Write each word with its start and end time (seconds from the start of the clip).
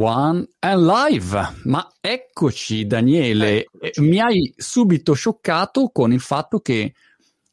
One 0.00 0.48
and 0.60 0.82
Live, 0.86 1.56
ma 1.64 1.86
eccoci 2.00 2.86
Daniele, 2.86 3.66
eccoci. 3.70 4.00
mi 4.00 4.18
hai 4.18 4.50
subito 4.56 5.12
scioccato 5.12 5.90
con 5.92 6.10
il 6.10 6.20
fatto 6.20 6.60
che 6.60 6.94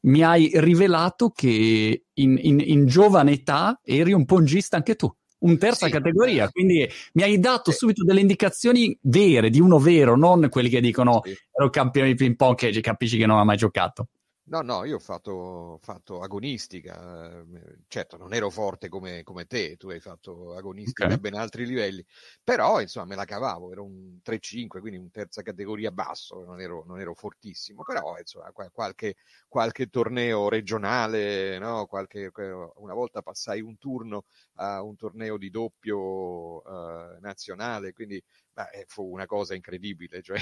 mi 0.02 0.24
hai 0.24 0.50
rivelato 0.54 1.30
che 1.30 2.04
in, 2.14 2.40
in, 2.42 2.62
in 2.64 2.86
giovane 2.86 3.34
età 3.34 3.82
eri 3.84 4.14
un 4.14 4.24
pongista 4.24 4.78
anche 4.78 4.96
tu, 4.96 5.14
un 5.40 5.58
terza 5.58 5.88
sì, 5.88 5.92
categoria, 5.92 6.46
eh. 6.46 6.52
quindi 6.52 6.90
mi 7.14 7.24
hai 7.24 7.38
dato 7.38 7.72
sì. 7.72 7.80
subito 7.80 8.06
delle 8.06 8.22
indicazioni 8.22 8.98
vere, 9.02 9.50
di 9.50 9.60
uno 9.60 9.78
vero, 9.78 10.16
non 10.16 10.48
quelli 10.50 10.70
che 10.70 10.80
dicono 10.80 11.20
sì. 11.26 11.36
ero 11.52 11.70
campione 11.70 12.08
di 12.08 12.16
ping 12.16 12.38
pong 12.38 12.56
che 12.56 12.80
capisci 12.80 13.18
che 13.18 13.26
non 13.26 13.40
ha 13.40 13.44
mai 13.44 13.58
giocato. 13.58 14.08
No, 14.50 14.62
no, 14.62 14.86
io 14.86 14.96
ho 14.96 15.00
fatto, 15.00 15.78
fatto 15.82 16.22
agonistica, 16.22 17.40
ehm, 17.42 17.84
certo 17.90 18.16
non 18.16 18.34
ero 18.34 18.50
forte 18.50 18.88
come, 18.88 19.22
come 19.24 19.46
te, 19.46 19.76
tu 19.76 19.90
hai 19.90 20.00
fatto 20.00 20.56
agonistica 20.56 21.12
okay. 21.12 21.16
a 21.16 21.18
ben 21.18 21.34
altri 21.34 21.66
livelli, 21.66 22.06
però 22.42 22.80
insomma 22.80 23.08
me 23.08 23.16
la 23.16 23.26
cavavo, 23.26 23.74
ero 23.74 23.84
un 23.84 24.22
3-5, 24.22 24.80
quindi 24.80 24.98
un 25.00 25.12
terza 25.12 25.42
categoria 25.42 25.92
basso, 25.92 26.46
non 26.46 26.62
ero, 26.62 26.86
non 26.86 26.98
ero 27.02 27.14
fortissimo, 27.14 27.84
però 27.84 28.18
insomma 28.18 28.50
qualche, 28.72 29.16
qualche 29.50 29.88
torneo 29.88 30.48
regionale, 30.48 31.58
no? 31.60 31.86
qualche, 31.86 32.32
una 32.76 32.94
volta 32.94 33.22
passai 33.22 33.60
un 33.60 33.78
turno 33.78 34.24
a 34.56 34.82
un 34.82 34.96
torneo 34.96 35.38
di 35.38 35.50
doppio 35.50 36.62
uh, 36.66 37.18
nazionale, 37.20 37.92
quindi 37.92 38.24
beh, 38.54 38.86
fu 38.88 39.12
una 39.12 39.26
cosa 39.26 39.56
incredibile, 39.56 40.22
cioè 40.24 40.40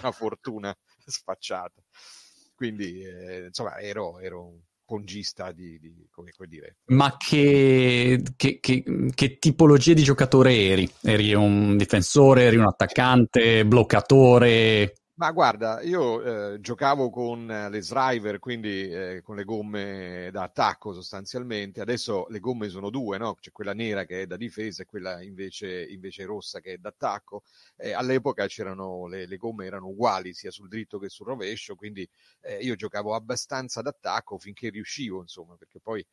una 0.00 0.12
fortuna 0.12 0.72
sfacciata. 1.04 1.82
Quindi, 2.54 3.02
eh, 3.02 3.46
insomma, 3.46 3.78
ero, 3.78 4.20
ero 4.20 4.46
un 4.46 4.58
pongista 4.84 5.50
di, 5.52 5.78
di, 5.80 6.06
come 6.10 6.30
puoi 6.34 6.48
dire. 6.48 6.76
Ma 6.86 7.16
che, 7.16 8.22
che, 8.36 8.60
che, 8.60 8.84
che, 9.14 9.38
tipologia 9.38 9.94
di 9.94 10.02
giocatore 10.02 10.54
eri? 10.54 10.90
Eri 11.02 11.34
un 11.34 11.76
difensore, 11.76 12.44
eri 12.44 12.56
un 12.56 12.66
attaccante, 12.66 13.64
bloccatore? 13.64 14.94
Ma 15.16 15.30
guarda, 15.30 15.80
io 15.82 16.54
eh, 16.54 16.60
giocavo 16.60 17.08
con 17.08 17.46
le 17.46 17.80
Sriver, 17.80 18.40
quindi 18.40 18.90
eh, 18.90 19.20
con 19.22 19.36
le 19.36 19.44
gomme 19.44 20.28
da 20.32 20.42
attacco 20.42 20.92
sostanzialmente. 20.92 21.80
Adesso 21.80 22.26
le 22.30 22.40
gomme 22.40 22.68
sono 22.68 22.90
due, 22.90 23.16
no? 23.16 23.34
C'è 23.36 23.52
quella 23.52 23.74
nera 23.74 24.04
che 24.06 24.22
è 24.22 24.26
da 24.26 24.36
difesa 24.36 24.82
e 24.82 24.86
quella 24.86 25.22
invece, 25.22 25.84
invece 25.84 26.24
rossa 26.24 26.58
che 26.58 26.72
è 26.72 26.78
d'attacco. 26.78 27.44
Eh, 27.76 27.92
all'epoca 27.92 28.48
c'erano 28.48 29.06
le, 29.06 29.26
le, 29.26 29.36
gomme 29.36 29.66
erano 29.66 29.86
uguali 29.86 30.34
sia 30.34 30.50
sul 30.50 30.66
dritto 30.66 30.98
che 30.98 31.08
sul 31.08 31.26
rovescio, 31.26 31.76
quindi 31.76 32.08
eh, 32.40 32.56
io 32.64 32.74
giocavo 32.74 33.14
abbastanza 33.14 33.82
d'attacco 33.82 34.36
finché 34.38 34.68
riuscivo, 34.68 35.20
insomma, 35.20 35.54
perché 35.54 35.78
poi 35.78 36.04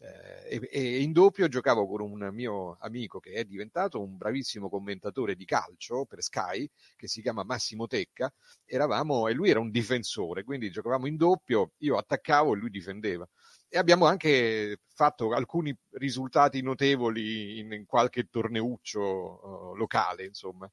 eh, 0.00 0.60
e, 0.60 0.68
e, 0.70 1.02
in 1.02 1.12
doppio 1.12 1.48
giocavo 1.48 1.86
con 1.88 2.00
un 2.00 2.30
mio 2.32 2.76
amico 2.80 3.18
che 3.18 3.32
è 3.32 3.44
diventato 3.44 4.00
un 4.00 4.16
bravissimo 4.16 4.68
commentatore 4.68 5.34
di 5.34 5.44
calcio 5.44 6.04
per 6.04 6.22
Sky, 6.22 6.68
che 6.96 7.08
si 7.08 7.20
chiama 7.20 7.42
Massimo 7.42 7.86
Tecca. 7.86 8.32
Eravamo, 8.64 9.26
e 9.26 9.32
lui 9.32 9.50
era 9.50 9.60
un 9.60 9.70
difensore, 9.70 10.44
quindi 10.44 10.70
giocavamo 10.70 11.06
in 11.06 11.16
doppio, 11.16 11.72
io 11.78 11.96
attaccavo 11.96 12.54
e 12.54 12.56
lui 12.56 12.70
difendeva. 12.70 13.28
E 13.68 13.76
abbiamo 13.76 14.06
anche 14.06 14.78
fatto 14.94 15.32
alcuni 15.32 15.76
risultati 15.92 16.62
notevoli 16.62 17.58
in, 17.58 17.72
in 17.72 17.84
qualche 17.84 18.28
torneuccio 18.30 19.00
uh, 19.02 19.74
locale, 19.76 20.24
insomma. 20.24 20.70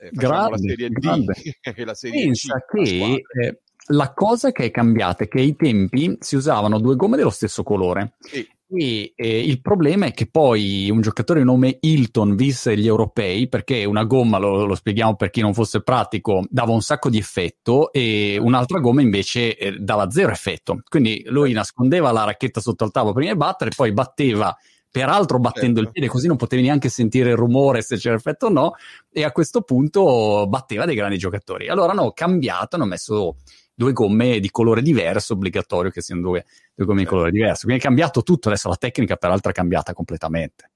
Eh, 0.00 0.10
grande, 0.12 0.50
la 0.50 0.58
Serie 0.58 0.88
grande. 0.90 1.32
D 1.32 1.52
e 1.76 1.84
la 1.84 1.94
Serie 1.94 2.24
Pensa 2.24 2.58
C. 2.58 2.64
che 2.72 3.22
eh, 3.40 3.60
la 3.88 4.12
cosa 4.12 4.52
che 4.52 4.64
è 4.64 4.70
cambiata 4.70 5.24
è 5.24 5.28
che 5.28 5.40
ai 5.40 5.56
tempi 5.56 6.16
si 6.20 6.36
usavano 6.36 6.78
due 6.78 6.96
gomme 6.96 7.16
dello 7.16 7.30
stesso 7.30 7.62
colore. 7.62 8.14
Sì. 8.20 8.46
E 8.70 9.14
eh, 9.16 9.40
il 9.40 9.62
problema 9.62 10.06
è 10.06 10.12
che 10.12 10.26
poi 10.26 10.90
un 10.90 11.00
giocatore 11.00 11.40
di 11.40 11.46
nome 11.46 11.78
Hilton 11.80 12.36
visse 12.36 12.76
gli 12.76 12.86
europei 12.86 13.48
perché 13.48 13.86
una 13.86 14.04
gomma, 14.04 14.36
lo, 14.36 14.66
lo, 14.66 14.74
spieghiamo 14.74 15.16
per 15.16 15.30
chi 15.30 15.40
non 15.40 15.54
fosse 15.54 15.82
pratico, 15.82 16.44
dava 16.50 16.72
un 16.72 16.82
sacco 16.82 17.08
di 17.08 17.16
effetto 17.16 17.90
e 17.92 18.36
un'altra 18.38 18.78
gomma 18.78 19.00
invece 19.00 19.56
eh, 19.56 19.78
dava 19.78 20.10
zero 20.10 20.32
effetto. 20.32 20.82
Quindi 20.86 21.24
lui 21.28 21.52
nascondeva 21.52 22.12
la 22.12 22.24
racchetta 22.24 22.60
sotto 22.60 22.84
al 22.84 22.90
tavolo 22.90 23.14
prima 23.14 23.32
di 23.32 23.38
battere, 23.38 23.70
poi 23.74 23.92
batteva 23.92 24.54
peraltro 24.90 25.38
battendo 25.38 25.76
certo. 25.76 25.80
il 25.80 25.90
piede, 25.92 26.08
così 26.08 26.26
non 26.26 26.36
potevi 26.36 26.62
neanche 26.62 26.88
sentire 26.90 27.30
il 27.30 27.36
rumore 27.36 27.82
se 27.82 27.96
c'era 27.96 28.16
effetto 28.16 28.46
o 28.46 28.50
no, 28.50 28.72
e 29.10 29.24
a 29.24 29.32
questo 29.32 29.62
punto 29.62 30.46
batteva 30.46 30.84
dei 30.84 30.94
grandi 30.94 31.16
giocatori. 31.16 31.68
Allora 31.68 31.92
hanno 31.92 32.12
cambiato, 32.12 32.76
hanno 32.76 32.84
messo 32.84 33.36
due 33.78 33.92
gomme 33.92 34.40
di 34.40 34.50
colore 34.50 34.82
diverso, 34.82 35.34
obbligatorio 35.34 35.92
che 35.92 36.02
siano 36.02 36.20
due, 36.20 36.44
due 36.74 36.84
gomme 36.84 37.02
di 37.02 37.06
colore 37.06 37.30
diverso. 37.30 37.62
Quindi 37.62 37.80
è 37.80 37.86
cambiato 37.86 38.24
tutto, 38.24 38.48
adesso 38.48 38.68
la 38.68 38.74
tecnica 38.74 39.14
peraltro 39.14 39.52
è 39.52 39.54
cambiata 39.54 39.92
completamente. 39.92 40.70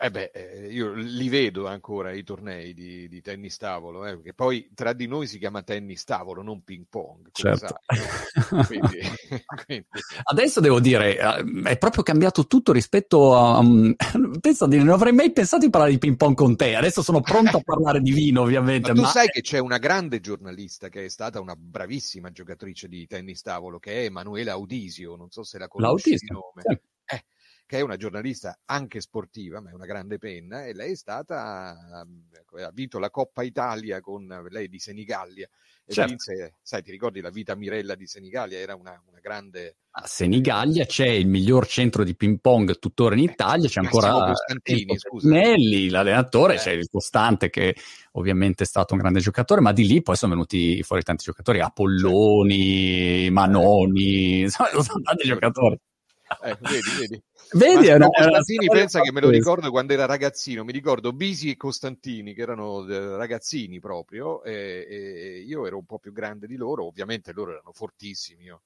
Eh 0.00 0.12
beh, 0.12 0.30
eh, 0.32 0.68
io 0.68 0.92
li 0.92 1.28
vedo 1.28 1.66
ancora 1.66 2.12
i 2.12 2.22
tornei 2.22 2.72
di, 2.72 3.08
di 3.08 3.20
tennis 3.20 3.56
tavolo, 3.56 4.06
eh, 4.06 4.14
perché 4.14 4.32
poi 4.32 4.70
tra 4.72 4.92
di 4.92 5.08
noi 5.08 5.26
si 5.26 5.38
chiama 5.38 5.64
tennis 5.64 6.04
tavolo, 6.04 6.40
non 6.40 6.62
ping 6.62 6.86
pong. 6.88 7.30
Certo. 7.32 7.80
Quindi, 8.64 9.00
quindi. 9.66 9.86
Adesso 10.22 10.60
devo 10.60 10.78
dire, 10.78 11.18
eh, 11.18 11.70
è 11.70 11.78
proprio 11.78 12.04
cambiato 12.04 12.46
tutto 12.46 12.70
rispetto 12.70 13.34
a... 13.34 13.58
Um, 13.58 13.96
penso 14.40 14.68
di 14.68 14.78
non 14.78 14.90
avrei 14.90 15.12
mai 15.12 15.32
pensato 15.32 15.64
di 15.64 15.70
parlare 15.70 15.90
di 15.90 15.98
ping 15.98 16.16
pong 16.16 16.36
con 16.36 16.54
te, 16.54 16.76
adesso 16.76 17.02
sono 17.02 17.20
pronto 17.20 17.56
a 17.56 17.62
parlare 17.64 18.00
di 18.00 18.12
vino 18.12 18.42
ovviamente. 18.42 18.90
Ma 18.90 18.94
tu 18.94 19.02
ma... 19.02 19.08
sai 19.08 19.26
che 19.26 19.40
c'è 19.40 19.58
una 19.58 19.78
grande 19.78 20.20
giornalista 20.20 20.90
che 20.90 21.06
è 21.06 21.08
stata 21.08 21.40
una 21.40 21.56
bravissima 21.56 22.30
giocatrice 22.30 22.86
di 22.86 23.04
tennis 23.08 23.42
tavolo, 23.42 23.80
che 23.80 24.02
è 24.02 24.04
Emanuela 24.04 24.52
Audisio, 24.52 25.16
non 25.16 25.28
so 25.30 25.42
se 25.42 25.58
la 25.58 25.66
conosci 25.66 26.10
di 26.10 26.28
nome. 26.30 26.62
Sì 26.64 26.96
che 27.68 27.76
è 27.76 27.80
una 27.82 27.98
giornalista 27.98 28.60
anche 28.64 28.98
sportiva, 29.02 29.60
ma 29.60 29.68
è 29.68 29.74
una 29.74 29.84
grande 29.84 30.16
penna, 30.16 30.64
e 30.64 30.72
lei 30.72 30.92
è 30.92 30.96
stata, 30.96 32.02
ecco, 32.32 32.56
ha 32.56 32.70
vinto 32.72 32.98
la 32.98 33.10
Coppa 33.10 33.42
Italia 33.42 34.00
con 34.00 34.26
lei 34.48 34.70
di 34.70 34.78
Senigallia. 34.78 35.46
E 35.84 35.92
certo. 35.92 36.08
vinse, 36.08 36.54
sai, 36.62 36.82
ti 36.82 36.90
ricordi 36.90 37.20
la 37.20 37.28
vita 37.28 37.54
Mirella 37.54 37.94
di 37.94 38.06
Senigallia? 38.06 38.58
Era 38.58 38.74
una, 38.74 38.98
una 39.06 39.20
grande. 39.20 39.76
A 39.90 40.06
Senigallia 40.06 40.86
c'è 40.86 41.08
il 41.08 41.26
miglior 41.26 41.66
centro 41.66 42.04
di 42.04 42.16
ping 42.16 42.40
pong 42.40 42.78
tuttora 42.78 43.14
in 43.14 43.28
eh, 43.28 43.32
Italia, 43.32 43.68
c'è 43.68 43.80
ancora 43.80 44.32
Nelli, 45.24 45.90
l'allenatore, 45.90 46.54
eh. 46.54 46.58
c'è 46.58 46.72
il 46.72 46.88
Costante 46.90 47.50
che 47.50 47.76
ovviamente 48.12 48.64
è 48.64 48.66
stato 48.66 48.94
un 48.94 49.00
grande 49.00 49.20
giocatore, 49.20 49.60
ma 49.60 49.74
di 49.74 49.86
lì 49.86 50.00
poi 50.00 50.16
sono 50.16 50.32
venuti 50.32 50.82
fuori 50.82 51.02
tanti 51.02 51.24
giocatori, 51.24 51.60
Apolloni, 51.60 53.24
certo. 53.24 53.32
Manoni, 53.34 54.40
insomma, 54.40 54.70
sono 54.70 55.02
tanti 55.02 55.28
giocatori. 55.28 55.78
Ecco, 56.40 56.68
vedi, 56.68 56.90
vedi. 56.98 57.22
Vedi, 57.52 57.86
era, 57.86 58.06
Costantini 58.06 58.66
era 58.66 58.74
pensa 58.74 59.00
che 59.00 59.12
me 59.12 59.20
lo 59.20 59.30
ricordo 59.30 59.70
quando 59.70 59.94
era 59.94 60.04
ragazzino, 60.04 60.64
mi 60.64 60.72
ricordo 60.72 61.12
Bisi 61.12 61.50
e 61.50 61.56
Costantini 61.56 62.34
che 62.34 62.42
erano 62.42 62.86
eh, 62.86 63.16
ragazzini 63.16 63.80
proprio 63.80 64.42
e, 64.42 64.86
e, 64.88 65.44
io 65.46 65.66
ero 65.66 65.78
un 65.78 65.86
po' 65.86 65.98
più 65.98 66.12
grande 66.12 66.46
di 66.46 66.56
loro, 66.56 66.86
ovviamente 66.86 67.32
loro 67.32 67.52
erano 67.52 67.72
fortissimi. 67.72 68.44
Io. 68.44 68.62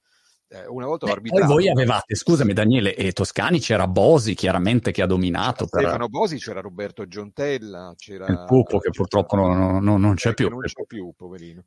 Eh, 0.49 0.67
una 0.67 0.87
volta 0.87 1.07
Beh, 1.07 1.13
arbitrato. 1.13 1.47
Poi 1.47 1.55
voi 1.55 1.69
avevate, 1.71 2.15
scusami 2.15 2.53
Daniele, 2.53 2.95
e 2.95 3.13
Toscani 3.13 3.59
c'era 3.59 3.87
Bosi 3.87 4.35
chiaramente 4.35 4.91
che 4.91 5.01
ha 5.01 5.07
dominato. 5.07 5.67
Per... 5.67 5.81
Stefano 5.81 6.09
Bosi, 6.09 6.37
c'era 6.37 6.61
Roberto 6.61 7.07
Giontella, 7.07 7.95
c'era... 7.97 8.27
Il 8.27 8.45
Pupo 8.47 8.79
che 8.79 8.91
purtroppo 8.91 9.37
non, 9.37 9.83
non, 9.83 10.01
non 10.01 10.15
c'è 10.15 10.31
eh, 10.31 10.35
più. 10.35 10.49
Non 10.51 10.61
c'è 10.61 10.85
più, 10.87 11.13
poverino. 11.17 11.65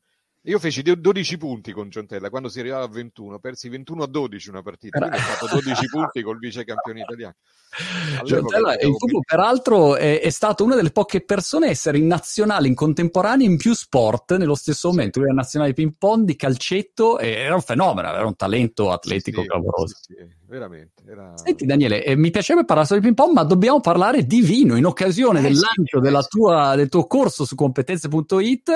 Io 0.47 0.59
feci 0.59 0.83
12 0.83 1.37
punti 1.37 1.71
con 1.71 1.89
Giontella 1.89 2.29
quando 2.29 2.49
si 2.49 2.59
arrivava 2.59 2.83
a 2.83 2.87
21, 2.87 3.39
persi 3.39 3.67
21 3.67 4.03
a 4.03 4.07
12 4.07 4.49
una 4.49 4.61
partita, 4.61 4.99
quindi 4.99 5.17
ho 5.17 5.19
fatto 5.21 5.47
12 5.59 5.87
punti 5.87 6.21
col 6.21 6.37
vice 6.37 6.63
campione 6.63 7.01
italiano. 7.01 7.35
Giontella, 8.23 8.73
il 8.79 8.95
tuo, 8.95 9.19
peraltro, 9.25 9.95
è, 9.97 10.21
è, 10.21 10.29
stato 10.29 10.63
una 10.63 10.75
delle 10.75 10.91
poche 10.91 11.21
persone 11.21 11.67
a 11.67 11.69
essere 11.69 11.97
in 11.97 12.07
nazionale 12.07 12.67
in 12.67 12.75
contemporanea 12.75 13.45
in 13.45 13.57
più 13.57 13.73
sport 13.73 14.37
nello 14.37 14.55
stesso 14.55 14.89
sì. 14.89 14.95
momento. 14.95 15.19
Lui 15.19 15.27
era 15.27 15.37
nazionale 15.37 15.73
di 15.73 15.81
ping 15.81 15.95
pong, 15.97 16.23
di 16.23 16.35
calcetto, 16.35 17.19
era 17.19 17.53
un 17.53 17.61
fenomeno, 17.61 18.07
era 18.07 18.25
un 18.25 18.35
talento 18.35 18.91
atletico 18.91 19.41
sì, 19.41 19.47
clamoroso. 19.47 19.95
Sì, 19.99 20.15
veramente. 20.47 21.03
Era... 21.05 21.33
Senti 21.35 21.65
Daniele, 21.65 22.03
eh, 22.03 22.15
mi 22.15 22.31
piacerebbe 22.31 22.65
parlare 22.65 22.87
solo 22.87 23.01
di 23.01 23.07
ping 23.07 23.17
pong, 23.17 23.33
ma 23.33 23.43
dobbiamo 23.43 23.81
parlare 23.81 24.25
di 24.25 24.41
vino 24.41 24.77
in 24.77 24.85
occasione 24.85 25.39
eh, 25.39 25.41
del 25.41 25.57
lancio 25.59 26.01
eh, 26.01 26.27
tua, 26.29 26.75
del 26.75 26.87
tuo 26.87 27.05
corso 27.07 27.43
su 27.43 27.55
competenze.it, 27.55 28.69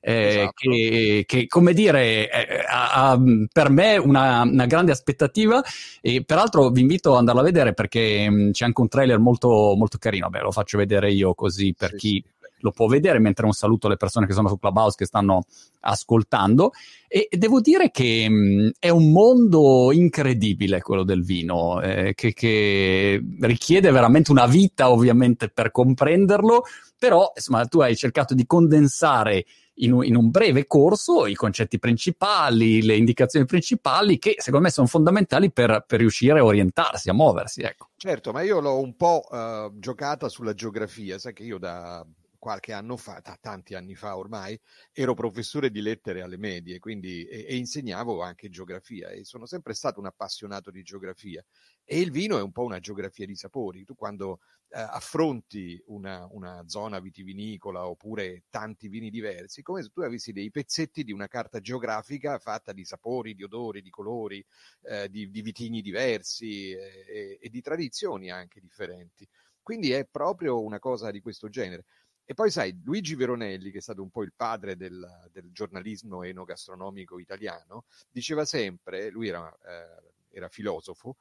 eh, 0.00 0.26
esatto. 0.26 0.52
che, 0.54 1.13
che, 1.26 1.46
come 1.46 1.72
dire, 1.72 2.28
eh, 2.28 2.64
ha, 2.66 3.10
ha, 3.10 3.20
per 3.52 3.70
me 3.70 3.96
una, 3.96 4.42
una 4.42 4.66
grande 4.66 4.92
aspettativa 4.92 5.62
e 6.00 6.24
peraltro 6.24 6.70
vi 6.70 6.80
invito 6.80 7.12
ad 7.12 7.18
andarla 7.18 7.40
a 7.40 7.44
vedere 7.44 7.74
perché 7.74 8.28
mh, 8.28 8.50
c'è 8.50 8.64
anche 8.64 8.80
un 8.80 8.88
trailer 8.88 9.18
molto, 9.18 9.74
molto 9.76 9.98
carino. 9.98 10.28
Beh, 10.28 10.40
lo 10.40 10.50
faccio 10.50 10.78
vedere 10.78 11.12
io 11.12 11.34
così 11.34 11.74
per 11.76 11.90
sì, 11.90 11.96
chi 11.96 12.24
sì. 12.24 12.56
lo 12.58 12.72
può 12.72 12.86
vedere, 12.86 13.18
mentre 13.18 13.46
un 13.46 13.52
saluto 13.52 13.86
alle 13.86 13.96
persone 13.96 14.26
che 14.26 14.32
sono 14.32 14.48
su 14.48 14.58
Clubhouse 14.58 14.96
che 14.98 15.06
stanno 15.06 15.44
ascoltando. 15.80 16.72
E 17.08 17.28
devo 17.30 17.60
dire 17.60 17.90
che 17.90 18.28
mh, 18.28 18.72
è 18.78 18.88
un 18.88 19.12
mondo 19.12 19.92
incredibile 19.92 20.80
quello 20.80 21.04
del 21.04 21.22
vino, 21.22 21.80
eh, 21.80 22.12
che, 22.14 22.32
che 22.32 23.22
richiede 23.40 23.90
veramente 23.92 24.32
una 24.32 24.46
vita 24.46 24.90
ovviamente 24.90 25.48
per 25.48 25.70
comprenderlo, 25.70 26.64
però 26.98 27.30
insomma 27.34 27.64
tu 27.66 27.80
hai 27.80 27.94
cercato 27.94 28.34
di 28.34 28.46
condensare 28.46 29.44
in 29.76 29.92
un, 29.92 30.04
in 30.04 30.16
un, 30.16 30.30
breve 30.30 30.66
corso 30.66 31.26
i 31.26 31.34
concetti 31.34 31.78
principali, 31.78 32.82
le 32.82 32.96
indicazioni 32.96 33.46
principali 33.46 34.18
che 34.18 34.36
secondo 34.38 34.66
me 34.66 34.72
sono 34.72 34.86
fondamentali 34.86 35.50
per, 35.50 35.84
per 35.86 35.98
riuscire 35.98 36.38
a 36.38 36.44
orientarsi, 36.44 37.10
a 37.10 37.14
muoversi. 37.14 37.62
Ecco. 37.62 37.88
Certo, 37.96 38.32
ma 38.32 38.42
io 38.42 38.60
l'ho 38.60 38.78
un 38.78 38.96
po' 38.96 39.26
uh, 39.28 39.78
giocata 39.78 40.28
sulla 40.28 40.54
geografia, 40.54 41.18
sai 41.18 41.32
che 41.32 41.42
io 41.42 41.58
da 41.58 42.04
qualche 42.44 42.74
anno 42.74 42.98
fa, 42.98 43.22
t- 43.22 43.38
tanti 43.40 43.74
anni 43.74 43.94
fa 43.94 44.18
ormai, 44.18 44.60
ero 44.92 45.14
professore 45.14 45.70
di 45.70 45.80
lettere 45.80 46.20
alle 46.20 46.36
medie 46.36 46.78
quindi, 46.78 47.24
e, 47.24 47.46
e, 47.48 47.56
insegnavo 47.56 48.20
anche 48.20 48.50
geografia 48.50 49.08
e 49.08 49.24
sono 49.24 49.46
sempre 49.46 49.72
stato 49.72 49.98
un 49.98 50.04
appassionato 50.04 50.70
di 50.70 50.82
geografia 50.82 51.42
e 51.86 52.00
il 52.00 52.10
vino 52.10 52.36
è 52.36 52.42
un 52.42 52.52
po' 52.52 52.64
una 52.64 52.80
geografia 52.80 53.24
di 53.24 53.34
sapori. 53.34 53.84
Tu 53.84 53.94
quando 53.94 54.40
eh, 54.68 54.78
affronti 54.78 55.82
una, 55.86 56.28
una, 56.32 56.62
zona 56.66 57.00
vitivinicola 57.00 57.86
oppure 57.86 58.42
tanti 58.50 58.88
vini 58.88 59.08
diversi, 59.08 59.62
come 59.62 59.82
se 59.82 59.88
tu 59.88 60.02
avessi 60.02 60.32
dei 60.32 60.50
pezzetti 60.50 61.02
di 61.02 61.12
una 61.12 61.28
carta 61.28 61.60
geografica 61.60 62.38
fatta 62.38 62.74
di 62.74 62.84
sapori, 62.84 63.34
di 63.34 63.42
odori, 63.42 63.80
di 63.80 63.90
colori, 63.90 64.44
eh, 64.82 65.08
di, 65.08 65.30
di, 65.30 65.40
vitigni 65.40 65.80
diversi 65.80 66.72
eh, 66.72 67.06
e, 67.08 67.38
e 67.40 67.48
di 67.48 67.62
tradizioni 67.62 68.30
anche 68.30 68.60
differenti. 68.60 69.26
Quindi 69.64 69.92
è 69.92 70.04
proprio 70.04 70.62
una 70.62 70.78
cosa 70.78 71.10
di 71.10 71.22
questo 71.22 71.48
genere. 71.48 71.86
E 72.26 72.34
poi 72.34 72.50
sai, 72.50 72.80
Luigi 72.84 73.14
Veronelli, 73.14 73.70
che 73.70 73.78
è 73.78 73.82
stato 73.82 74.02
un 74.02 74.10
po' 74.10 74.22
il 74.22 74.32
padre 74.34 74.76
del, 74.76 75.06
del 75.30 75.50
giornalismo 75.52 76.22
enogastronomico 76.22 77.18
italiano, 77.18 77.84
diceva 78.10 78.44
sempre, 78.44 79.10
lui 79.10 79.28
era, 79.28 79.50
eh, 79.50 80.12
era 80.30 80.48
filosofo, 80.48 81.16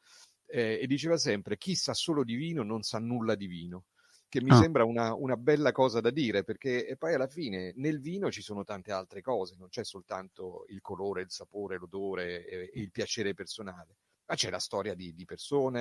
eh, 0.46 0.80
e 0.82 0.88
diceva 0.88 1.18
sempre 1.18 1.58
chi 1.58 1.76
sa 1.76 1.94
solo 1.94 2.24
di 2.24 2.36
vino 2.36 2.64
non 2.64 2.84
sa 2.84 3.00
nulla 3.00 3.36
di 3.36 3.48
vino 3.48 3.86
che 4.34 4.42
mi 4.42 4.50
ah. 4.50 4.60
sembra 4.60 4.84
una, 4.84 5.14
una, 5.14 5.38
bella 5.38 5.72
cosa 5.72 6.02
da 6.02 6.10
dire, 6.10 6.44
perché 6.44 6.96
poi 6.98 7.14
alla 7.14 7.28
fine 7.28 7.72
nel 7.76 8.02
vino 8.02 8.32
ci 8.32 8.42
sono 8.42 8.64
tante 8.64 8.92
altre 8.92 9.22
cose, 9.22 9.56
non 9.60 9.70
c'è 9.70 9.84
soltanto 9.84 10.66
il 10.70 10.82
colore, 10.82 11.22
il 11.22 11.30
sapore, 11.30 11.78
l'odore 11.78 12.44
e, 12.44 12.72
e 12.74 12.80
il 12.80 12.90
piacere 12.90 13.36
personale, 13.36 13.98
ma 14.34 14.36
c'è 14.36 14.50
la 14.50 14.60
storia 14.60 14.96
di, 14.96 15.14
di 15.14 15.26
questo, 15.26 15.72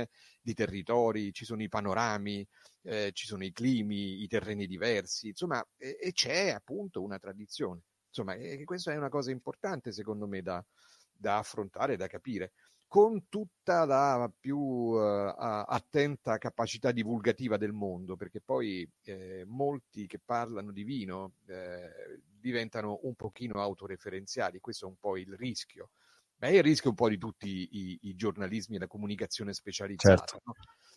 di 0.42 0.52
territori, 0.52 1.32
ci 1.32 1.46
sono 1.46 1.62
i 1.62 1.68
panorami, 1.68 2.46
eh, 2.82 3.10
ci 3.12 3.26
sono 3.26 3.44
i 3.44 3.52
climi, 3.52 4.22
i 4.22 4.28
terreni 4.28 4.66
diversi, 4.66 5.28
insomma, 5.28 5.66
e, 5.78 5.96
e 5.98 6.12
c'è 6.12 6.50
appunto 6.50 7.02
una 7.02 7.18
tradizione. 7.18 7.80
Insomma, 8.08 8.34
e 8.34 8.62
questa 8.64 8.92
è 8.92 8.96
una 8.96 9.08
cosa 9.08 9.30
importante 9.30 9.90
secondo 9.90 10.26
me 10.26 10.42
da, 10.42 10.62
da 11.10 11.38
affrontare, 11.38 11.96
da 11.96 12.06
capire 12.06 12.52
con 12.86 13.26
tutta 13.30 13.86
la 13.86 14.30
più 14.38 14.58
uh, 14.58 15.32
attenta 15.38 16.36
capacità 16.36 16.92
divulgativa 16.92 17.56
del 17.56 17.72
mondo, 17.72 18.16
perché 18.16 18.42
poi 18.42 18.86
eh, 19.04 19.44
molti 19.46 20.06
che 20.06 20.20
parlano 20.22 20.72
di 20.72 20.82
vino 20.84 21.36
eh, 21.46 22.20
diventano 22.38 22.98
un 23.04 23.14
pochino 23.14 23.62
autoreferenziali, 23.62 24.60
questo 24.60 24.84
è 24.84 24.88
un 24.90 24.96
po' 25.00 25.16
il 25.16 25.34
rischio. 25.38 25.92
Ma 26.42 26.48
è 26.48 26.56
il 26.56 26.62
rischio 26.64 26.90
un 26.90 26.96
po' 26.96 27.08
di 27.08 27.18
tutti 27.18 27.68
i, 27.70 27.98
i 28.02 28.16
giornalismi 28.16 28.74
e 28.74 28.80
la 28.80 28.88
comunicazione 28.88 29.52
specializzata. 29.52 30.24
Certo. 30.26 30.40
No? 30.44 30.54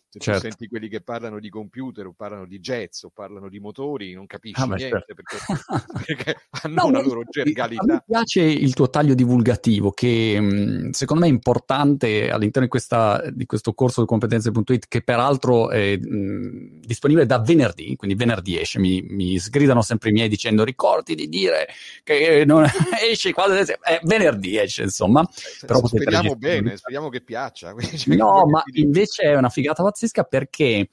Se 0.08 0.20
certo. 0.20 0.40
tu 0.40 0.46
senti 0.48 0.68
quelli 0.68 0.88
che 0.88 1.00
parlano 1.00 1.40
di 1.40 1.50
computer 1.50 2.06
o 2.06 2.14
parlano 2.16 2.46
di 2.46 2.60
jazz 2.60 3.02
o 3.02 3.10
parlano 3.12 3.48
di 3.48 3.58
motori, 3.58 4.14
non 4.14 4.26
capisci 4.26 4.60
ah, 4.60 4.66
niente 4.66 4.88
certo. 4.88 5.14
perché, 5.14 5.36
perché, 6.06 6.36
hanno 6.62 6.74
no, 6.82 6.86
una 6.86 7.02
loro 7.02 7.22
gergalità. 7.28 7.82
Me 7.84 8.02
piace 8.06 8.42
il 8.42 8.72
tuo 8.72 8.88
taglio 8.88 9.14
divulgativo 9.14 9.90
che 9.90 10.40
mh, 10.40 10.90
secondo 10.90 11.24
me 11.24 11.28
è 11.28 11.32
importante 11.32 12.30
all'interno 12.30 12.62
di, 12.62 12.68
questa, 12.68 13.22
di 13.30 13.46
questo 13.46 13.74
corso 13.74 14.02
di 14.02 14.06
competenze.it 14.06 14.86
che 14.88 15.02
peraltro 15.02 15.70
è 15.70 15.96
mh, 15.96 16.80
disponibile 16.80 17.26
da 17.26 17.40
venerdì, 17.40 17.96
quindi 17.96 18.16
venerdì 18.16 18.58
esce, 18.58 18.78
mi, 18.78 19.02
mi, 19.02 19.38
sgridano 19.38 19.82
sempre 19.82 20.10
i 20.10 20.12
miei 20.12 20.28
dicendo 20.28 20.64
ricordi 20.64 21.14
di 21.14 21.28
dire 21.28 21.68
che 22.04 22.44
non 22.46 22.64
esce 23.10 23.32
quando 23.32 23.56
è 23.56 24.00
venerdì 24.04 24.56
esce 24.56 24.84
insomma. 24.84 25.20
Eh, 25.22 25.66
Però 25.66 25.84
speriamo 25.84 26.36
bene, 26.36 26.76
speriamo 26.76 27.08
che 27.08 27.20
piaccia. 27.20 27.74
No, 28.16 28.46
ma 28.46 28.62
invece 28.72 29.22
è 29.22 29.36
una 29.36 29.48
figata 29.48 29.82
pazzesca 29.96 30.24
perché 30.24 30.90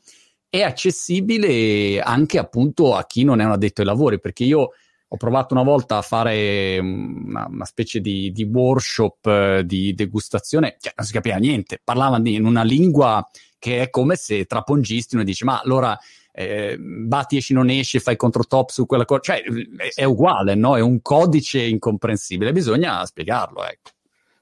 è 0.50 0.62
accessibile 0.62 2.00
anche 2.00 2.38
appunto 2.38 2.96
a 2.96 3.06
chi 3.06 3.24
non 3.24 3.42
è 3.42 3.44
un 3.44 3.52
addetto 3.52 3.82
ai 3.82 3.88
lavori, 3.88 4.20
perché 4.20 4.46
io 4.46 4.70
ho 5.08 5.18
provato 5.18 5.54
una 5.54 5.64
volta 5.64 5.98
a 5.98 6.02
fare 6.02 6.80
una, 6.80 7.46
una 7.48 7.66
specie 7.66 8.00
di, 8.00 8.32
di 8.32 8.44
workshop 8.44 9.26
eh, 9.26 9.64
di 9.66 9.94
degustazione, 9.94 10.78
cioè 10.80 10.94
non 10.96 11.06
si 11.06 11.12
capiva 11.12 11.36
niente, 11.36 11.82
parlavano 11.84 12.30
in 12.30 12.46
una 12.46 12.64
lingua 12.64 13.28
che 13.60 13.82
è 13.82 13.90
come 13.90 14.16
se 14.16 14.46
tra 14.46 14.62
pongisti 14.62 15.16
uno 15.16 15.24
dice 15.24 15.46
ma 15.46 15.60
allora 15.60 15.98
eh, 16.32 16.78
batti 16.78 17.38
esci 17.38 17.54
non 17.54 17.70
esci, 17.70 18.00
fai 18.00 18.16
controtop 18.16 18.70
su 18.70 18.86
quella 18.86 19.06
cosa, 19.06 19.22
cioè 19.22 19.44
è, 19.44 20.02
è 20.02 20.04
uguale, 20.04 20.56
no? 20.56 20.76
È 20.76 20.82
un 20.82 21.02
codice 21.02 21.62
incomprensibile, 21.62 22.52
bisogna 22.52 23.06
spiegarlo, 23.06 23.66
ecco. 23.66 23.92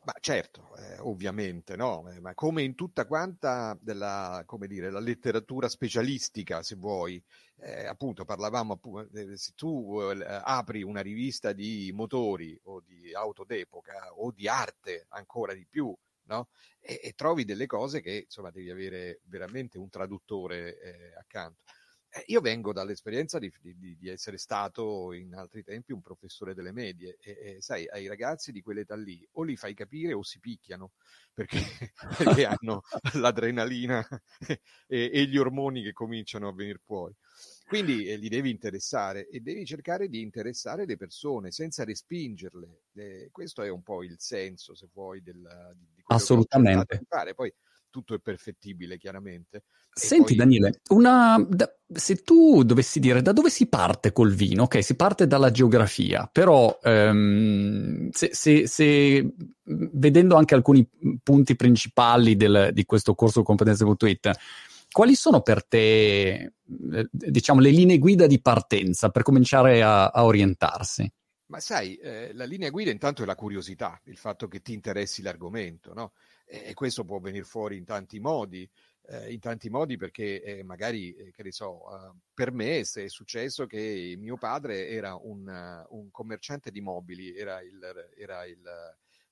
Ma 0.03 0.13
certo, 0.19 0.70
ovviamente, 1.07 1.75
no? 1.75 2.09
Eh, 2.09 2.19
ma 2.19 2.33
come 2.33 2.63
in 2.63 2.75
tutta 2.75 3.05
quanta 3.05 3.77
della, 3.79 4.45
dire, 4.67 4.89
la 4.89 4.99
letteratura 4.99 5.67
specialistica, 5.69 6.63
se 6.63 6.75
vuoi, 6.75 7.21
eh, 7.57 7.85
appunto 7.85 8.25
parlavamo, 8.25 8.79
eh, 9.13 9.37
se 9.37 9.51
tu 9.55 9.99
eh, 10.01 10.25
apri 10.43 10.83
una 10.83 11.01
rivista 11.01 11.53
di 11.53 11.91
motori 11.93 12.59
o 12.63 12.81
di 12.81 13.13
auto 13.13 13.43
d'epoca 13.43 14.13
o 14.15 14.31
di 14.31 14.47
arte 14.47 15.05
ancora 15.09 15.53
di 15.53 15.65
più, 15.69 15.95
no? 16.23 16.49
E, 16.79 16.99
e 17.03 17.13
trovi 17.13 17.45
delle 17.45 17.67
cose 17.67 18.01
che 18.01 18.23
insomma 18.25 18.51
devi 18.51 18.69
avere 18.69 19.21
veramente 19.25 19.77
un 19.77 19.89
traduttore 19.89 20.79
eh, 20.79 21.15
accanto. 21.19 21.63
Eh, 22.13 22.25
io 22.27 22.41
vengo 22.41 22.73
dall'esperienza 22.73 23.39
di, 23.39 23.49
di, 23.61 23.95
di, 23.97 24.09
essere 24.09 24.37
stato 24.37 25.13
in 25.13 25.33
altri 25.33 25.63
tempi 25.63 25.93
un 25.93 26.01
professore 26.01 26.53
delle 26.53 26.73
medie 26.73 27.17
e, 27.21 27.37
e, 27.41 27.61
sai, 27.61 27.87
ai 27.87 28.05
ragazzi 28.07 28.51
di 28.51 28.61
quell'età 28.61 28.97
lì 28.97 29.25
o 29.33 29.43
li 29.43 29.55
fai 29.55 29.73
capire 29.73 30.11
o 30.11 30.21
si 30.21 30.39
picchiano 30.41 30.91
perché, 31.33 31.59
perché 32.17 32.45
hanno 32.45 32.81
l'adrenalina 33.15 34.05
e, 34.87 35.09
e, 35.13 35.25
gli 35.25 35.37
ormoni 35.37 35.81
che 35.83 35.93
cominciano 35.93 36.49
a 36.49 36.53
venire 36.53 36.81
fuori. 36.83 37.15
Quindi 37.65 38.05
eh, 38.05 38.17
li 38.17 38.27
devi 38.27 38.49
interessare 38.49 39.29
e 39.29 39.39
devi 39.39 39.65
cercare 39.65 40.09
di 40.09 40.19
interessare 40.19 40.85
le 40.85 40.97
persone 40.97 41.51
senza 41.51 41.85
respingerle. 41.85 42.81
Eh, 42.93 43.29
questo 43.31 43.61
è 43.61 43.69
un 43.69 43.83
po' 43.83 44.03
il 44.03 44.15
senso, 44.19 44.75
se 44.75 44.89
vuoi, 44.91 45.21
del, 45.21 45.37
di, 45.77 45.87
di 45.95 46.01
quello 46.01 46.19
Assolutamente. 46.19 47.01
Poi 47.33 47.53
tutto 47.91 48.15
è 48.15 48.19
perfettibile, 48.19 48.97
chiaramente. 48.97 49.65
Senti, 49.93 50.35
poi... 50.35 50.37
Daniele, 50.37 50.79
una, 50.89 51.45
da, 51.47 51.71
se 51.93 52.23
tu 52.23 52.63
dovessi 52.63 52.99
dire 52.99 53.21
da 53.21 53.31
dove 53.31 53.51
si 53.51 53.67
parte 53.67 54.11
col 54.11 54.33
vino, 54.33 54.63
ok, 54.63 54.83
si 54.83 54.95
parte 54.95 55.27
dalla 55.27 55.51
geografia, 55.51 56.27
però 56.31 56.75
um, 56.81 58.09
se, 58.09 58.29
se, 58.33 58.65
se, 58.65 59.33
vedendo 59.63 60.35
anche 60.35 60.55
alcuni 60.55 60.87
punti 61.21 61.55
principali 61.55 62.35
del, 62.35 62.71
di 62.73 62.85
questo 62.85 63.13
corso 63.13 63.43
competenze.it, 63.43 64.31
quali 64.91 65.15
sono 65.15 65.41
per 65.41 65.65
te, 65.65 66.31
eh, 66.31 67.07
diciamo, 67.11 67.59
le 67.59 67.69
linee 67.69 67.99
guida 67.99 68.25
di 68.25 68.41
partenza 68.41 69.09
per 69.09 69.21
cominciare 69.21 69.83
a, 69.83 70.07
a 70.07 70.25
orientarsi? 70.25 71.11
Ma 71.51 71.59
sai, 71.59 71.97
eh, 71.97 72.31
la 72.33 72.45
linea 72.45 72.69
guida 72.69 72.91
intanto 72.91 73.23
è 73.23 73.25
la 73.25 73.35
curiosità, 73.35 73.99
il 74.05 74.17
fatto 74.17 74.47
che 74.47 74.61
ti 74.61 74.71
interessi 74.71 75.21
l'argomento, 75.21 75.93
no? 75.93 76.13
E 76.53 76.73
questo 76.73 77.05
può 77.05 77.19
venire 77.19 77.45
fuori 77.45 77.77
in 77.77 77.85
tanti 77.85 78.19
modi, 78.19 78.69
eh, 79.07 79.31
in 79.31 79.39
tanti 79.39 79.69
modi 79.69 79.95
perché 79.95 80.43
eh, 80.43 80.63
magari, 80.63 81.13
eh, 81.15 81.31
che 81.31 81.43
ne 81.43 81.51
so, 81.51 81.85
uh, 81.85 82.13
per 82.33 82.51
me 82.51 82.79
è 82.79 83.07
successo 83.07 83.65
che 83.65 84.15
mio 84.17 84.35
padre 84.35 84.89
era 84.89 85.15
un, 85.15 85.47
uh, 85.47 85.95
un 85.97 86.11
commerciante 86.11 86.69
di 86.69 86.81
mobili, 86.81 87.33
era 87.33 87.61
il, 87.61 87.79
era 88.17 88.45
il 88.45 88.61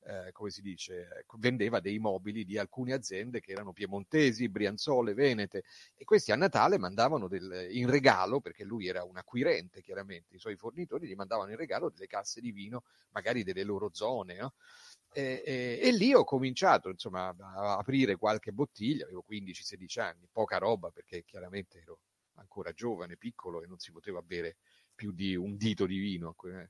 eh, 0.01 0.31
come 0.31 0.49
si 0.49 0.61
dice, 0.61 1.25
vendeva 1.38 1.79
dei 1.79 1.99
mobili 1.99 2.45
di 2.45 2.57
alcune 2.57 2.93
aziende 2.93 3.41
che 3.41 3.51
erano 3.51 3.73
piemontesi, 3.73 4.49
brianzole, 4.49 5.13
venete 5.13 5.63
e 5.95 6.03
questi 6.05 6.31
a 6.31 6.35
Natale 6.35 6.77
mandavano 6.77 7.27
del, 7.27 7.67
in 7.71 7.89
regalo, 7.89 8.39
perché 8.39 8.63
lui 8.63 8.88
era 8.88 9.03
un 9.03 9.17
acquirente 9.17 9.81
chiaramente, 9.81 10.35
i 10.35 10.39
suoi 10.39 10.55
fornitori 10.55 11.07
gli 11.07 11.15
mandavano 11.15 11.51
in 11.51 11.57
regalo 11.57 11.89
delle 11.89 12.07
casse 12.07 12.41
di 12.41 12.51
vino, 12.51 12.83
magari 13.11 13.43
delle 13.43 13.63
loro 13.63 13.89
zone, 13.91 14.38
no? 14.38 14.53
E, 15.11 15.41
e, 15.43 15.79
e, 15.81 15.91
lì 15.91 16.13
ho 16.13 16.23
cominciato 16.23 16.89
insomma 16.89 17.29
a 17.29 17.77
aprire 17.77 18.15
qualche 18.15 18.51
bottiglia, 18.51 19.05
avevo 19.05 19.23
15-16 19.27 19.99
anni, 19.99 20.27
poca 20.31 20.57
roba 20.59 20.91
perché 20.91 21.23
chiaramente 21.25 21.79
ero 21.79 22.01
ancora 22.35 22.71
giovane, 22.73 23.17
piccolo 23.17 23.63
e 23.63 23.67
non 23.67 23.79
si 23.79 23.91
poteva 23.91 24.21
bere 24.21 24.57
più 25.00 25.13
di 25.13 25.34
un 25.34 25.56
dito 25.56 25.86
di 25.86 25.98
vino. 25.98 26.36
Eh. 26.44 26.70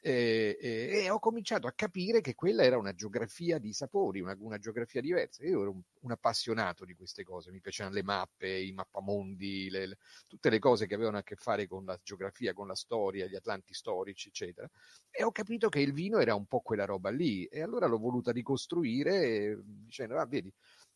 E, 0.00 0.56
e, 0.60 1.10
ho 1.10 1.18
cominciato 1.18 1.66
a 1.66 1.72
capire 1.72 2.22
che 2.22 2.34
quella 2.34 2.62
era 2.62 2.78
una 2.78 2.94
geografia 2.94 3.58
di 3.58 3.74
sapori, 3.74 4.20
una, 4.20 4.34
una 4.38 4.56
geografia 4.56 5.02
diversa. 5.02 5.44
Io 5.44 5.60
ero 5.60 5.72
un, 5.72 5.82
un, 6.00 6.10
appassionato 6.10 6.86
di 6.86 6.94
queste 6.94 7.22
cose, 7.22 7.50
mi 7.50 7.60
piacevano 7.60 7.96
le 7.96 8.02
mappe, 8.02 8.48
i 8.60 8.72
mappamondi, 8.72 9.68
le, 9.68 9.86
le, 9.88 9.98
tutte 10.26 10.48
le 10.48 10.58
cose 10.58 10.86
che 10.86 10.94
avevano 10.94 11.18
a 11.18 11.22
che 11.22 11.34
fare 11.36 11.66
con 11.66 11.84
la 11.84 11.98
geografia, 12.02 12.54
con 12.54 12.66
la 12.66 12.74
storia, 12.74 13.26
gli 13.26 13.34
atlanti 13.34 13.74
storici, 13.74 14.28
eccetera. 14.28 14.66
E 15.10 15.22
ho 15.22 15.32
capito 15.32 15.68
che 15.68 15.80
il 15.80 15.92
vino 15.92 16.18
era 16.18 16.34
un 16.34 16.46
po' 16.46 16.60
quella 16.60 16.86
roba 16.86 17.10
lì. 17.10 17.44
E 17.44 17.60
allora 17.60 17.86
l'ho 17.86 17.98
voluta 17.98 18.32
ricostruire 18.32 19.58
dicendo, 19.62 20.16
ah, 20.18 20.24
vedi, 20.24 20.50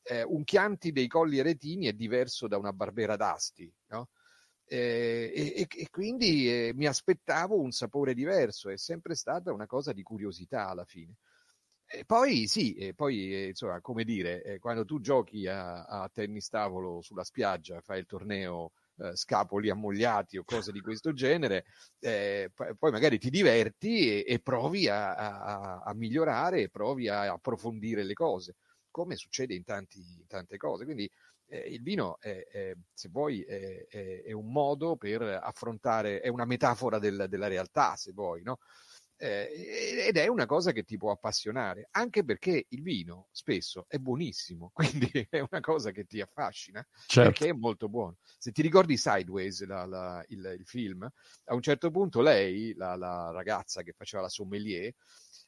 eh, 0.04 0.22
un 0.22 0.44
Chianti 0.44 0.92
dei 0.92 1.08
Colli 1.08 1.40
Aretini 1.40 1.86
è 1.86 1.92
diverso 1.92 2.46
da 2.48 2.56
una 2.56 2.72
Barbera 2.72 3.16
d'Asti, 3.16 3.70
no? 3.88 4.08
Eh, 4.72 5.32
e, 5.34 5.66
e, 5.68 5.90
quindi 5.90 6.48
eh, 6.48 6.72
mi 6.74 6.86
aspettavo 6.86 7.58
un 7.60 7.72
sapore 7.72 8.14
diverso, 8.14 8.68
è 8.68 8.76
sempre 8.76 9.16
stata 9.16 9.52
una 9.52 9.66
cosa 9.66 9.92
di 9.92 10.04
curiosità 10.04 10.68
alla 10.68 10.84
fine. 10.84 11.16
E 11.84 12.04
poi 12.04 12.46
sì, 12.46 12.74
e 12.74 12.94
poi 12.94 13.34
eh, 13.34 13.48
insomma, 13.48 13.80
come 13.80 14.04
dire, 14.04 14.44
eh, 14.44 14.58
quando 14.60 14.84
tu 14.84 15.00
giochi 15.00 15.48
a, 15.48 15.82
a, 15.86 16.08
tennis 16.08 16.48
tavolo 16.48 17.02
sulla 17.02 17.24
spiaggia, 17.24 17.80
fai 17.80 17.98
il 17.98 18.06
torneo 18.06 18.70
eh, 18.98 19.16
scapoli 19.16 19.70
ammogliati 19.70 20.38
o 20.38 20.44
cose 20.44 20.70
di 20.70 20.80
questo 20.80 21.12
genere, 21.12 21.64
eh, 21.98 22.52
poi 22.78 22.92
magari 22.92 23.18
ti 23.18 23.28
diverti 23.28 24.22
e, 24.22 24.34
e 24.34 24.38
provi 24.38 24.86
a, 24.86 25.16
a, 25.16 25.80
a, 25.80 25.94
migliorare 25.94 26.68
provi 26.68 27.08
a 27.08 27.22
approfondire 27.32 28.04
le 28.04 28.14
cose, 28.14 28.54
come 28.88 29.16
succede 29.16 29.54
in, 29.54 29.64
tanti, 29.64 29.98
in 29.98 30.26
tante 30.28 30.56
cose. 30.58 30.84
Quindi 30.84 31.10
il 31.58 31.82
vino, 31.82 32.18
è, 32.20 32.46
è, 32.50 32.74
se 32.92 33.08
vuoi, 33.08 33.42
è, 33.42 33.86
è, 33.88 34.32
un 34.32 34.50
modo 34.52 34.96
per 34.96 35.22
affrontare, 35.22 36.20
è 36.20 36.28
una 36.28 36.44
metafora 36.44 36.98
del, 36.98 37.26
della 37.28 37.48
realtà, 37.48 37.96
se 37.96 38.12
vuoi, 38.12 38.42
no? 38.42 38.58
Eh, 39.22 40.06
ed 40.06 40.16
è 40.16 40.28
una 40.28 40.46
cosa 40.46 40.72
che 40.72 40.82
ti 40.82 40.96
può 40.96 41.10
appassionare, 41.10 41.88
anche 41.90 42.24
perché 42.24 42.64
il 42.70 42.80
vino 42.80 43.28
spesso 43.32 43.84
è 43.86 43.98
buonissimo, 43.98 44.70
quindi 44.72 45.26
è 45.28 45.40
una 45.40 45.60
cosa 45.60 45.90
che 45.90 46.06
ti 46.06 46.22
affascina, 46.22 46.84
certo. 47.06 47.30
perché 47.30 47.50
è 47.50 47.52
molto 47.52 47.90
buono. 47.90 48.16
Se 48.38 48.50
ti 48.50 48.62
ricordi 48.62 48.96
Sideways, 48.96 49.66
la, 49.66 49.84
la, 49.84 50.24
il, 50.28 50.56
il, 50.58 50.66
film, 50.66 51.06
a 51.44 51.54
un 51.54 51.60
certo 51.60 51.90
punto 51.90 52.22
lei, 52.22 52.72
la, 52.74 52.96
la 52.96 53.30
ragazza 53.30 53.82
che 53.82 53.92
faceva 53.92 54.22
la 54.22 54.30
sommelier, 54.30 54.94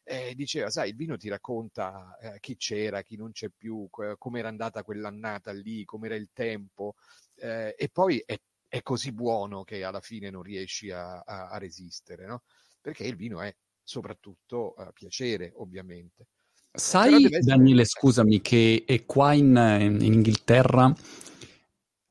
eh, 0.04 0.34
diceva, 0.34 0.68
sai, 0.68 0.90
il 0.90 0.96
vino 0.96 1.16
ti 1.16 1.30
racconta 1.30 2.18
eh, 2.20 2.40
chi 2.40 2.56
c'era, 2.56 3.00
chi 3.00 3.16
non 3.16 3.32
c'è 3.32 3.48
più, 3.48 3.88
come 3.90 4.38
era 4.38 4.48
andata 4.48 4.82
quell'annata 4.82 5.50
lì, 5.52 5.86
com'era 5.86 6.14
il 6.14 6.28
tempo, 6.34 6.96
eh, 7.36 7.74
e 7.78 7.88
poi 7.88 8.22
è, 8.26 8.38
è, 8.68 8.82
così 8.82 9.12
buono 9.12 9.64
che 9.64 9.82
alla 9.82 10.00
fine 10.02 10.28
non 10.28 10.42
riesci 10.42 10.90
a, 10.90 11.20
a, 11.20 11.48
a 11.48 11.56
resistere, 11.56 12.26
no? 12.26 12.42
Perché 12.82 13.04
il 13.04 13.16
vino 13.16 13.40
è 13.40 13.54
soprattutto 13.82 14.74
uh, 14.76 14.92
piacere, 14.92 15.52
ovviamente. 15.56 16.28
Sai, 16.72 17.28
Daniele, 17.40 17.84
scusami, 17.84 18.40
che 18.40 18.84
è 18.86 19.04
qua 19.04 19.34
in, 19.34 19.54
in 19.80 20.00
Inghilterra 20.00 20.94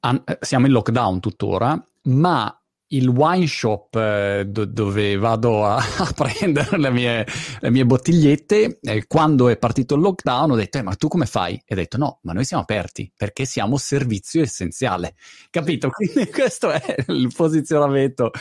an- 0.02 0.22
eh, 0.26 0.38
siamo 0.42 0.66
in 0.66 0.72
lockdown 0.72 1.20
tuttora, 1.20 1.88
ma 2.04 2.61
il 2.94 3.08
wine 3.08 3.48
shop 3.48 3.96
eh, 3.96 4.46
do- 4.48 4.66
dove 4.66 5.16
vado 5.18 5.66
a, 5.66 5.78
a 6.00 6.12
prendere 6.14 6.78
le 6.78 6.90
mie, 6.90 7.26
le 7.60 7.70
mie 7.70 7.86
bottigliette, 7.86 8.80
eh, 8.82 9.08
quando 9.08 9.50
è 9.50 9.58
partito 9.58 9.96
il 9.96 10.02
lockdown 10.02 10.52
ho 10.52 10.56
detto, 10.56 10.78
eh, 10.78 10.82
ma 10.82 10.96
tu 10.96 11.08
come 11.08 11.26
fai? 11.26 11.62
E 11.66 11.74
ho 11.74 11.78
detto, 11.78 11.98
no, 11.98 12.20
ma 12.24 12.34
noi 12.34 12.46
siamo 12.46 12.64
aperti 12.64 13.12
perché 13.16 13.46
siamo 13.46 13.78
servizio 13.78 14.42
essenziale. 14.42 15.16
Capito? 15.50 15.90
Quindi 15.90 16.30
questo 16.32 16.72
è 16.72 16.96
il 17.08 17.32
posizionamento 17.36 18.32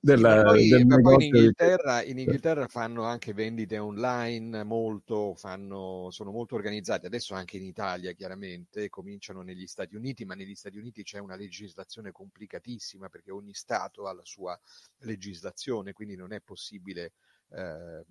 del, 0.00 0.20
poi, 0.20 0.68
del 0.68 0.86
poi 0.86 1.26
in, 1.26 1.34
Inghilterra, 1.34 2.02
in 2.02 2.18
Inghilterra, 2.18 2.66
fanno 2.68 3.04
anche 3.04 3.32
vendite 3.32 3.78
online 3.78 4.64
molto, 4.64 5.34
fanno, 5.36 6.08
sono 6.10 6.30
molto 6.30 6.54
organizzati. 6.54 7.06
Adesso 7.06 7.34
anche 7.34 7.56
in 7.56 7.64
Italia, 7.64 8.12
chiaramente, 8.12 8.88
cominciano 8.88 9.42
negli 9.42 9.66
Stati 9.66 9.94
Uniti, 9.94 10.24
ma 10.24 10.34
negli 10.34 10.54
Stati 10.54 10.78
Uniti 10.78 11.02
c'è 11.02 11.18
una 11.18 11.36
legislazione 11.36 12.12
complicatissima 12.12 13.08
perché 13.08 13.30
ogni 13.30 13.54
Stato 13.54 13.99
Stato 14.00 14.06
ha 14.06 14.12
la 14.12 14.24
sua 14.24 14.58
legislazione, 15.00 15.92
quindi 15.92 16.16
non 16.16 16.32
è 16.32 16.40
possibile 16.40 17.12
eh, 17.50 18.04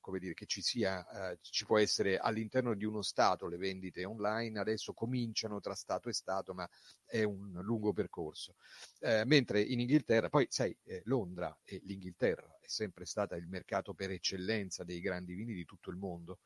come 0.00 0.18
dire, 0.18 0.34
che 0.34 0.46
ci 0.46 0.62
sia, 0.62 1.30
eh, 1.30 1.38
ci 1.42 1.66
può 1.66 1.78
essere 1.78 2.16
all'interno 2.16 2.74
di 2.74 2.84
uno 2.84 3.02
Stato 3.02 3.46
le 3.46 3.58
vendite 3.58 4.04
online, 4.04 4.58
adesso 4.58 4.92
cominciano 4.92 5.60
tra 5.60 5.74
Stato 5.74 6.08
e 6.08 6.14
Stato, 6.14 6.54
ma 6.54 6.68
è 7.04 7.22
un 7.22 7.52
lungo 7.62 7.92
percorso. 7.92 8.56
Eh, 9.00 9.24
mentre 9.26 9.60
in 9.60 9.80
Inghilterra, 9.80 10.28
poi 10.28 10.46
sai, 10.48 10.76
eh, 10.84 11.02
Londra 11.04 11.56
e 11.62 11.80
l'Inghilterra 11.84 12.58
sempre 12.70 13.04
stata 13.04 13.36
il 13.36 13.48
mercato 13.48 13.92
per 13.92 14.10
eccellenza 14.10 14.84
dei 14.84 15.00
grandi 15.00 15.34
vini 15.34 15.52
di 15.52 15.64
tutto 15.64 15.90
il 15.90 15.96
mondo. 15.96 16.38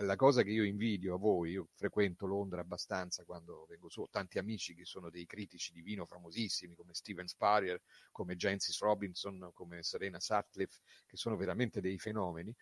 La 0.00 0.16
cosa 0.16 0.42
che 0.42 0.50
io 0.50 0.64
invidio 0.64 1.14
a 1.14 1.18
voi, 1.18 1.52
io 1.52 1.68
frequento 1.74 2.26
Londra 2.26 2.60
abbastanza 2.60 3.24
quando 3.24 3.64
vengo 3.68 3.88
su, 3.88 4.02
ho 4.02 4.08
tanti 4.10 4.38
amici 4.38 4.74
che 4.74 4.84
sono 4.84 5.08
dei 5.08 5.26
critici 5.26 5.72
di 5.72 5.80
vino 5.80 6.04
famosissimi 6.04 6.74
come 6.74 6.94
Steven 6.94 7.26
Spurrier, 7.26 7.80
come 8.10 8.36
Jancis 8.36 8.80
Robinson, 8.80 9.50
come 9.54 9.82
Serena 9.82 10.20
Sutcliffe, 10.20 10.80
che 11.06 11.16
sono 11.16 11.36
veramente 11.36 11.80
dei 11.80 11.98
fenomeni 11.98 12.54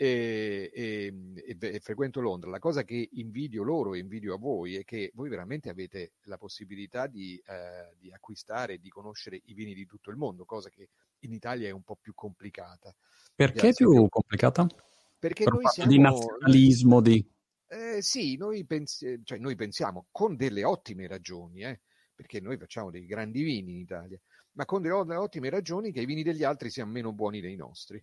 e, 0.00 0.70
e, 0.72 1.56
e, 1.60 1.80
frequento 1.80 2.20
Londra, 2.20 2.48
la 2.48 2.60
cosa 2.60 2.84
che 2.84 3.08
invidio 3.14 3.64
loro 3.64 3.94
e 3.94 3.98
invidio 3.98 4.32
a 4.32 4.38
voi 4.38 4.76
è 4.76 4.84
che 4.84 5.10
voi 5.14 5.28
veramente 5.28 5.70
avete 5.70 6.12
la 6.26 6.38
possibilità 6.38 7.08
di, 7.08 7.36
eh, 7.44 7.96
di 7.98 8.12
acquistare 8.12 8.74
e 8.74 8.78
di 8.78 8.90
conoscere 8.90 9.42
i 9.46 9.54
vini 9.54 9.74
di 9.74 9.86
tutto 9.86 10.10
il 10.10 10.16
mondo, 10.16 10.44
cosa 10.44 10.70
che 10.70 10.90
in 11.20 11.32
Italia 11.32 11.68
è 11.68 11.72
un 11.72 11.82
po' 11.82 11.96
più 11.96 12.14
complicata. 12.14 12.94
Perché 13.34 13.68
è 13.68 13.72
più 13.72 14.08
complicata? 14.08 14.66
Perché 15.18 15.44
per 15.44 15.52
noi 15.54 15.66
siamo... 15.66 15.90
Di 15.90 15.98
nazionalismo, 15.98 17.00
di... 17.00 17.32
Eh, 17.66 18.02
sì, 18.02 18.36
noi, 18.36 18.64
pensi... 18.64 19.20
cioè, 19.24 19.38
noi, 19.38 19.54
pensiamo 19.54 20.06
con 20.10 20.36
delle 20.36 20.64
ottime 20.64 21.06
ragioni, 21.06 21.62
eh, 21.62 21.80
perché 22.14 22.40
noi 22.40 22.56
facciamo 22.56 22.90
dei 22.90 23.06
grandi 23.06 23.42
vini 23.42 23.72
in 23.72 23.78
Italia, 23.78 24.18
ma 24.52 24.64
con 24.64 24.82
delle 24.82 24.94
ottime 24.94 25.50
ragioni 25.50 25.92
che 25.92 26.00
i 26.00 26.06
vini 26.06 26.22
degli 26.22 26.44
altri 26.44 26.70
siano 26.70 26.90
meno 26.90 27.12
buoni 27.12 27.40
dei 27.40 27.56
nostri. 27.56 28.02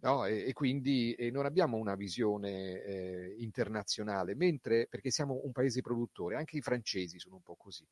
No? 0.00 0.24
E, 0.26 0.46
e, 0.46 0.52
quindi 0.52 1.12
e 1.14 1.30
non 1.30 1.44
abbiamo 1.44 1.76
una 1.76 1.96
visione 1.96 2.82
eh, 2.82 3.34
internazionale, 3.38 4.34
mentre, 4.34 4.86
perché 4.88 5.10
siamo 5.10 5.40
un 5.42 5.52
paese 5.52 5.80
produttore, 5.80 6.36
anche 6.36 6.56
i 6.56 6.60
francesi 6.60 7.18
sono 7.18 7.36
un 7.36 7.42
po' 7.42 7.56
così, 7.56 7.84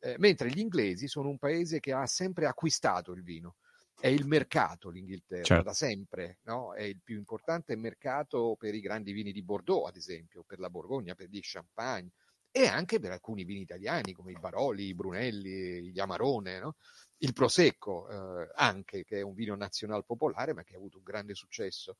eh, 0.00 0.16
mentre 0.18 0.50
gli 0.50 0.58
inglesi 0.58 1.08
sono 1.08 1.28
un 1.28 1.38
paese 1.38 1.80
che 1.80 1.92
ha 1.92 2.06
sempre 2.06 2.46
acquistato 2.46 3.12
il 3.12 3.22
vino. 3.22 3.56
È 3.98 4.08
il 4.08 4.26
mercato 4.26 4.90
l'Inghilterra, 4.90 5.42
certo. 5.42 5.64
da 5.64 5.72
sempre, 5.72 6.38
no? 6.44 6.74
è 6.74 6.82
il 6.82 7.00
più 7.02 7.16
importante 7.16 7.74
mercato 7.76 8.54
per 8.58 8.74
i 8.74 8.80
grandi 8.80 9.12
vini 9.12 9.32
di 9.32 9.42
Bordeaux, 9.42 9.88
ad 9.88 9.96
esempio, 9.96 10.44
per 10.46 10.58
la 10.58 10.70
Borgogna, 10.70 11.14
per 11.14 11.28
gli 11.28 11.40
Champagne 11.42 12.10
e 12.50 12.66
anche 12.66 12.98
per 13.00 13.10
alcuni 13.10 13.44
vini 13.44 13.60
italiani 13.60 14.12
come 14.12 14.32
i 14.32 14.38
Baroli, 14.38 14.84
i 14.84 14.94
Brunelli, 14.94 15.90
gli 15.90 15.98
Amarone. 15.98 16.58
No? 16.58 16.76
il 17.18 17.32
Prosecco 17.32 18.08
eh, 18.08 18.50
anche, 18.56 19.04
che 19.04 19.18
è 19.18 19.22
un 19.22 19.34
vino 19.34 19.54
nazionale 19.54 20.02
popolare, 20.04 20.52
ma 20.52 20.62
che 20.62 20.74
ha 20.74 20.78
avuto 20.78 20.98
un 20.98 21.04
grande 21.04 21.34
successo 21.34 21.96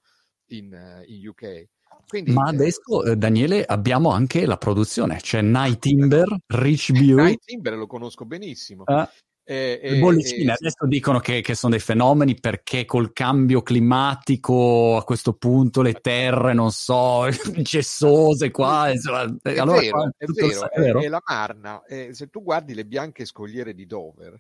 in, 0.47 0.73
uh, 0.73 1.03
in 1.11 1.27
UK. 1.27 1.69
Quindi, 2.07 2.33
ma 2.33 2.51
eh, 2.51 2.55
adesso, 2.55 3.05
eh, 3.05 3.17
Daniele, 3.17 3.65
abbiamo 3.65 4.11
anche 4.11 4.45
la 4.45 4.59
produzione, 4.59 5.17
c'è 5.17 5.41
Night 5.41 5.79
Timber, 5.79 6.27
Rich 6.47 6.93
View. 6.93 7.17
Night 7.17 7.45
Timber 7.45 7.77
lo 7.77 7.87
conosco 7.87 8.25
benissimo. 8.25 8.83
Ah. 8.85 9.11
Eh, 9.49 9.79
le 9.81 9.99
bollicine 10.01 10.51
eh, 10.51 10.57
adesso 10.59 10.89
dicono 10.89 11.21
che, 11.21 11.41
che, 11.41 11.55
sono 11.55 11.71
dei 11.71 11.81
fenomeni 11.81 12.35
perché 12.35 12.85
col 12.85 13.13
cambio 13.13 13.63
climatico 13.63 14.97
a 14.97 15.05
questo 15.05 15.35
punto 15.35 15.83
le 15.83 15.93
terre, 16.01 16.53
non 16.53 16.73
so, 16.73 17.29
gessose 17.63 18.51
qua. 18.51 18.91
Insomma, 18.91 19.23
è 19.41 19.57
allora, 19.57 19.79
vero, 19.79 19.99
qua, 19.99 20.13
è, 20.17 20.25
vero, 20.27 20.71
è, 20.71 20.81
vero, 20.81 21.01
è, 21.01 21.07
la 21.07 21.23
Marna. 21.25 21.85
Eh, 21.85 22.13
se 22.13 22.27
tu 22.27 22.43
guardi 22.43 22.75
le 22.75 22.87
bianche 22.87 23.25
scogliere 23.25 23.73
di 23.73 23.87
Dover, 23.87 24.37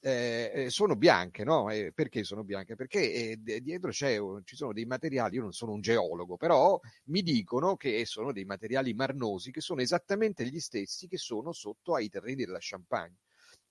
eh, 0.00 0.52
eh, 0.54 0.70
sono 0.70 0.96
bianche, 0.96 1.44
no? 1.44 1.68
Eh, 1.68 1.92
perché 1.94 2.24
sono 2.24 2.42
bianche? 2.42 2.76
Perché 2.76 3.12
eh, 3.12 3.60
dietro 3.60 3.92
ci 3.92 4.56
sono 4.56 4.72
dei 4.72 4.86
materiali, 4.86 5.36
io 5.36 5.42
non 5.42 5.52
sono 5.52 5.72
un 5.72 5.82
geologo, 5.82 6.38
però 6.38 6.80
mi 7.08 7.20
dicono 7.20 7.76
che 7.76 8.06
sono 8.06 8.32
dei 8.32 8.46
materiali 8.46 8.94
marnosi 8.94 9.50
che 9.50 9.60
sono 9.60 9.82
esattamente 9.82 10.46
gli 10.46 10.60
stessi 10.60 11.08
che 11.08 11.18
sono 11.18 11.52
sotto 11.52 11.94
ai 11.94 12.08
terreni 12.08 12.46
della 12.46 12.58
Champagne 12.58 13.16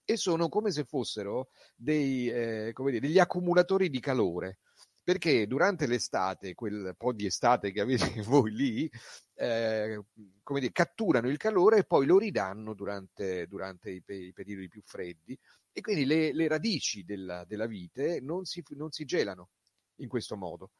e 0.05 0.17
sono 0.17 0.49
come 0.49 0.71
se 0.71 0.85
fossero 0.85 1.49
dei, 1.75 2.29
eh, 2.29 2.73
dire, 2.75 2.99
degli 2.99 3.19
accumulatori 3.19 3.89
di 3.89 3.99
calore 3.99 4.59
perché 5.05 5.45
durante 5.45 5.85
l'estate, 5.85 6.55
quel 6.55 6.95
po' 6.97 7.13
di 7.13 7.27
estate 7.27 7.71
che 7.71 7.79
avete 7.79 8.09
voi 8.25 8.51
lì, 8.51 8.91
eh, 9.35 10.03
come 10.41 10.59
dire, 10.59 10.71
catturano 10.71 11.29
il 11.29 11.37
calore 11.37 11.77
e 11.77 11.83
poi 11.83 12.07
lo 12.07 12.17
ridanno 12.17 12.73
durante, 12.73 13.45
durante 13.45 13.91
i, 13.91 14.03
i, 14.03 14.33
periodi 14.33 14.67
più 14.67 14.81
freddi 14.83 15.37
e 15.71 15.81
quindi 15.81 16.05
le, 16.05 16.33
le 16.33 16.47
radici 16.47 17.03
della, 17.05 17.45
della 17.45 17.67
vite 17.67 18.19
non 18.19 18.45
si, 18.45 18.63
non 18.69 18.89
si, 18.89 19.05
gelano 19.05 19.49
in 19.97 20.07
questo 20.07 20.35
modo. 20.35 20.71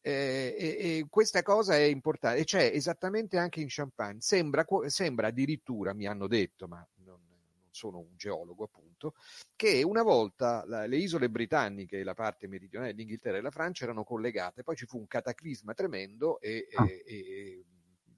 Eh, 0.00 0.56
e, 0.58 0.66
e, 0.98 1.06
questa 1.10 1.42
cosa 1.42 1.76
è 1.76 1.82
importante, 1.82 2.40
e 2.40 2.44
c'è 2.44 2.70
esattamente 2.72 3.36
anche 3.36 3.60
in 3.60 3.66
Champagne. 3.68 4.22
Sembra, 4.22 4.64
sembra 4.86 5.26
addirittura, 5.26 5.92
mi 5.92 6.06
hanno 6.06 6.28
detto, 6.28 6.66
ma 6.66 6.86
non, 7.04 7.20
sono 7.76 7.98
un 7.98 8.16
geologo 8.16 8.64
appunto, 8.64 9.14
che 9.54 9.82
una 9.82 10.02
volta 10.02 10.64
la, 10.66 10.86
le 10.86 10.96
isole 10.96 11.28
britanniche, 11.28 12.02
la 12.02 12.14
parte 12.14 12.48
meridionale 12.48 12.92
dell'Inghilterra 12.92 13.36
e 13.36 13.42
la 13.42 13.50
Francia 13.50 13.84
erano 13.84 14.02
collegate, 14.02 14.62
poi 14.62 14.74
ci 14.74 14.86
fu 14.86 14.98
un 14.98 15.06
cataclisma 15.06 15.74
tremendo 15.74 16.40
e, 16.40 16.66
ah. 16.74 16.86
e, 16.86 17.04
e 17.06 17.64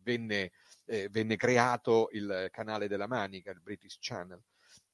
venne, 0.02 0.52
eh, 0.86 1.08
venne, 1.10 1.36
creato 1.36 2.08
il 2.12 2.48
canale 2.52 2.86
della 2.86 3.08
Manica, 3.08 3.50
il 3.50 3.60
British 3.60 3.98
Channel. 4.00 4.40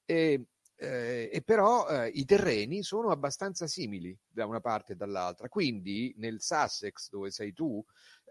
E, 0.06 0.46
eh, 0.76 1.30
e 1.32 1.42
però 1.42 1.88
eh, 1.88 2.08
i 2.08 2.24
terreni 2.24 2.82
sono 2.82 3.10
abbastanza 3.10 3.66
simili 3.66 4.16
da 4.28 4.46
una 4.46 4.60
parte 4.60 4.92
e 4.92 4.96
dall'altra. 4.96 5.48
Quindi 5.48 6.14
nel 6.18 6.40
Sussex, 6.40 7.10
dove 7.10 7.30
sei 7.30 7.52
tu, 7.52 7.84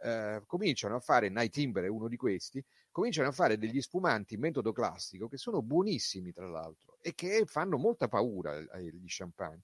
eh, 0.03 0.41
cominciano 0.45 0.95
a 0.95 0.99
fare, 0.99 1.29
Night 1.29 1.51
Timber 1.53 1.85
è 1.85 1.89
uno 1.89 2.07
di 2.07 2.17
questi, 2.17 2.63
cominciano 2.91 3.29
a 3.29 3.31
fare 3.31 3.57
degli 3.57 3.81
spumanti 3.81 4.35
in 4.35 4.41
metodo 4.41 4.71
classico 4.71 5.27
che 5.27 5.37
sono 5.37 5.61
buonissimi 5.61 6.31
tra 6.31 6.47
l'altro 6.47 6.97
e 7.01 7.13
che 7.15 7.43
fanno 7.45 7.77
molta 7.77 8.07
paura 8.07 8.51
agli 8.71 9.03
champagne. 9.05 9.63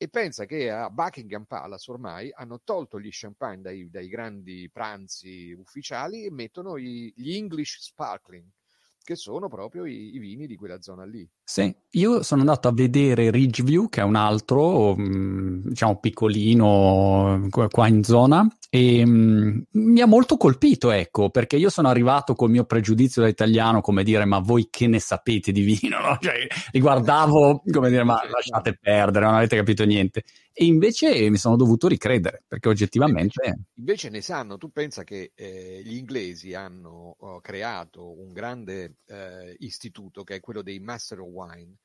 E 0.00 0.08
pensa 0.08 0.44
che 0.44 0.70
a 0.70 0.90
Buckingham 0.90 1.44
Palace 1.44 1.90
ormai 1.90 2.30
hanno 2.32 2.60
tolto 2.62 3.00
gli 3.00 3.08
champagne 3.10 3.62
dai, 3.62 3.90
dai 3.90 4.08
grandi 4.08 4.70
pranzi 4.72 5.50
ufficiali 5.52 6.24
e 6.24 6.30
mettono 6.30 6.78
gli 6.78 7.12
English 7.16 7.80
Sparkling, 7.80 8.46
che 9.02 9.16
sono 9.16 9.48
proprio 9.48 9.86
i, 9.86 10.14
i 10.14 10.18
vini 10.18 10.46
di 10.46 10.54
quella 10.54 10.80
zona 10.80 11.04
lì. 11.04 11.28
Sì, 11.50 11.74
io 11.92 12.22
sono 12.22 12.42
andato 12.42 12.68
a 12.68 12.72
vedere 12.74 13.30
Ridgeview, 13.30 13.88
che 13.88 14.02
è 14.02 14.04
un 14.04 14.16
altro, 14.16 14.94
mm, 14.94 15.68
diciamo, 15.68 15.98
piccolino 15.98 17.48
qua 17.70 17.88
in 17.88 18.04
zona, 18.04 18.46
e 18.68 19.02
um, 19.02 19.64
mi 19.70 20.00
ha 20.02 20.06
molto 20.06 20.36
colpito, 20.36 20.90
ecco, 20.90 21.30
perché 21.30 21.56
io 21.56 21.70
sono 21.70 21.88
arrivato 21.88 22.34
col 22.34 22.50
mio 22.50 22.64
pregiudizio 22.64 23.22
da 23.22 23.28
italiano, 23.28 23.80
come 23.80 24.04
dire, 24.04 24.26
ma 24.26 24.40
voi 24.40 24.68
che 24.68 24.86
ne 24.88 24.98
sapete 24.98 25.50
di 25.50 25.62
vino, 25.62 25.98
no? 26.04 26.18
Cioè, 26.20 26.46
li 26.70 26.80
guardavo, 26.80 27.62
come 27.72 27.88
dire, 27.88 28.04
ma 28.04 28.20
lasciate 28.28 28.76
perdere, 28.78 29.24
non 29.24 29.36
avete 29.36 29.56
capito 29.56 29.86
niente. 29.86 30.24
E 30.52 30.66
invece 30.66 31.30
mi 31.30 31.38
sono 31.38 31.56
dovuto 31.56 31.88
ricredere, 31.88 32.42
perché 32.46 32.68
oggettivamente... 32.68 33.40
Invece, 33.42 33.64
invece 33.76 34.08
ne 34.10 34.20
sanno, 34.20 34.58
tu 34.58 34.70
pensa 34.70 35.02
che 35.02 35.32
eh, 35.34 35.80
gli 35.82 35.96
inglesi 35.96 36.52
hanno 36.52 37.16
oh, 37.16 37.40
creato 37.40 38.20
un 38.20 38.32
grande 38.32 38.96
eh, 39.06 39.56
istituto, 39.60 40.24
che 40.24 40.34
è 40.34 40.40
quello 40.40 40.60
dei 40.60 40.80
Master 40.80 41.20
of 41.20 41.30
Wine, 41.38 41.76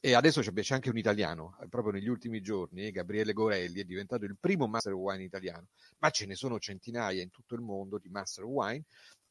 e 0.00 0.14
adesso 0.14 0.40
c'è 0.40 0.74
anche 0.74 0.90
un 0.90 0.98
italiano, 0.98 1.56
eh, 1.62 1.68
proprio 1.68 1.92
negli 1.92 2.08
ultimi 2.08 2.40
giorni, 2.40 2.90
Gabriele 2.90 3.32
Gorelli 3.32 3.80
è 3.80 3.84
diventato 3.84 4.24
il 4.24 4.36
primo 4.38 4.66
Master 4.66 4.94
Wine 4.94 5.22
italiano, 5.22 5.68
ma 5.98 6.10
ce 6.10 6.26
ne 6.26 6.34
sono 6.34 6.58
centinaia 6.58 7.22
in 7.22 7.30
tutto 7.30 7.54
il 7.54 7.60
mondo 7.60 7.98
di 7.98 8.08
Master 8.08 8.44
Wine 8.44 8.84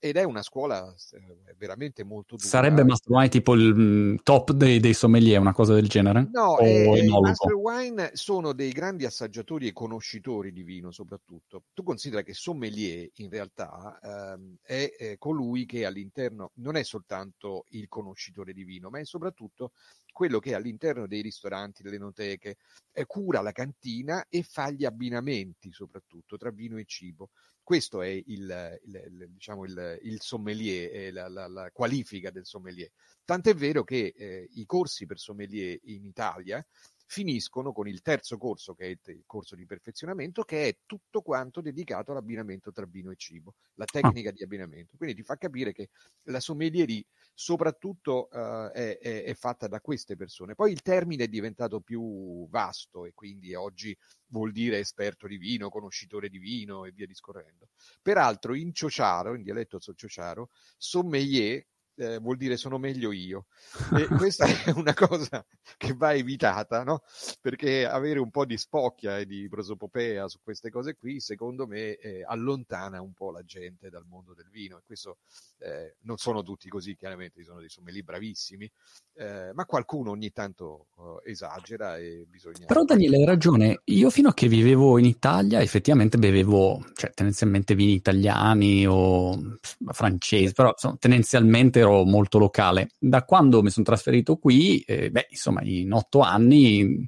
ed 0.03 0.17
è 0.17 0.23
una 0.23 0.41
scuola 0.41 0.91
eh, 1.11 1.55
veramente 1.59 2.03
molto 2.03 2.35
dura. 2.35 2.47
Sarebbe 2.47 2.83
Master 2.83 3.11
Wine 3.11 3.29
tipo 3.29 3.53
il 3.53 3.71
mm, 3.75 4.15
top 4.23 4.51
dei, 4.51 4.79
dei 4.79 4.95
sommelier, 4.95 5.39
una 5.39 5.53
cosa 5.53 5.75
del 5.75 5.87
genere? 5.87 6.27
No, 6.31 6.57
eh, 6.57 7.07
Master 7.21 7.53
Wine 7.53 8.09
sono 8.13 8.53
dei 8.53 8.71
grandi 8.71 9.05
assaggiatori 9.05 9.67
e 9.67 9.73
conoscitori 9.73 10.51
di 10.51 10.63
vino 10.63 10.89
soprattutto. 10.89 11.65
Tu 11.73 11.83
considera 11.83 12.23
che 12.23 12.33
sommelier 12.33 13.07
in 13.17 13.29
realtà 13.29 13.99
ehm, 14.01 14.55
è, 14.63 14.91
è 14.97 15.17
colui 15.19 15.67
che 15.67 15.85
all'interno 15.85 16.49
non 16.55 16.77
è 16.77 16.83
soltanto 16.83 17.65
il 17.69 17.87
conoscitore 17.87 18.53
di 18.53 18.63
vino, 18.63 18.89
ma 18.89 18.97
è 18.97 19.05
soprattutto 19.05 19.73
quello 20.11 20.39
che 20.39 20.53
all'interno 20.53 21.07
dei 21.07 21.21
ristoranti, 21.21 21.83
delle 21.83 21.97
noteche, 21.97 22.57
eh, 22.91 23.05
cura 23.05 23.41
la 23.41 23.51
cantina 23.51 24.25
e 24.29 24.43
fa 24.43 24.69
gli 24.69 24.85
abbinamenti 24.85 25.71
soprattutto 25.71 26.37
tra 26.37 26.51
vino 26.51 26.77
e 26.77 26.85
cibo. 26.85 27.29
Questo 27.63 28.01
è 28.01 28.07
il, 28.07 28.23
il, 28.25 29.03
il, 29.05 29.29
diciamo 29.29 29.63
il 29.65 30.17
sommelier, 30.19 31.13
la, 31.13 31.29
la, 31.29 31.47
la, 31.47 31.69
qualifica 31.71 32.31
del 32.31 32.45
sommelier. 32.45 32.91
Tant'è 33.23 33.53
vero 33.53 33.83
che 33.83 34.13
eh, 34.15 34.49
i 34.55 34.65
corsi 34.65 35.05
per 35.05 35.19
sommelier 35.19 35.79
in 35.83 36.05
Italia 36.05 36.65
finiscono 37.11 37.73
con 37.73 37.89
il 37.89 38.01
terzo 38.01 38.37
corso, 38.37 38.73
che 38.73 38.97
è 39.03 39.11
il 39.11 39.23
corso 39.25 39.57
di 39.57 39.65
perfezionamento, 39.65 40.43
che 40.43 40.69
è 40.69 40.77
tutto 40.85 41.21
quanto 41.21 41.59
dedicato 41.59 42.11
all'abbinamento 42.11 42.71
tra 42.71 42.85
vino 42.85 43.11
e 43.11 43.17
cibo, 43.17 43.55
la 43.73 43.83
ah. 43.83 43.91
tecnica 43.91 44.29
ah. 44.29 44.31
di 44.31 44.43
abbinamento. 44.43 44.95
Quindi 44.95 45.15
ti 45.17 45.21
fa 45.21 45.35
capire 45.35 45.73
che 45.73 45.89
la 46.27 46.39
sommelierie 46.39 47.03
soprattutto 47.33 48.29
uh, 48.31 48.69
è, 48.71 48.97
è, 48.97 49.23
è, 49.25 49.33
fatta 49.33 49.67
da 49.67 49.81
queste 49.81 50.15
persone. 50.15 50.55
Poi 50.55 50.71
il 50.71 50.81
termine 50.81 51.25
è 51.25 51.27
diventato 51.27 51.81
più 51.81 52.47
vasto 52.47 53.03
e 53.05 53.11
quindi 53.13 53.53
oggi 53.55 53.95
vuol 54.27 54.53
dire 54.53 54.79
esperto 54.79 55.27
di 55.27 55.35
vino, 55.35 55.67
conoscitore 55.67 56.29
di 56.29 56.37
vino 56.37 56.85
e 56.85 56.91
via 56.91 57.05
discorrendo. 57.05 57.67
Peraltro 58.01 58.53
in 58.53 58.73
ciociaro, 58.73 59.35
in 59.35 59.43
dialetto 59.43 59.79
ciociaro, 59.79 60.49
sommelier 60.77 61.61
eh, 61.95 62.17
vuol 62.19 62.37
dire 62.37 62.57
sono 62.57 62.77
meglio 62.77 63.11
io. 63.11 63.45
E 64.01 64.07
questa 64.07 64.45
è 64.45 64.71
una 64.71 64.93
cosa 64.93 65.45
che 65.77 65.93
va 65.93 66.13
evitata, 66.13 66.83
no? 66.83 67.03
Perché 67.39 67.85
avere 67.85 68.19
un 68.19 68.31
po' 68.31 68.45
di 68.45 68.57
spocchia 68.57 69.19
e 69.19 69.25
di 69.25 69.47
prosopopea 69.47 70.27
su 70.27 70.39
queste 70.41 70.69
cose 70.69 70.95
qui, 70.95 71.19
secondo 71.19 71.67
me, 71.67 71.95
eh, 71.97 72.23
allontana 72.25 73.01
un 73.01 73.13
po' 73.13 73.31
la 73.31 73.43
gente 73.43 73.89
dal 73.89 74.05
mondo 74.07 74.33
del 74.33 74.49
vino. 74.49 74.77
E 74.77 74.81
questo 74.85 75.17
eh, 75.59 75.95
non 76.01 76.17
sono 76.17 76.41
tutti 76.41 76.69
così, 76.69 76.95
chiaramente, 76.95 77.39
ci 77.39 77.45
sono 77.45 77.59
dei 77.59 77.69
sommelier 77.69 78.03
bravissimi, 78.03 78.71
eh, 79.15 79.51
ma 79.53 79.65
qualcuno 79.65 80.11
ogni 80.11 80.31
tanto 80.31 80.87
uh, 80.95 81.19
esagera 81.23 81.97
e 81.97 82.25
bisogna... 82.27 82.65
Però 82.65 82.83
Daniele 82.83 83.17
hai 83.17 83.25
ragione, 83.25 83.81
io 83.85 84.09
fino 84.09 84.29
a 84.29 84.33
che 84.33 84.47
vivevo 84.47 84.97
in 84.97 85.05
Italia 85.05 85.61
effettivamente 85.61 86.17
bevevo, 86.17 86.83
cioè 86.93 87.11
tendenzialmente 87.11 87.75
vini 87.75 87.93
italiani 87.93 88.85
o 88.87 89.57
francesi, 89.91 90.53
però 90.53 90.69
insomma, 90.69 90.95
tendenzialmente 90.97 91.80
ero 91.81 92.03
molto 92.03 92.37
locale. 92.37 92.89
Da 92.97 93.23
quando 93.23 93.61
mi 93.61 93.69
sono 93.69 93.85
trasferito 93.85 94.37
qui, 94.37 94.79
eh, 94.81 95.11
beh, 95.11 95.27
insomma, 95.29 95.61
in 95.63 95.91
otto 95.93 96.21
anni 96.21 97.05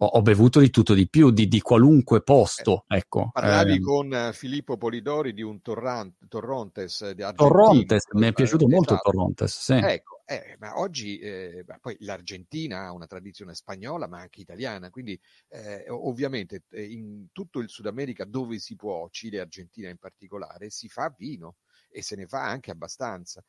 ho, 0.00 0.06
ho, 0.06 0.22
bevuto 0.22 0.60
di 0.60 0.70
tutto 0.70 0.94
di 0.94 1.08
più, 1.08 1.30
di, 1.30 1.48
di 1.48 1.60
qualunque 1.60 2.22
posto. 2.22 2.84
Eh, 2.88 2.98
ecco. 2.98 3.30
Parlavi 3.32 3.74
eh, 3.74 3.80
con 3.80 4.30
Filippo 4.32 4.76
Polidori 4.76 5.32
di 5.32 5.42
un 5.42 5.60
torrant, 5.60 6.14
Torrontes 6.28 7.10
di 7.12 7.22
Argentina. 7.22 7.48
Torrontes, 7.48 8.04
mi 8.12 8.26
è 8.26 8.32
piaciuto 8.32 8.66
esatto. 8.66 8.76
molto 8.76 8.98
Torrontes, 9.02 9.58
sì. 9.58 9.72
Ecco, 9.72 10.22
eh, 10.24 10.56
ma 10.58 10.78
oggi 10.78 11.18
eh, 11.18 11.64
poi 11.80 11.96
l'Argentina 12.00 12.84
ha 12.84 12.92
una 12.92 13.06
tradizione 13.06 13.54
spagnola 13.54 14.06
ma 14.06 14.20
anche 14.20 14.40
italiana, 14.40 14.90
quindi 14.90 15.18
eh, 15.48 15.86
ovviamente 15.88 16.64
eh, 16.70 16.84
in 16.84 17.26
tutto 17.32 17.58
il 17.60 17.68
Sud 17.68 17.86
America 17.86 18.24
dove 18.24 18.58
si 18.58 18.76
può, 18.76 19.08
Cile 19.10 19.38
e 19.38 19.40
Argentina 19.40 19.88
in 19.88 19.98
particolare, 19.98 20.70
si 20.70 20.88
fa 20.88 21.12
vino 21.16 21.56
e 21.90 22.02
se 22.02 22.14
ne 22.14 22.26
fa 22.26 22.44
anche 22.44 22.70
abbastanza. 22.70 23.42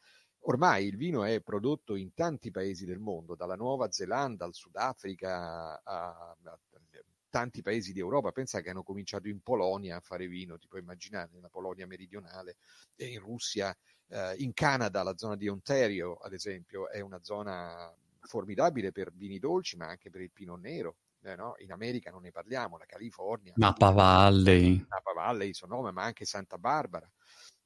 Ormai 0.44 0.86
il 0.86 0.96
vino 0.96 1.24
è 1.24 1.42
prodotto 1.42 1.96
in 1.96 2.14
tanti 2.14 2.50
paesi 2.50 2.86
del 2.86 3.00
mondo, 3.00 3.36
dalla 3.36 3.56
Nuova 3.56 3.92
Zelanda 3.92 4.46
al 4.46 4.54
Sudafrica 4.54 5.82
a, 5.84 6.36
a 6.44 6.60
tanti 7.30 7.62
paesi 7.62 7.94
di 7.94 8.00
Europa. 8.00 8.32
Pensa 8.32 8.62
che 8.62 8.70
hanno 8.70 8.84
cominciato 8.84 9.28
in 9.28 9.42
Polonia 9.42 9.98
a 9.98 10.02
fare 10.02 10.28
vino, 10.28 10.58
ti 10.58 10.68
puoi 10.68 10.82
immaginare, 10.82 11.30
nella 11.34 11.50
Polonia 11.50 11.86
meridionale, 11.88 12.58
e 12.96 13.08
in 13.08 13.20
Russia, 13.20 13.76
eh, 14.08 14.36
in 14.38 14.54
Canada, 14.54 15.04
la 15.04 15.18
zona 15.18 15.36
di 15.36 15.48
Ontario, 15.48 16.16
ad 16.16 16.34
esempio, 16.34 16.90
è 16.90 17.00
una 17.00 17.20
zona 17.22 17.94
formidabile 18.22 18.92
per 18.92 19.12
vini 19.14 19.40
dolci, 19.40 19.78
ma 19.78 19.88
anche 19.88 20.10
per 20.10 20.22
il 20.22 20.32
Pinot 20.32 20.60
Nero. 20.60 20.96
Eh, 21.22 21.36
no? 21.36 21.56
In 21.58 21.74
America 21.74 22.12
non 22.12 22.22
ne 22.22 22.32
parliamo, 22.32 22.78
la 22.78 22.86
California, 22.86 23.52
Napa 23.58 23.90
Valley, 23.90 24.86
Napa 24.88 25.12
Valley, 25.14 25.54
Sonoma, 25.54 25.92
ma 25.92 26.04
anche 26.04 26.24
Santa 26.24 26.58
Barbara 26.58 27.10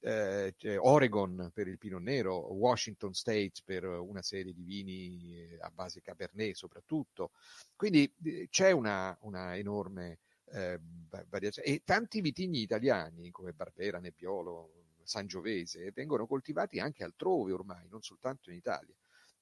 eh, 0.04 0.78
Oregon 0.78 1.50
per 1.54 1.68
il 1.68 1.78
Pinot 1.78 2.02
Nero, 2.02 2.52
Washington 2.54 3.14
State 3.14 3.62
per 3.64 3.86
una 3.86 4.22
serie 4.22 4.54
di 4.54 4.64
vini 4.64 5.36
eh, 5.36 5.58
a 5.62 5.70
base 5.70 6.02
Cabernet 6.02 6.56
soprattutto. 6.56 7.32
Quindi 7.76 8.14
eh, 8.24 8.48
c'è 8.50 8.72
una, 8.72 9.18
una 9.22 9.56
enorme 9.56 10.20
eh, 10.52 10.80
variazione 11.28 11.68
e 11.70 11.82
tanti 11.86 12.22
vitigni 12.22 12.60
italiani 12.60 13.32
come 13.32 13.54
Barbera, 13.54 14.00
Nebbiolo, 14.00 14.72
Sangiovese 15.04 15.92
vengono 15.92 16.28
coltivati 16.28 16.80
anche 16.80 17.04
altrove 17.04 17.52
ormai, 17.52 17.88
non 17.90 18.02
soltanto 18.02 18.50
in 18.50 18.58
Italia. 18.58 18.96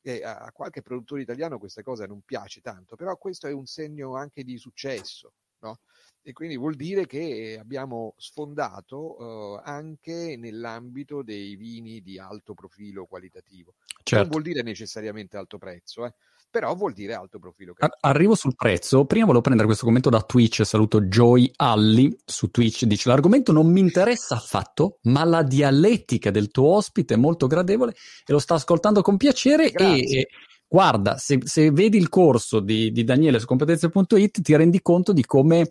E 0.04 0.24
a 0.24 0.52
qualche 0.52 0.82
produttore 0.82 1.22
italiano 1.22 1.60
questa 1.60 1.84
cosa 1.84 2.08
non 2.08 2.22
piace 2.22 2.60
tanto, 2.62 2.96
però 2.96 3.16
questo 3.18 3.46
è 3.46 3.52
un 3.52 3.68
segno 3.68 4.16
anche 4.16 4.44
di 4.44 4.58
successo. 4.58 5.34
No? 5.60 5.80
E 6.24 6.34
quindi 6.34 6.56
vuol 6.58 6.76
dire 6.76 7.08
che 7.08 7.58
abbiamo 7.60 8.14
sfondato 8.18 9.18
eh, 9.58 9.62
anche 9.64 10.36
nell'ambito 10.38 11.24
dei 11.24 11.56
vini 11.56 12.02
di 12.02 12.20
alto 12.20 12.54
profilo 12.54 13.06
qualitativo. 13.06 13.74
Certo. 14.04 14.24
Non 14.24 14.30
vuol 14.30 14.44
dire 14.44 14.62
necessariamente 14.62 15.38
alto 15.38 15.58
prezzo, 15.58 16.06
eh, 16.06 16.14
però 16.52 16.76
vuol 16.76 16.94
dire 16.94 17.14
alto 17.14 17.40
profilo. 17.40 17.74
Arrivo 18.02 18.36
sul 18.36 18.56
prezzo. 18.56 19.06
Prima 19.06 19.26
volevo 19.26 19.42
prendere 19.42 19.68
questo 19.68 19.86
commento 19.86 20.10
da 20.10 20.22
Twitch. 20.22 20.64
Saluto 20.64 21.02
Joy 21.02 21.52
Alli 21.56 22.16
su 22.24 22.52
Twitch. 22.52 22.86
Dice: 22.86 23.10
L'argomento 23.10 23.52
non 23.52 23.72
mi 23.72 23.80
interessa 23.80 24.36
affatto, 24.36 25.00
ma 25.04 25.24
la 25.24 25.44
dialettica 25.44 26.30
del 26.30 26.52
tuo 26.52 26.76
ospite 26.76 27.16
è 27.16 27.18
molto 27.18 27.48
gradevole 27.48 27.96
e 28.26 28.32
lo 28.32 28.40
sta 28.40 28.56
ascoltando 28.56 29.02
con 29.02 29.18
piacere. 29.18 29.72
Grazie. 29.72 30.20
E, 30.20 30.28
guarda, 30.68 31.18
se, 31.18 31.40
se, 31.46 31.72
vedi 31.72 31.98
il 31.98 32.10
corso 32.10 32.60
di, 32.60 32.92
di 32.92 33.04
Daniele 33.04 33.40
su 33.40 33.46
competenze.it, 33.46 34.42
ti 34.42 34.56
rendi 34.56 34.82
conto 34.82 35.14
di 35.14 35.26
come 35.26 35.70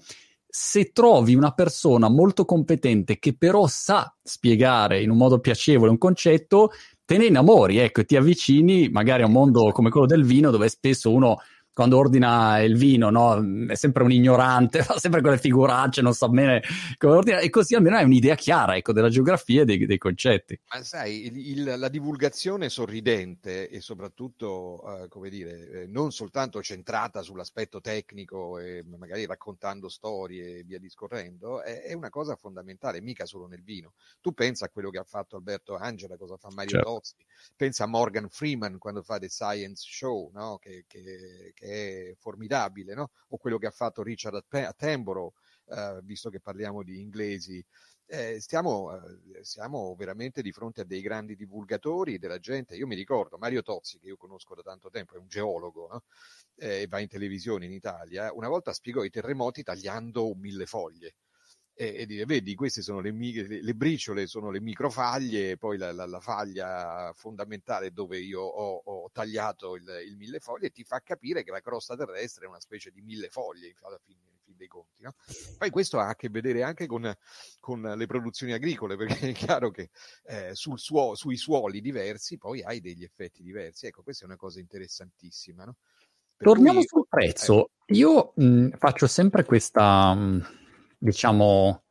se 0.50 0.90
trovi 0.92 1.34
una 1.34 1.52
persona 1.52 2.08
molto 2.08 2.44
competente 2.44 3.18
che 3.18 3.36
però 3.36 3.66
sa 3.66 4.14
spiegare 4.22 5.00
in 5.00 5.10
un 5.10 5.16
modo 5.16 5.38
piacevole 5.38 5.90
un 5.90 5.98
concetto, 5.98 6.70
te 7.04 7.16
ne 7.16 7.26
innamori, 7.26 7.78
ecco, 7.78 8.04
ti 8.04 8.16
avvicini 8.16 8.88
magari 8.88 9.22
a 9.22 9.26
un 9.26 9.32
mondo 9.32 9.70
come 9.72 9.90
quello 9.90 10.06
del 10.06 10.24
vino 10.24 10.50
dove 10.50 10.68
spesso 10.68 11.12
uno 11.12 11.38
quando 11.81 11.97
ordina 11.97 12.61
il 12.61 12.77
vino, 12.77 13.09
no? 13.09 13.66
È 13.66 13.75
sempre 13.75 14.03
un 14.03 14.12
ignorante, 14.12 14.83
fa 14.85 14.99
sempre 14.99 15.23
quelle 15.23 15.38
figuracce, 15.38 16.03
non 16.03 16.12
sa 16.12 16.29
bene 16.29 16.62
come 16.99 17.14
ordina, 17.14 17.38
e 17.38 17.49
così 17.49 17.75
almeno 17.75 17.97
hai 17.97 18.05
un'idea 18.05 18.35
chiara, 18.35 18.77
ecco, 18.77 18.93
della 18.93 19.09
geografia 19.09 19.62
e 19.62 19.64
dei, 19.64 19.87
dei 19.87 19.97
concetti. 19.97 20.61
Ma 20.75 20.83
sai, 20.83 21.25
il, 21.25 21.59
il, 21.59 21.79
la 21.79 21.88
divulgazione 21.88 22.69
sorridente 22.69 23.71
e 23.71 23.81
soprattutto, 23.81 25.05
eh, 25.05 25.09
come 25.09 25.31
dire, 25.31 25.71
eh, 25.71 25.87
non 25.87 26.12
soltanto 26.12 26.62
centrata 26.62 27.23
sull'aspetto 27.23 27.81
tecnico 27.81 28.59
e 28.59 28.85
magari 28.85 29.25
raccontando 29.25 29.88
storie 29.88 30.59
e 30.59 30.62
via 30.64 30.79
discorrendo, 30.79 31.62
è, 31.62 31.81
è, 31.85 31.95
una 31.95 32.11
cosa 32.11 32.37
fondamentale, 32.37 33.01
mica 33.01 33.25
solo 33.25 33.47
nel 33.47 33.62
vino. 33.62 33.95
Tu 34.21 34.33
pensa 34.33 34.66
a 34.66 34.69
quello 34.69 34.90
che 34.90 34.99
ha 34.99 35.05
fatto 35.05 35.37
Alberto 35.37 35.77
Angela, 35.77 36.19
cosa 36.19 36.37
fa 36.37 36.51
Mario 36.53 36.73
certo. 36.73 36.90
Tozzi, 36.90 37.14
pensa 37.57 37.85
a 37.85 37.87
Morgan 37.87 38.29
Freeman 38.29 38.77
quando 38.77 39.03
fa 39.03 39.19
The 39.19 39.31
Science 39.31 39.87
Show, 39.88 40.31
no? 40.35 40.59
che, 40.61 40.85
che 40.87 41.53
che 41.55 41.69
è 41.70 42.14
formidabile, 42.16 42.94
no? 42.94 43.11
o 43.28 43.38
quello 43.38 43.59
che 43.59 43.66
ha 43.66 43.70
fatto 43.70 44.02
Richard 44.02 44.44
Attenborough, 44.48 45.33
eh, 45.68 46.00
visto 46.02 46.30
che 46.30 46.40
parliamo 46.40 46.83
di 46.83 47.00
inglesi. 47.00 47.64
eh, 48.06 48.40
stiamo, 48.40 48.92
eh, 48.92 49.44
siamo 49.44 49.94
veramente 49.96 50.42
di 50.42 50.50
fronte 50.52 50.80
a 50.80 50.85
dei 50.85 51.00
grandi 51.00 51.37
divulgatori 51.37 52.18
della 52.18 52.38
gente. 52.38 52.74
Io 52.76 52.87
mi 52.87 52.96
ricordo 52.96 53.38
Mario 53.38 53.62
Tozzi, 53.62 53.98
che 53.98 54.09
io 54.09 54.16
conosco 54.16 54.54
da 54.56 54.62
tanto 54.62 54.90
tempo, 54.90 55.14
è 55.14 55.18
un 55.18 55.28
geologo, 55.28 55.87
no? 55.88 56.02
eh, 56.56 56.87
va 56.88 56.98
in 57.00 57.09
televisione 57.09 57.66
in 57.66 57.72
Italia, 57.72 58.33
una 58.33 58.48
volta 58.48 58.72
spiegò 58.72 59.04
i 59.04 59.11
terremoti 59.11 59.62
tagliando 59.62 60.35
mille 60.35 60.66
foglie 60.66 61.14
e, 61.74 61.94
e 62.00 62.06
dire, 62.06 62.24
vedi, 62.26 62.54
queste 62.54 62.83
sono 62.83 63.00
le, 63.00 63.11
le, 63.12 63.62
le, 63.62 63.74
briciole, 63.74 64.26
sono 64.26 64.50
le 64.50 64.61
microfaglie, 64.61 65.56
poi 65.56 65.78
la, 65.78 65.92
la, 65.92 66.06
la 66.06 66.20
faglia 66.20 67.12
fondamentale 67.14 67.92
dove 67.92 68.18
io 68.18 68.42
ho, 68.42 68.83
ho 68.85 69.11
tagliato 69.12 69.76
il, 69.76 69.88
il 70.06 70.16
millefoglie 70.16 70.66
e 70.66 70.70
ti 70.70 70.85
fa 70.85 71.00
capire 71.00 71.42
che 71.42 71.50
la 71.50 71.61
crosta 71.61 71.96
terrestre 71.96 72.44
è 72.44 72.48
una 72.48 72.61
specie 72.61 72.90
di 72.90 73.00
mille 73.00 73.28
foglie 73.28 73.74
alla 73.80 73.98
fine, 74.04 74.20
fin 74.44 74.56
dei 74.56 74.68
conti. 74.68 75.02
No? 75.02 75.14
Poi 75.56 75.70
questo 75.70 75.98
ha 75.98 76.09
a 76.09 76.16
che 76.16 76.28
vedere 76.28 76.62
anche 76.62 76.87
con, 76.87 77.12
con 77.61 77.80
le 77.80 78.06
produzioni 78.06 78.52
agricole, 78.52 78.96
perché 78.96 79.30
è 79.30 79.33
chiaro 79.33 79.70
che 79.70 79.90
eh, 80.24 80.54
sul 80.54 80.78
suo, 80.78 81.14
sui 81.14 81.37
suoli 81.37 81.80
diversi 81.80 82.37
poi 82.37 82.62
hai 82.62 82.80
degli 82.80 83.04
effetti 83.04 83.42
diversi. 83.42 83.87
Ecco, 83.87 84.02
questa 84.02 84.24
è 84.24 84.26
una 84.26 84.37
cosa 84.37 84.61
interessantissima. 84.61 85.64
No? 85.64 85.76
Torniamo 86.37 86.78
cui, 86.78 86.87
sul 86.87 87.06
prezzo. 87.09 87.70
Eh, 87.87 87.94
Io 87.94 88.33
mh, 88.37 88.76
faccio 88.76 89.06
sempre 89.06 89.44
questa... 89.44 90.14
Mh 90.14 90.59
diciamo, 91.00 91.82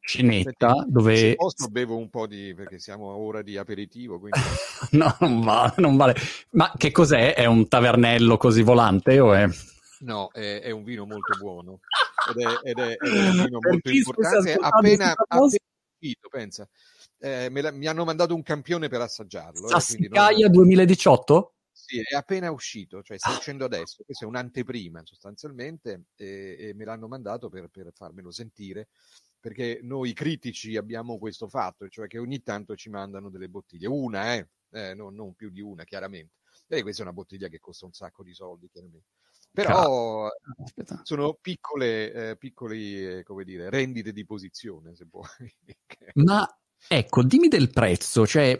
scenetta 0.00 0.84
dove... 0.86 1.34
Posso 1.34 1.68
bevo 1.68 1.96
un 1.96 2.08
po' 2.08 2.26
di... 2.26 2.54
perché 2.54 2.78
siamo 2.78 3.10
a 3.10 3.16
ora 3.16 3.42
di 3.42 3.56
aperitivo, 3.56 4.18
quindi... 4.18 4.38
no, 4.92 5.16
non 5.20 5.42
vale, 5.42 5.74
non 5.76 5.96
vale. 5.96 6.14
Ma 6.50 6.72
che 6.76 6.90
cos'è? 6.90 7.34
È 7.34 7.44
un 7.44 7.68
tavernello 7.68 8.36
così 8.36 8.62
volante 8.62 9.20
o 9.20 9.34
è... 9.34 9.46
No, 10.00 10.30
è, 10.32 10.60
è 10.60 10.70
un 10.70 10.84
vino 10.84 11.06
molto 11.06 11.36
buono 11.38 11.80
ed 12.30 12.42
è, 12.42 12.68
ed 12.68 12.78
è, 12.78 12.96
ed 13.00 13.14
è 13.14 13.28
un 13.28 13.44
vino 13.44 13.58
molto 13.60 13.90
importante. 13.90 14.54
Appena, 14.58 15.12
appena 15.14 15.42
uscito, 15.42 16.28
pensa. 16.30 16.68
Eh, 17.18 17.48
la, 17.50 17.70
mi 17.70 17.86
hanno 17.86 18.04
mandato 18.04 18.34
un 18.34 18.42
campione 18.42 18.88
per 18.88 19.00
assaggiarlo. 19.00 19.68
Sassicaia 19.68 20.46
eh, 20.46 20.50
non... 20.50 20.52
2018? 20.52 21.53
Sì, 21.86 22.00
è 22.00 22.14
appena 22.14 22.50
uscito, 22.50 23.02
cioè 23.02 23.18
sta 23.18 23.30
uscendo 23.30 23.66
adesso. 23.66 24.04
Questa 24.04 24.24
è 24.24 24.28
un'anteprima 24.28 25.02
sostanzialmente 25.04 26.06
e, 26.16 26.56
e 26.58 26.74
me 26.74 26.86
l'hanno 26.86 27.08
mandato 27.08 27.50
per, 27.50 27.68
per, 27.68 27.92
farmelo 27.92 28.30
sentire 28.30 28.88
perché 29.38 29.80
noi 29.82 30.14
critici 30.14 30.78
abbiamo 30.78 31.18
questo 31.18 31.46
fatto, 31.46 31.86
cioè 31.90 32.06
che 32.06 32.16
ogni 32.16 32.42
tanto 32.42 32.74
ci 32.74 32.88
mandano 32.88 33.28
delle 33.28 33.50
bottiglie, 33.50 33.86
una, 33.86 34.32
eh, 34.32 34.48
eh 34.70 34.94
no, 34.94 35.10
non 35.10 35.34
più 35.34 35.50
di 35.50 35.60
una, 35.60 35.84
chiaramente. 35.84 36.36
E 36.66 36.80
questa 36.80 37.02
è 37.02 37.04
una 37.04 37.12
bottiglia 37.12 37.48
che 37.48 37.60
costa 37.60 37.84
un 37.84 37.92
sacco 37.92 38.22
di 38.22 38.32
soldi, 38.32 38.70
chiaramente. 38.70 39.08
Però 39.52 40.30
Aspetta. 40.64 41.02
sono 41.04 41.34
piccole, 41.38 42.30
eh, 42.30 42.36
piccoli, 42.38 43.18
eh, 43.18 43.22
come 43.22 43.44
dire, 43.44 43.68
rendite 43.68 44.12
di 44.12 44.24
posizione, 44.24 44.96
se 44.96 45.04
vuoi. 45.10 45.26
Ma 46.14 46.48
ecco, 46.88 47.22
dimmi 47.22 47.48
del 47.48 47.70
prezzo, 47.70 48.26
cioè 48.26 48.58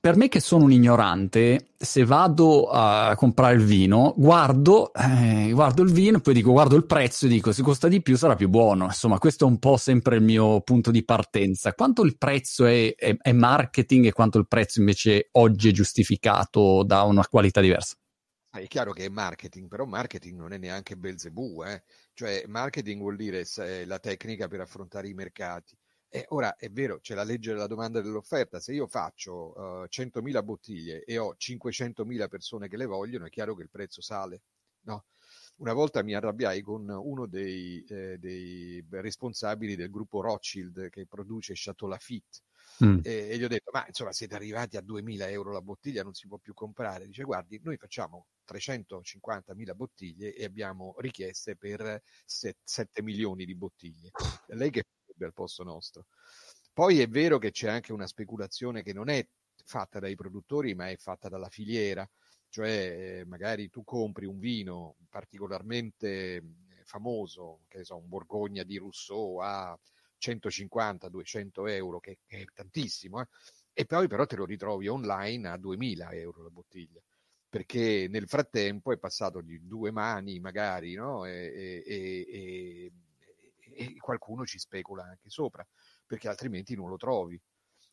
per 0.00 0.16
me 0.16 0.28
che 0.28 0.40
sono 0.40 0.64
un 0.64 0.72
ignorante, 0.72 1.68
se 1.76 2.04
vado 2.04 2.68
a 2.68 3.14
comprare 3.16 3.54
il 3.54 3.64
vino, 3.64 4.14
guardo, 4.16 4.92
eh, 4.94 5.50
guardo 5.52 5.82
il 5.82 5.92
vino, 5.92 6.20
poi 6.20 6.34
dico, 6.34 6.52
guardo 6.52 6.76
il 6.76 6.86
prezzo 6.86 7.26
e 7.26 7.28
dico, 7.28 7.52
se 7.52 7.62
costa 7.62 7.88
di 7.88 8.02
più 8.02 8.16
sarà 8.16 8.34
più 8.34 8.48
buono. 8.48 8.84
Insomma, 8.84 9.18
questo 9.18 9.44
è 9.44 9.48
un 9.48 9.58
po' 9.58 9.76
sempre 9.76 10.16
il 10.16 10.22
mio 10.22 10.60
punto 10.60 10.90
di 10.90 11.04
partenza. 11.04 11.72
Quanto 11.74 12.02
il 12.02 12.16
prezzo 12.16 12.64
è, 12.66 12.94
è, 12.94 13.16
è 13.16 13.32
marketing 13.32 14.06
e 14.06 14.12
quanto 14.12 14.38
il 14.38 14.46
prezzo 14.46 14.80
invece 14.80 15.28
oggi 15.32 15.68
è 15.68 15.72
giustificato 15.72 16.82
da 16.84 17.02
una 17.02 17.26
qualità 17.26 17.60
diversa? 17.60 17.96
È 18.50 18.66
chiaro 18.68 18.92
che 18.92 19.06
è 19.06 19.08
marketing, 19.08 19.66
però 19.66 19.84
marketing 19.84 20.38
non 20.38 20.52
è 20.52 20.58
neanche 20.58 20.96
Belzebù, 20.96 21.64
eh? 21.64 21.82
cioè 22.12 22.44
marketing 22.46 23.00
vuol 23.00 23.16
dire 23.16 23.44
la 23.84 23.98
tecnica 23.98 24.46
per 24.46 24.60
affrontare 24.60 25.08
i 25.08 25.14
mercati. 25.14 25.76
E 26.14 26.26
ora 26.28 26.54
è 26.54 26.70
vero, 26.70 27.00
c'è 27.00 27.16
la 27.16 27.24
legge 27.24 27.52
della 27.52 27.66
domanda 27.66 27.98
e 27.98 28.02
dell'offerta. 28.02 28.60
Se 28.60 28.72
io 28.72 28.86
faccio 28.86 29.52
uh, 29.58 29.86
100.000 29.88 30.44
bottiglie 30.44 31.02
e 31.02 31.18
ho 31.18 31.34
500.000 31.36 32.28
persone 32.28 32.68
che 32.68 32.76
le 32.76 32.86
vogliono, 32.86 33.26
è 33.26 33.30
chiaro 33.30 33.56
che 33.56 33.64
il 33.64 33.68
prezzo 33.68 34.00
sale. 34.00 34.42
No? 34.82 35.06
Una 35.56 35.72
volta 35.72 36.04
mi 36.04 36.14
arrabbiai 36.14 36.62
con 36.62 36.88
uno 36.88 37.26
dei, 37.26 37.84
eh, 37.88 38.16
dei 38.18 38.86
responsabili 38.90 39.74
del 39.74 39.90
gruppo 39.90 40.20
Rothschild 40.20 40.88
che 40.88 41.04
produce 41.08 41.54
Chateau 41.56 41.88
Lafitte. 41.88 42.42
Mm. 42.84 43.00
E, 43.02 43.30
e, 43.30 43.36
gli 43.36 43.42
ho 43.42 43.48
detto: 43.48 43.72
Ma 43.72 43.84
insomma, 43.84 44.12
siete 44.12 44.36
arrivati 44.36 44.76
a 44.76 44.82
2.000 44.82 45.30
euro 45.30 45.50
la 45.50 45.62
bottiglia, 45.62 46.04
non 46.04 46.14
si 46.14 46.28
può 46.28 46.38
più 46.38 46.54
comprare. 46.54 47.06
Dice: 47.06 47.24
Guardi, 47.24 47.60
noi 47.64 47.76
facciamo 47.76 48.26
350.000 48.46 49.74
bottiglie 49.74 50.32
e 50.32 50.44
abbiamo 50.44 50.94
richieste 50.98 51.56
per 51.56 52.00
7, 52.24 52.60
7 52.62 53.02
milioni 53.02 53.44
di 53.44 53.56
bottiglie. 53.56 54.12
Lei 54.46 54.70
che 54.70 54.84
al 55.22 55.32
posto 55.32 55.62
nostro. 55.62 56.06
Poi 56.72 57.00
è 57.00 57.06
vero 57.06 57.38
che 57.38 57.52
c'è 57.52 57.68
anche 57.68 57.92
una 57.92 58.08
speculazione 58.08 58.82
che 58.82 58.92
non 58.92 59.08
è 59.08 59.24
fatta 59.64 60.00
dai 60.00 60.16
produttori, 60.16 60.74
ma 60.74 60.88
è 60.90 60.96
fatta 60.96 61.28
dalla 61.28 61.48
filiera, 61.48 62.08
cioè 62.48 63.20
eh, 63.20 63.24
magari 63.24 63.70
tu 63.70 63.84
compri 63.84 64.26
un 64.26 64.38
vino 64.38 64.96
particolarmente 65.08 66.42
famoso, 66.84 67.60
che 67.68 67.84
so, 67.84 67.96
un 67.96 68.08
Borgogna 68.08 68.64
di 68.64 68.76
Rousseau 68.78 69.38
a 69.38 69.78
150-200 70.18 71.68
euro, 71.68 72.00
che, 72.00 72.18
che, 72.26 72.40
è 72.40 72.44
tantissimo, 72.52 73.20
eh? 73.20 73.28
e 73.72 73.84
poi 73.84 74.08
però 74.08 74.26
te 74.26 74.36
lo 74.36 74.44
ritrovi 74.44 74.88
online 74.88 75.48
a 75.48 75.56
2000 75.56 76.10
euro 76.12 76.42
la 76.42 76.50
bottiglia 76.50 77.00
perché 77.54 78.08
nel 78.10 78.26
frattempo 78.26 78.90
è 78.90 78.98
passato 78.98 79.40
di 79.40 79.64
due 79.64 79.92
mani 79.92 80.40
magari 80.40 80.94
no? 80.94 81.24
e, 81.24 81.84
e, 81.86 82.26
e 82.28 82.92
qualcuno 84.04 84.44
ci 84.44 84.58
specula 84.58 85.04
anche 85.04 85.30
sopra, 85.30 85.66
perché 86.06 86.28
altrimenti 86.28 86.76
non 86.76 86.88
lo 86.90 86.96
trovi. 86.96 87.40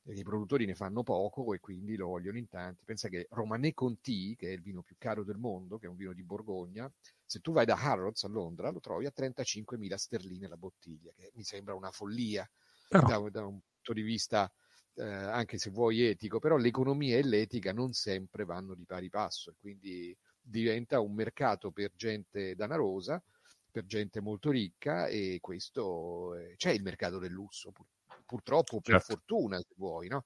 I 0.03 0.23
produttori 0.23 0.65
ne 0.65 0.73
fanno 0.73 1.03
poco 1.03 1.53
e 1.53 1.59
quindi 1.59 1.95
lo 1.95 2.07
vogliono 2.07 2.37
in 2.37 2.49
tanti. 2.49 2.83
Pensa 2.83 3.07
che 3.07 3.27
Romanée 3.29 3.73
Conti, 3.73 4.35
che 4.35 4.49
è 4.49 4.51
il 4.51 4.61
vino 4.61 4.81
più 4.81 4.95
caro 4.97 5.23
del 5.23 5.37
mondo, 5.37 5.77
che 5.77 5.85
è 5.85 5.89
un 5.89 5.95
vino 5.95 6.11
di 6.11 6.23
Borgogna, 6.23 6.91
se 7.23 7.39
tu 7.39 7.51
vai 7.51 7.65
da 7.65 7.75
Harrods 7.75 8.23
a 8.23 8.27
Londra 8.27 8.71
lo 8.71 8.79
trovi 8.79 9.05
a 9.05 9.13
35.000 9.15 9.95
sterline 9.95 10.47
la 10.47 10.57
bottiglia, 10.57 11.13
che 11.15 11.31
mi 11.35 11.43
sembra 11.43 11.75
una 11.75 11.91
follia 11.91 12.49
da, 12.89 12.99
da, 13.29 13.45
un 13.45 13.59
punto 13.59 13.93
di 13.93 14.01
vista 14.01 14.51
eh, 14.95 15.03
anche 15.03 15.57
se 15.57 15.69
vuoi 15.69 16.01
etico, 16.01 16.39
però 16.39 16.57
l'economia 16.57 17.17
e 17.17 17.23
l'etica 17.23 17.71
non 17.71 17.93
sempre 17.93 18.43
vanno 18.43 18.73
di 18.73 18.85
pari 18.85 19.09
passo 19.09 19.51
e 19.51 19.55
quindi 19.57 20.17
diventa 20.41 20.99
un 20.99 21.13
mercato 21.13 21.71
per 21.71 21.93
gente 21.95 22.55
danarosa 22.55 23.23
per 23.71 23.85
gente 23.85 24.21
molto 24.21 24.51
ricca 24.51 25.07
e 25.07 25.39
questo 25.41 26.35
eh, 26.35 26.55
c'è 26.57 26.71
il 26.71 26.83
mercato 26.83 27.17
del 27.17 27.31
lusso, 27.31 27.71
pur, 27.71 27.85
purtroppo 28.25 28.81
per 28.81 28.99
certo. 28.99 29.13
fortuna 29.13 29.57
se 29.57 29.73
vuoi, 29.75 30.07
no? 30.07 30.25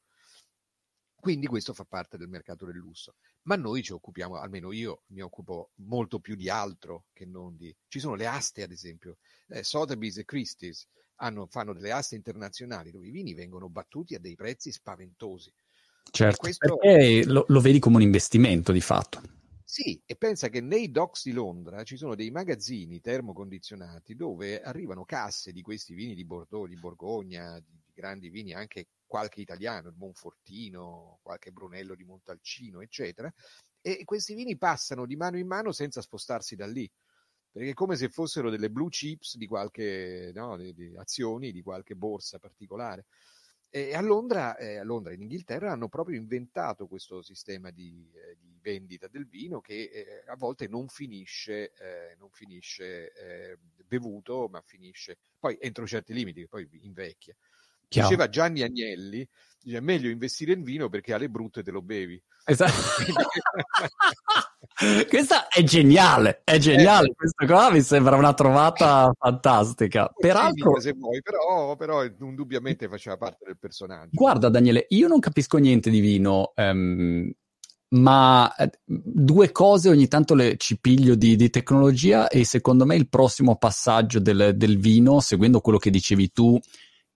Quindi 1.25 1.47
questo 1.47 1.73
fa 1.73 1.85
parte 1.85 2.17
del 2.17 2.27
mercato 2.27 2.65
del 2.65 2.75
lusso. 2.75 3.15
Ma 3.43 3.55
noi 3.55 3.81
ci 3.81 3.93
occupiamo, 3.93 4.35
almeno 4.35 4.71
io 4.71 5.03
mi 5.07 5.21
occupo 5.21 5.71
molto 5.77 6.19
più 6.19 6.35
di 6.35 6.49
altro 6.49 7.05
che 7.13 7.25
non 7.25 7.55
di... 7.55 7.75
Ci 7.87 7.99
sono 7.99 8.13
le 8.13 8.27
aste, 8.27 8.61
ad 8.61 8.71
esempio. 8.71 9.17
Eh, 9.47 9.63
Sotheby's 9.63 10.17
e 10.17 10.25
Christie's 10.25 10.87
hanno, 11.15 11.47
fanno 11.47 11.73
delle 11.73 11.91
aste 11.91 12.13
internazionali 12.13 12.91
dove 12.91 13.07
i 13.07 13.11
vini 13.11 13.33
vengono 13.33 13.69
battuti 13.69 14.13
a 14.13 14.19
dei 14.19 14.35
prezzi 14.35 14.71
spaventosi. 14.71 15.51
Certo, 16.11 16.37
questo... 16.37 16.77
perché 16.77 17.25
lo, 17.25 17.45
lo 17.47 17.59
vedi 17.59 17.79
come 17.79 17.95
un 17.95 18.03
investimento 18.03 18.71
di 18.71 18.81
fatto. 18.81 19.21
Sì, 19.67 19.99
e 20.05 20.15
pensa 20.15 20.47
che 20.49 20.61
nei 20.61 20.91
docks 20.91 21.23
di 21.25 21.31
Londra 21.31 21.83
ci 21.83 21.97
sono 21.97 22.13
dei 22.13 22.29
magazzini 22.29 23.01
termocondizionati 23.01 24.13
dove 24.15 24.61
arrivano 24.61 25.05
casse 25.05 25.51
di 25.51 25.61
questi 25.63 25.95
vini 25.95 26.13
di 26.13 26.23
Bordeaux, 26.23 26.67
di 26.67 26.75
Borgogna, 26.77 27.59
di, 27.59 27.71
di 27.83 27.91
grandi 27.93 28.29
vini, 28.29 28.53
anche 28.53 28.89
qualche 29.07 29.41
italiano, 29.41 29.89
il 29.89 29.95
Monfortino, 29.97 31.19
qualche 31.23 31.51
Brunello 31.51 31.95
di 31.95 32.03
Montalcino, 32.03 32.79
eccetera, 32.81 33.31
e 33.81 34.03
questi 34.03 34.35
vini 34.35 34.55
passano 34.57 35.05
di 35.07 35.15
mano 35.15 35.37
in 35.37 35.47
mano 35.47 35.71
senza 35.71 36.01
spostarsi 36.01 36.55
da 36.55 36.67
lì 36.67 36.89
perché 37.51 37.69
è 37.69 37.73
come 37.73 37.95
se 37.95 38.09
fossero 38.09 38.49
delle 38.49 38.69
blue 38.69 38.89
chips 38.89 39.37
di 39.37 39.47
qualche 39.47 40.31
no, 40.33 40.57
di, 40.57 40.73
di 40.73 40.93
azioni 40.97 41.51
di 41.53 41.61
qualche 41.61 41.95
borsa 41.95 42.37
particolare. 42.37 43.05
E 43.75 43.93
a 43.93 43.99
Londra, 43.99 44.55
eh, 44.55 44.77
a 44.77 44.85
Londra, 44.85 45.11
in 45.11 45.21
Inghilterra, 45.21 45.69
hanno 45.69 45.89
proprio 45.89 46.17
inventato 46.17 46.87
questo 46.87 47.21
sistema 47.21 47.71
di, 47.71 48.09
eh, 48.13 48.37
di 48.39 48.57
vendita 48.61 49.09
del 49.09 49.27
vino 49.27 49.59
che 49.59 49.91
eh, 49.91 50.23
a 50.31 50.37
volte 50.37 50.69
non 50.69 50.87
finisce, 50.87 51.73
eh, 51.73 52.15
non 52.17 52.29
finisce 52.31 53.11
eh, 53.11 53.57
bevuto, 53.85 54.47
ma 54.49 54.61
finisce 54.61 55.17
poi 55.37 55.57
entro 55.59 55.85
certi 55.85 56.13
limiti, 56.13 56.39
che 56.39 56.47
poi 56.47 56.65
invecchia. 56.83 57.35
Chiaro. 57.89 58.07
Diceva 58.07 58.29
Gianni 58.29 58.61
Agnelli, 58.61 59.27
dice, 59.61 59.75
è 59.75 59.81
meglio 59.81 60.07
investire 60.09 60.53
in 60.53 60.63
vino 60.63 60.87
perché 60.87 61.13
alle 61.13 61.27
brutte 61.27 61.61
te 61.61 61.71
lo 61.71 61.81
bevi. 61.81 62.23
Esatto. 62.45 62.71
Questa 65.07 65.47
è 65.47 65.63
geniale, 65.63 66.41
è 66.43 66.57
geniale. 66.57 67.07
Eh, 67.07 67.13
Questa 67.15 67.45
qua 67.45 67.71
mi 67.71 67.81
sembra 67.81 68.17
una 68.17 68.33
trovata 68.33 69.09
fantastica. 69.17 70.11
Peraltro, 70.13 70.79
se 70.81 70.93
vuoi, 70.93 71.21
però, 71.21 71.75
però 71.77 72.03
indubbiamente 72.03 72.89
faceva 72.89 73.15
parte 73.15 73.45
del 73.45 73.57
personaggio. 73.57 74.09
Guarda, 74.11 74.49
Daniele, 74.49 74.85
io 74.89 75.07
non 75.07 75.19
capisco 75.19 75.57
niente 75.57 75.89
di 75.89 76.01
vino. 76.01 76.51
Um, 76.57 77.31
ma 77.87 78.53
eh, 78.55 78.69
due 78.83 79.51
cose 79.51 79.89
ogni 79.89 80.07
tanto 80.07 80.33
le, 80.33 80.57
ci 80.57 80.79
piglio 80.79 81.15
di, 81.15 81.35
di, 81.35 81.49
tecnologia 81.49 82.27
e 82.27 82.43
secondo 82.43 82.85
me 82.85 82.95
il 82.95 83.07
prossimo 83.07 83.55
passaggio 83.55 84.19
del, 84.19 84.53
del, 84.55 84.77
vino, 84.77 85.21
seguendo 85.21 85.61
quello 85.61 85.77
che 85.77 85.91
dicevi 85.91 86.31
tu, 86.31 86.59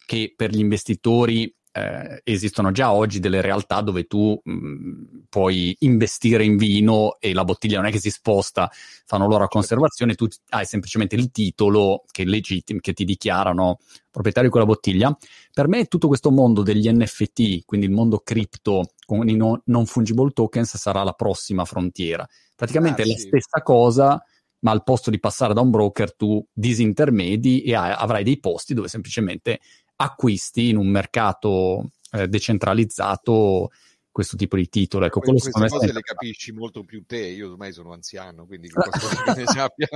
che 0.06 0.34
per 0.36 0.52
gli 0.52 0.60
investitori 0.60 1.54
eh, 1.80 2.22
esistono 2.24 2.72
già 2.72 2.92
oggi 2.92 3.20
delle 3.20 3.42
realtà 3.42 3.82
dove 3.82 4.06
tu 4.06 4.39
mh, 4.44 4.52
mm, 4.52 5.04
puoi 5.30 5.76
investire 5.80 6.44
in 6.44 6.58
vino 6.58 7.18
e 7.20 7.34
la 7.34 7.44
bottiglia 7.44 7.78
non 7.78 7.88
è 7.88 7.92
che 7.92 8.00
si 8.00 8.10
sposta, 8.10 8.70
fanno 9.06 9.28
loro 9.28 9.46
a 9.46 9.48
conservazione, 9.48 10.15
tu 10.15 10.28
hai 10.50 10.65
semplicemente 10.65 11.15
il 11.15 11.32
titolo 11.32 12.04
che, 12.12 12.26
legitim- 12.26 12.82
che 12.82 12.94
ti 12.94 13.06
dichiarano 13.06 13.80
proprietario 14.12 14.50
di 14.50 14.56
quella 14.56 14.72
bottiglia. 14.72 15.15
Per 15.54 15.68
me 15.68 15.86
tutto 15.86 16.08
questo 16.08 16.32
mondo 16.32 16.62
degli 16.63 16.89
NFT, 16.92 17.65
quindi 17.65 17.86
il 17.86 17.92
mondo 17.94 18.20
cripto 18.20 18.92
con 19.06 19.28
i 19.30 19.36
non, 19.36 19.62
non 19.65 19.86
fungible 19.86 20.32
tokens, 20.32 20.78
sarà 20.78 21.04
la 21.04 21.13
prossima 21.13 21.65
frontiera. 21.65 22.28
Praticamente 22.56 23.02
ah, 23.02 23.06
è 23.06 23.08
la 23.08 23.18
stessa 23.18 23.62
cosa 23.63 24.24
ma 24.62 24.72
al 24.72 24.84
posto 24.84 25.10
di 25.10 25.20
passare 25.20 25.54
da 25.54 25.62
un 25.62 25.70
broker 25.70 26.15
tu 26.15 26.46
disintermedi 26.52 27.62
e 27.62 27.76
avrai 27.76 28.24
dei 28.24 28.39
posti 28.39 28.74
dove 28.74 28.88
semplicemente 28.88 29.60
acquisti 30.01 30.69
in 30.69 30.77
un 30.77 30.88
mercato 30.88 31.91
eh, 32.12 32.27
decentralizzato 32.27 33.69
questo 34.12 34.35
tipo 34.35 34.55
di 34.55 34.67
titolo. 34.67 35.05
Ecco, 35.05 35.19
que- 35.19 35.31
queste 35.31 35.51
cose 35.51 35.93
le 35.93 36.01
capisci 36.01 36.51
molto 36.51 36.83
più 36.83 37.05
te, 37.05 37.27
io 37.27 37.51
ormai 37.51 37.71
sono 37.71 37.93
anziano, 37.93 38.45
quindi 38.45 38.69
che 39.33 39.33
ne 39.35 39.45
sappia. 39.45 39.88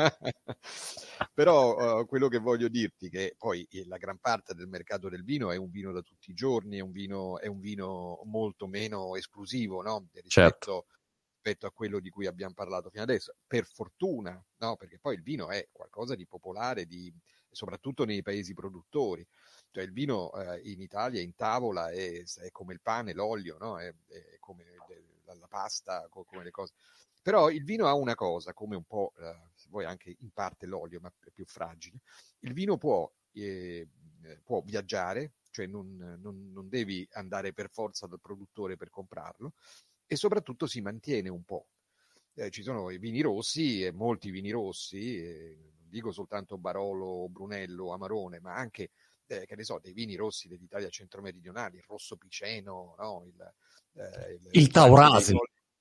Però 1.34 2.00
uh, 2.00 2.06
quello 2.06 2.28
che 2.28 2.38
voglio 2.38 2.68
dirti 2.68 3.08
è 3.08 3.10
che 3.10 3.36
poi 3.38 3.68
la 3.86 3.98
gran 3.98 4.18
parte 4.20 4.54
del 4.54 4.68
mercato 4.68 5.10
del 5.10 5.24
vino 5.24 5.52
è 5.52 5.58
un 5.58 5.70
vino 5.70 5.92
da 5.92 6.02
tutti 6.02 6.32
i 6.32 6.34
giorni, 6.34 6.78
è 6.78 6.82
un 6.82 6.92
vino, 6.92 7.40
è 7.40 7.48
un 7.48 7.60
vino 7.60 8.22
molto 8.26 8.68
meno 8.68 9.16
esclusivo 9.16 9.82
no? 9.82 10.08
rispetto, 10.12 10.30
certo. 10.30 10.86
rispetto, 11.34 11.66
a 11.66 11.72
quello 11.72 12.00
di 12.00 12.10
cui 12.10 12.28
abbiamo 12.28 12.54
parlato 12.54 12.90
fino 12.90 13.04
adesso. 13.04 13.34
Per 13.48 13.66
fortuna, 13.66 14.42
no? 14.58 14.76
perché 14.76 15.00
poi 15.00 15.16
il 15.16 15.22
vino 15.22 15.50
è 15.50 15.68
qualcosa 15.72 16.16
di 16.16 16.28
popolare, 16.28 16.86
di, 16.86 17.14
soprattutto 17.52 18.06
nei 18.06 18.22
paesi 18.22 18.54
produttori. 18.54 19.26
Cioè 19.74 19.84
il 19.84 19.92
vino 19.92 20.32
eh, 20.34 20.62
in 20.72 20.82
Italia 20.82 21.20
in 21.20 21.34
tavola 21.34 21.90
è, 21.90 22.22
è, 22.22 22.52
come 22.52 22.74
il 22.74 22.80
pane, 22.80 23.12
l'olio, 23.14 23.58
no? 23.60 23.80
è, 23.80 23.88
è, 23.88 24.38
come 24.40 24.64
la, 25.26 25.34
la 25.34 25.48
pasta, 25.48 26.08
come 26.12 26.44
le 26.44 26.52
cose. 26.52 26.74
Però 27.24 27.50
il 27.50 27.64
vino 27.64 27.88
ha 27.88 27.96
una 27.96 28.14
cosa, 28.14 28.54
come 28.54 28.76
un 28.76 28.84
po', 28.84 29.14
eh, 29.18 29.50
se 29.56 29.70
vuoi 29.72 29.86
anche 29.86 30.16
in 30.20 30.30
parte 30.30 30.68
l'olio, 30.68 31.00
ma 31.00 31.12
è 31.26 31.32
più 31.32 31.44
fragile. 31.46 32.02
Il 32.42 32.54
vino 32.54 32.78
può, 32.78 33.12
eh, 33.32 33.88
può 34.44 34.62
viaggiare, 34.62 35.32
cioè 35.50 35.66
non, 35.66 36.20
non, 36.22 36.52
non, 36.52 36.70
devi 36.70 37.08
andare 37.14 37.52
per 37.52 37.72
forza 37.72 38.06
dal 38.06 38.22
produttore 38.22 38.78
per 38.78 38.92
comprarlo, 38.92 39.54
e 40.06 40.16
soprattutto 40.16 40.68
si 40.68 40.82
mantiene 40.82 41.30
un 41.30 41.44
po'. 41.46 41.66
Eh, 42.36 42.52
ci 42.52 42.62
sono 42.62 42.92
i 42.92 43.00
vini 43.00 43.22
rossi, 43.22 43.84
e 43.84 43.92
molti 43.92 44.30
vini 44.30 44.52
rossi, 44.52 45.20
non 45.20 45.88
dico 45.90 46.12
soltanto 46.12 46.60
Barolo, 46.60 47.28
Brunello, 47.28 47.92
Amarone, 47.92 48.40
ma 48.40 48.54
anche 48.54 48.92
eh, 49.28 49.46
che 49.46 49.56
ne 49.56 49.64
so, 49.64 49.80
dei 49.80 49.94
vini 49.94 50.16
rossi 50.16 50.48
dell'Italia 50.48 50.90
centro-meridionale, 50.90 51.78
il 51.78 51.86
rosso 51.88 52.18
piceno, 52.18 52.96
no? 52.98 53.24
il, 53.26 53.54
eh, 53.94 54.34
il, 54.34 54.50
il 54.52 54.68
taurasi. 54.70 55.36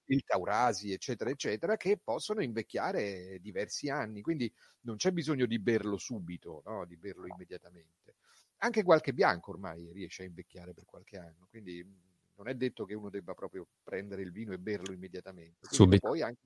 Il 0.07 0.25
taurasi, 0.25 0.93
eccetera, 0.93 1.31
eccetera, 1.31 1.77
che 1.77 1.99
possono 2.03 2.43
invecchiare 2.43 3.39
diversi 3.41 3.89
anni, 3.89 4.21
quindi 4.21 4.53
non 4.81 4.97
c'è 4.97 5.11
bisogno 5.11 5.47
di 5.47 5.59
berlo 5.59 5.97
subito, 5.97 6.63
no? 6.67 6.85
di 6.85 6.97
berlo 6.97 7.27
immediatamente. 7.27 8.17
Anche 8.59 8.83
qualche 8.83 9.15
bianco 9.15 9.53
ormai 9.53 9.91
riesce 9.93 10.23
a 10.23 10.27
invecchiare 10.27 10.75
per 10.75 10.85
qualche 10.85 11.17
anno, 11.19 11.47
quindi 11.49 11.85
non 12.37 12.49
è 12.49 12.55
detto 12.55 12.85
che 12.85 12.95
uno 12.95 13.11
debba 13.11 13.35
proprio 13.35 13.67
prendere 13.83 14.23
il 14.23 14.33
vino 14.33 14.53
e 14.53 14.59
berlo 14.59 14.93
immediatamente. 14.93 15.69
Subito. 15.71 16.09
Poi 16.09 16.21
anche 16.21 16.41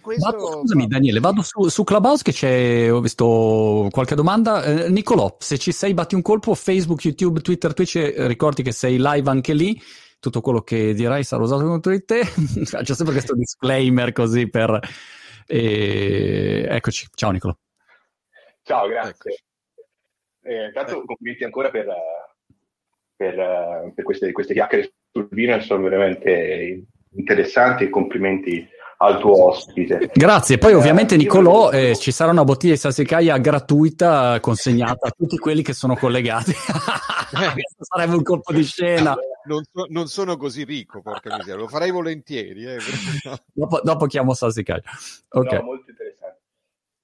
questo... 0.00 0.30
Vado, 0.30 0.50
scusami 0.60 0.86
Daniele, 0.86 1.20
vado 1.20 1.42
su, 1.42 1.68
su, 1.68 1.84
Clubhouse 1.84 2.22
che 2.22 2.32
c'è, 2.32 2.92
ho 2.92 3.00
visto 3.00 3.88
qualche 3.90 4.14
domanda. 4.14 4.62
Eh, 4.64 4.88
Nicolò, 4.90 5.36
se 5.38 5.58
ci 5.58 5.72
sei 5.72 5.94
batti 5.94 6.14
un 6.14 6.22
colpo, 6.22 6.54
Facebook, 6.54 7.04
YouTube, 7.04 7.40
Twitter, 7.40 7.74
Twitch, 7.74 7.96
eh, 7.96 8.26
ricordi 8.26 8.62
che 8.62 8.72
sei 8.72 8.96
live 8.98 9.28
anche 9.30 9.52
lì, 9.52 9.80
tutto 10.20 10.40
quello 10.40 10.62
che 10.62 10.94
dirai 10.94 11.24
sarà 11.24 11.42
usato 11.42 11.64
contro 11.64 11.92
di 11.92 12.04
te. 12.04 12.24
Faccio 12.64 12.94
sempre 12.94 13.14
questo 13.14 13.34
disclaimer 13.34 14.12
così 14.12 14.48
per... 14.48 14.78
Eh, 15.46 16.66
eccoci, 16.68 17.08
ciao 17.14 17.30
Nicolò. 17.30 17.56
Ciao, 18.62 18.88
grazie. 18.88 19.44
Eh, 20.42 20.70
tanto 20.72 21.02
eh. 21.02 21.04
complimenti 21.04 21.44
ancora 21.44 21.70
per, 21.70 21.86
per, 23.16 23.92
per 23.94 24.04
queste, 24.04 24.32
queste 24.32 24.54
chiacchiere 24.54 24.92
sul 25.12 25.28
vino, 25.30 25.60
sono 25.60 25.82
veramente 25.82 26.84
interessanti 27.16 27.84
e 27.84 27.90
complimenti 27.90 28.66
al 29.04 29.18
tuo 29.20 29.48
ospite. 29.48 30.10
Grazie, 30.12 30.58
poi 30.58 30.74
ovviamente 30.74 31.16
Nicolò 31.16 31.70
eh, 31.70 31.96
ci 31.96 32.10
sarà 32.12 32.30
una 32.30 32.44
bottiglia 32.44 32.74
di 32.74 32.78
salsicaia 32.78 33.38
gratuita 33.38 34.38
consegnata 34.40 35.08
a 35.08 35.10
tutti 35.10 35.38
quelli 35.38 35.62
che 35.62 35.72
sono 35.72 35.96
collegati. 35.96 36.52
sarebbe 37.78 38.14
un 38.14 38.22
colpo 38.22 38.52
di 38.52 38.64
scena. 38.64 39.16
Non, 39.46 39.62
so, 39.70 39.86
non, 39.88 40.06
sono 40.06 40.36
così 40.36 40.64
ricco, 40.64 41.02
porca 41.02 41.36
miseria, 41.36 41.56
lo 41.56 41.68
farei 41.68 41.90
volentieri. 41.90 42.64
Eh. 42.64 42.78
dopo, 43.52 43.80
dopo, 43.82 44.06
chiamo 44.06 44.32
salsicaia. 44.32 44.82
Okay. 45.28 45.58
No, 45.58 45.64
molto 45.64 45.90
interessante. 45.90 46.42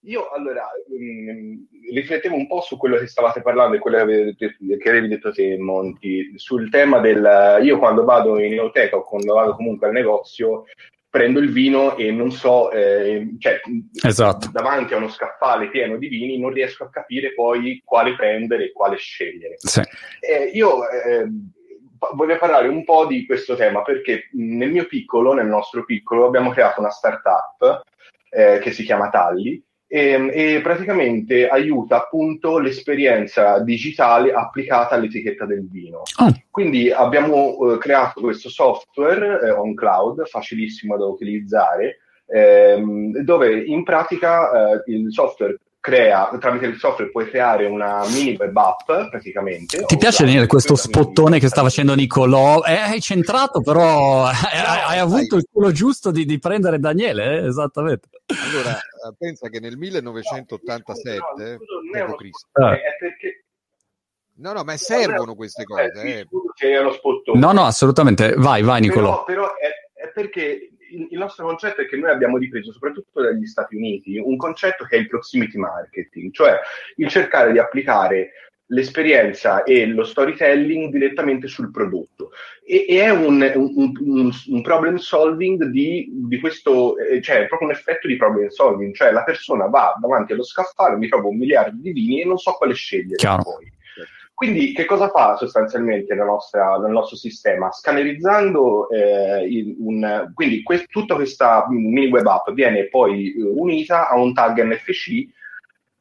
Io 0.04 0.30
allora 0.30 0.66
mh, 0.88 1.30
mm, 1.32 1.54
riflettevo 1.92 2.34
un 2.34 2.46
po' 2.46 2.62
su 2.62 2.78
quello 2.78 2.96
che 2.96 3.06
stavate 3.06 3.42
parlando 3.42 3.76
e 3.76 3.78
quello 3.78 3.98
che 3.98 4.02
avevi 4.02 4.34
detto, 4.38 4.76
che 4.78 4.88
avevi 4.88 5.08
detto 5.08 5.32
te, 5.32 5.58
Monti, 5.58 6.32
sul 6.36 6.70
tema 6.70 7.00
del... 7.00 7.58
Io 7.62 7.78
quando 7.78 8.04
vado 8.04 8.38
in 8.38 8.54
enoteca 8.54 8.96
o 8.96 9.04
quando 9.04 9.34
vado 9.34 9.54
comunque 9.54 9.88
al 9.88 9.92
negozio 9.92 10.64
prendo 11.10 11.40
il 11.40 11.50
vino 11.50 11.96
e 11.96 12.12
non 12.12 12.30
so, 12.30 12.70
eh, 12.70 13.34
cioè 13.38 13.60
esatto. 14.06 14.48
davanti 14.52 14.94
a 14.94 14.98
uno 14.98 15.08
scaffale 15.08 15.68
pieno 15.68 15.98
di 15.98 16.06
vini 16.06 16.38
non 16.38 16.52
riesco 16.52 16.84
a 16.84 16.90
capire 16.90 17.34
poi 17.34 17.82
quale 17.84 18.14
prendere 18.14 18.66
e 18.66 18.72
quale 18.72 18.96
scegliere. 18.96 19.56
Sì. 19.58 19.82
Eh, 20.20 20.50
io 20.54 20.88
eh, 20.88 21.28
voglio 22.14 22.38
parlare 22.38 22.68
un 22.68 22.84
po' 22.84 23.06
di 23.06 23.26
questo 23.26 23.56
tema 23.56 23.82
perché 23.82 24.28
nel 24.34 24.70
mio 24.70 24.86
piccolo, 24.86 25.32
nel 25.34 25.46
nostro 25.46 25.84
piccolo, 25.84 26.26
abbiamo 26.26 26.50
creato 26.50 26.78
una 26.78 26.90
startup 26.90 27.82
eh, 28.30 28.60
che 28.62 28.70
si 28.70 28.84
chiama 28.84 29.10
Talli 29.10 29.60
e, 29.92 30.10
ehm, 30.10 30.30
e, 30.32 30.60
praticamente 30.62 31.48
aiuta 31.48 31.96
appunto 31.96 32.60
l'esperienza 32.60 33.58
digitale 33.58 34.32
applicata 34.32 34.94
all'etichetta 34.94 35.44
del 35.46 35.68
vino. 35.68 36.02
Oh. 36.20 36.32
Quindi 36.48 36.92
abbiamo 36.92 37.72
eh, 37.72 37.78
creato 37.78 38.20
questo 38.20 38.48
software 38.48 39.40
eh, 39.42 39.50
on 39.50 39.74
cloud, 39.74 40.24
facilissimo 40.26 40.96
da 40.96 41.06
utilizzare, 41.06 41.98
ehm, 42.26 43.18
dove 43.18 43.64
in 43.64 43.82
pratica 43.82 44.74
eh, 44.74 44.82
il 44.92 45.12
software 45.12 45.58
crea, 45.80 46.36
tramite 46.38 46.66
il 46.66 46.78
software 46.78 47.10
puoi 47.10 47.28
creare 47.28 47.64
una 47.64 48.06
mini 48.08 48.36
web 48.38 48.56
app 48.56 48.84
praticamente. 49.08 49.82
Ti 49.84 49.96
piace 49.96 50.24
Daniele 50.24 50.46
questo 50.46 50.76
spottone 50.76 51.40
che 51.40 51.48
sta 51.48 51.62
facendo 51.62 51.94
Nicolò? 51.94 52.62
Eh, 52.62 52.74
hai 52.74 53.00
centrato 53.00 53.62
però, 53.62 54.26
hai, 54.26 54.34
hai 54.86 54.98
avuto 54.98 55.36
il 55.36 55.46
culo 55.50 55.72
giusto 55.72 56.10
di, 56.10 56.26
di 56.26 56.38
prendere 56.38 56.78
Daniele, 56.78 57.40
eh? 57.40 57.46
esattamente. 57.46 58.08
Allora, 58.26 58.76
eh, 58.76 59.14
pensa 59.18 59.48
che 59.48 59.58
nel 59.58 59.78
1987, 59.78 61.22
no, 61.34 61.48
no, 61.48 61.98
no, 61.98 62.06
dopo 62.06 62.16
Cristo, 62.16 62.48
ah. 62.52 62.74
è 62.74 62.96
perché 62.98 63.44
No, 64.40 64.54
no, 64.54 64.64
ma 64.64 64.74
servono 64.78 65.34
queste 65.34 65.64
cose. 65.64 65.90
Eh. 66.02 66.26
No, 67.34 67.52
no, 67.52 67.64
assolutamente. 67.64 68.32
Vai, 68.38 68.62
vai, 68.62 68.80
Nicolò. 68.80 69.24
Però, 69.24 69.44
però 69.44 69.54
è, 69.54 70.00
è, 70.02 70.10
perché 70.12 70.70
il, 70.90 71.18
nostro 71.18 71.46
concetto 71.46 71.80
è 71.80 71.86
che 71.86 71.96
noi 71.96 72.10
abbiamo 72.10 72.36
ripreso, 72.36 72.72
soprattutto 72.72 73.22
dagli 73.22 73.46
Stati 73.46 73.76
Uniti, 73.76 74.18
un 74.18 74.36
concetto 74.36 74.84
che 74.84 74.96
è 74.96 74.98
il 74.98 75.08
proximity 75.08 75.58
marketing, 75.58 76.32
cioè 76.32 76.58
il 76.96 77.08
cercare 77.08 77.52
di 77.52 77.58
applicare 77.58 78.32
l'esperienza 78.70 79.62
e 79.64 79.86
lo 79.86 80.04
storytelling 80.04 80.90
direttamente 80.90 81.48
sul 81.48 81.70
prodotto. 81.70 82.30
E, 82.64 82.86
e 82.88 83.00
è 83.00 83.10
un, 83.10 83.40
un, 83.54 83.92
un, 84.00 84.30
un, 84.46 84.62
problem 84.62 84.96
solving 84.96 85.64
di, 85.66 86.08
di 86.12 86.38
questo, 86.38 86.96
eh, 86.98 87.20
cioè 87.20 87.46
proprio 87.46 87.68
un 87.68 87.74
effetto 87.74 88.06
di 88.06 88.16
problem 88.16 88.48
solving, 88.48 88.94
cioè 88.94 89.12
la 89.12 89.24
persona 89.24 89.66
va 89.66 89.94
davanti 90.00 90.32
allo 90.32 90.44
scaffale, 90.44 90.96
mi 90.96 91.08
trovo 91.08 91.28
un 91.28 91.38
miliardo 91.38 91.76
di 91.80 91.92
vini 91.92 92.22
e 92.22 92.24
non 92.24 92.38
so 92.38 92.52
quale 92.52 92.74
scegliere 92.74 93.16
Chiaro. 93.16 93.42
poi. 93.42 93.78
Quindi 94.40 94.72
che 94.72 94.86
cosa 94.86 95.10
fa 95.10 95.36
sostanzialmente 95.36 96.14
nostra, 96.14 96.78
nel 96.78 96.92
nostro 96.92 97.14
sistema? 97.14 97.70
Scannerizzando 97.70 98.88
eh, 98.88 99.74
un, 99.80 100.30
quindi 100.32 100.62
que- 100.62 100.86
tutta 100.88 101.14
questa 101.14 101.66
mini 101.68 102.08
web 102.08 102.26
app 102.26 102.48
viene 102.52 102.88
poi 102.88 103.34
eh, 103.34 103.42
unita 103.42 104.08
a 104.08 104.16
un 104.16 104.32
tag 104.32 104.62
NFC 104.62 105.28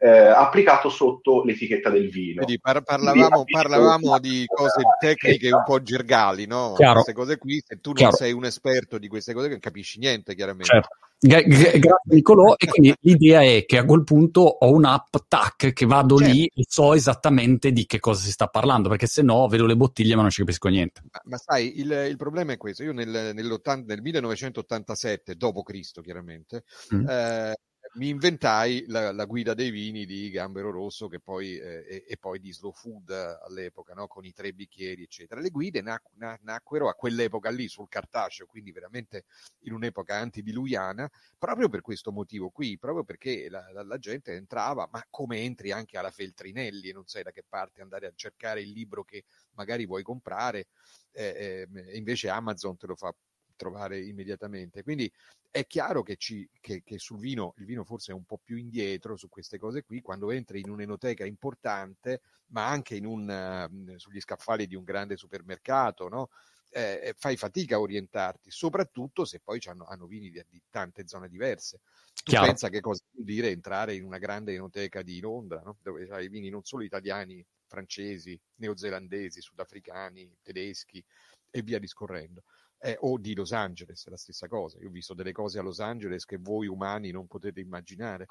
eh, 0.02 0.08
applicato 0.08 0.90
sotto 0.90 1.44
l'etichetta 1.44 1.90
del 1.90 2.10
vino. 2.10 2.44
Quindi 2.44 2.60
par- 2.60 2.82
parlavamo, 2.82 3.44
parlavamo 3.44 4.18
di 4.20 4.46
cose 4.48 4.82
tecniche 4.98 5.52
un 5.52 5.64
po' 5.66 5.82
gergali, 5.82 6.48
no? 6.48 6.74
Chiaro. 6.76 6.94
Queste 6.94 7.14
cose 7.14 7.38
qui, 7.38 7.62
se 7.66 7.82
tu 7.82 7.90
non 7.90 7.98
Chiaro. 7.98 8.16
sei 8.16 8.32
un 8.32 8.46
esperto 8.46 8.98
di 8.98 9.10
queste 9.10 9.34
cose, 9.34 9.50
non 9.50 9.60
capisci 9.60 10.00
niente, 10.00 10.36
chiaramente. 10.36 10.72
Certo. 10.72 10.96
Gra- 11.22 11.42
grazie 11.42 12.00
Nicolò 12.04 12.56
e 12.56 12.66
quindi 12.66 12.96
l'idea 13.02 13.44
è 13.44 13.66
che 13.66 13.78
a 13.78 13.84
quel 13.84 14.06
punto 14.06 14.40
ho 14.40 14.72
un'app 14.72 15.18
tac 15.28 15.74
che 15.74 15.86
vado 15.86 16.18
certo. 16.18 16.34
lì 16.34 16.46
e 16.46 16.64
so 16.66 16.94
esattamente 16.94 17.74
di 17.74 17.86
che 17.86 18.00
cosa 18.00 18.22
si 18.22 18.32
sta 18.32 18.48
parlando 18.48 18.88
perché 18.88 19.06
se 19.06 19.22
no 19.22 19.46
vedo 19.50 19.66
le 19.66 19.76
bottiglie 19.76 20.16
ma 20.16 20.22
non 20.22 20.30
ci 20.30 20.40
capisco 20.40 20.70
niente 20.70 21.02
ma, 21.12 21.20
ma 21.26 21.36
sai 21.38 21.78
il, 21.78 21.92
il, 22.10 22.16
problema 22.16 22.54
è 22.54 22.58
questo 22.58 22.84
io 22.84 22.94
nel, 22.94 23.10
nel 23.10 24.02
1987 24.02 25.36
dopo 25.36 25.62
Cristo 25.62 26.02
chiaramente 26.02 26.64
mm. 26.96 27.10
eh, 27.10 27.56
mi 27.94 28.10
inventai 28.10 28.86
la, 28.88 29.12
la, 29.12 29.26
guida 29.26 29.54
dei 29.54 29.72
vini 29.72 30.06
di 30.06 30.30
Gambero 30.30 30.70
Rosso 30.72 31.10
poi, 31.24 31.58
eh, 31.58 31.86
e, 31.88 32.06
e, 32.08 32.18
poi 32.18 32.40
di 32.40 32.54
Slow 32.54 32.72
Food 32.72 33.10
all'epoca, 33.10 33.94
no? 33.94 34.08
con 34.08 34.26
i 34.26 34.32
tre 34.32 34.54
bicchieri, 34.54 35.04
eccetera. 35.04 35.42
Le 35.42 35.50
guide 35.50 35.82
nac- 35.82 36.12
nacquero 36.42 36.88
a 36.88 36.94
quell'epoca 36.94 37.50
lì 37.50 37.68
sul 37.68 37.90
cartaceo, 37.90 38.46
quindi 38.46 38.72
veramente 38.72 39.26
in 39.62 39.74
un'epoca 39.74 40.16
antidiluiana, 40.16 41.10
proprio 41.38 41.68
per 41.70 41.82
questo 41.82 42.12
motivo 42.12 42.50
qui, 42.50 42.78
proprio 42.78 43.04
perché 43.04 43.50
la, 43.50 43.72
la, 43.72 43.84
la 43.84 43.98
gente 43.98 44.34
entrava, 44.34 44.88
ma 44.92 45.04
come 45.10 45.40
entri 45.40 45.72
anche 45.72 45.98
alla 45.98 46.12
Feltrinelli 46.12 46.90
e 46.90 46.94
non 46.94 47.08
sai 47.08 47.24
da 47.24 47.32
che 47.32 47.44
parte 47.48 47.82
andare 47.82 48.08
a 48.08 48.14
cercare 48.16 48.62
il 48.62 48.70
libro 48.72 49.04
che 49.04 49.24
magari 49.54 49.86
vuoi 49.86 50.04
comprare, 50.04 50.68
eh, 51.12 51.68
eh, 51.74 51.98
invece 51.98 52.30
Amazon 52.30 52.78
te 52.78 52.88
lo 52.88 52.96
fa 52.96 53.14
trovare 53.60 54.00
immediatamente. 54.00 54.82
Quindi 54.84 55.12
è 55.52 55.68
chiaro 55.68 56.02
che, 56.02 56.16
ci, 56.16 56.48
che, 56.62 56.82
che, 56.84 56.98
sul 56.98 57.20
vino, 57.20 57.54
il 57.58 57.66
vino 57.66 57.84
forse 57.84 58.14
è 58.14 58.16
un 58.16 58.24
po' 58.24 58.40
più 58.42 58.56
indietro 58.56 59.18
su 59.18 59.28
queste 59.28 59.60
cose 59.60 59.84
qui, 59.84 60.02
quando 60.02 60.32
entri 60.32 60.62
in 60.62 60.70
un'enoteca 60.70 61.26
importante, 61.26 62.22
ma 62.48 62.68
anche 62.70 62.98
un, 63.04 63.28
uh, 63.70 63.98
sugli 63.98 64.22
scaffali 64.22 64.66
di 64.66 64.76
un 64.76 64.84
grande 64.84 65.18
supermercato, 65.18 66.08
no? 66.08 66.30
eh, 66.72 67.02
eh, 67.04 67.16
fai 67.18 67.36
fatica 67.36 67.76
a 67.76 67.80
orientarti, 67.80 68.52
soprattutto 68.52 69.26
se 69.26 69.40
poi 69.40 69.60
hanno, 69.66 69.86
hanno 69.86 70.06
vini 70.06 70.30
di, 70.30 70.42
di, 70.48 70.62
tante 70.70 71.08
zone 71.08 71.28
diverse. 71.28 71.82
Tu 72.24 72.32
Chiaro. 72.32 72.46
pensa 72.46 72.70
che 72.70 72.80
cosa 72.80 73.04
vuol 73.12 73.26
dire 73.26 73.50
entrare 73.50 73.96
in 73.96 74.04
una 74.04 74.20
grande 74.20 74.54
enoteca 74.54 75.02
di 75.02 75.20
Londra, 75.20 75.62
no? 75.62 75.78
dove 75.82 76.08
hai 76.10 76.30
vini 76.30 76.50
non 76.50 76.64
solo 76.64 76.84
italiani, 76.84 77.44
francesi, 77.66 78.40
neozelandesi, 78.56 79.42
sudafricani, 79.42 80.32
tedeschi 80.42 81.04
e 81.52 81.62
via 81.62 81.80
discorrendo 81.80 82.44
eh, 82.82 82.98
o 83.02 83.18
di 83.18 83.36
Los 83.36 83.52
Angeles, 83.52 84.06
è 84.06 84.10
la 84.10 84.18
stessa 84.18 84.48
cosa. 84.48 84.78
Io 84.80 84.88
ho 84.88 84.92
visto 84.92 85.14
delle 85.14 85.32
cose 85.32 85.60
a 85.60 85.62
Los 85.62 85.80
Angeles 85.80 86.26
che 86.26 86.38
voi 86.38 86.68
umani 86.68 87.12
non 87.12 87.28
potete 87.28 87.60
immaginare. 87.60 88.26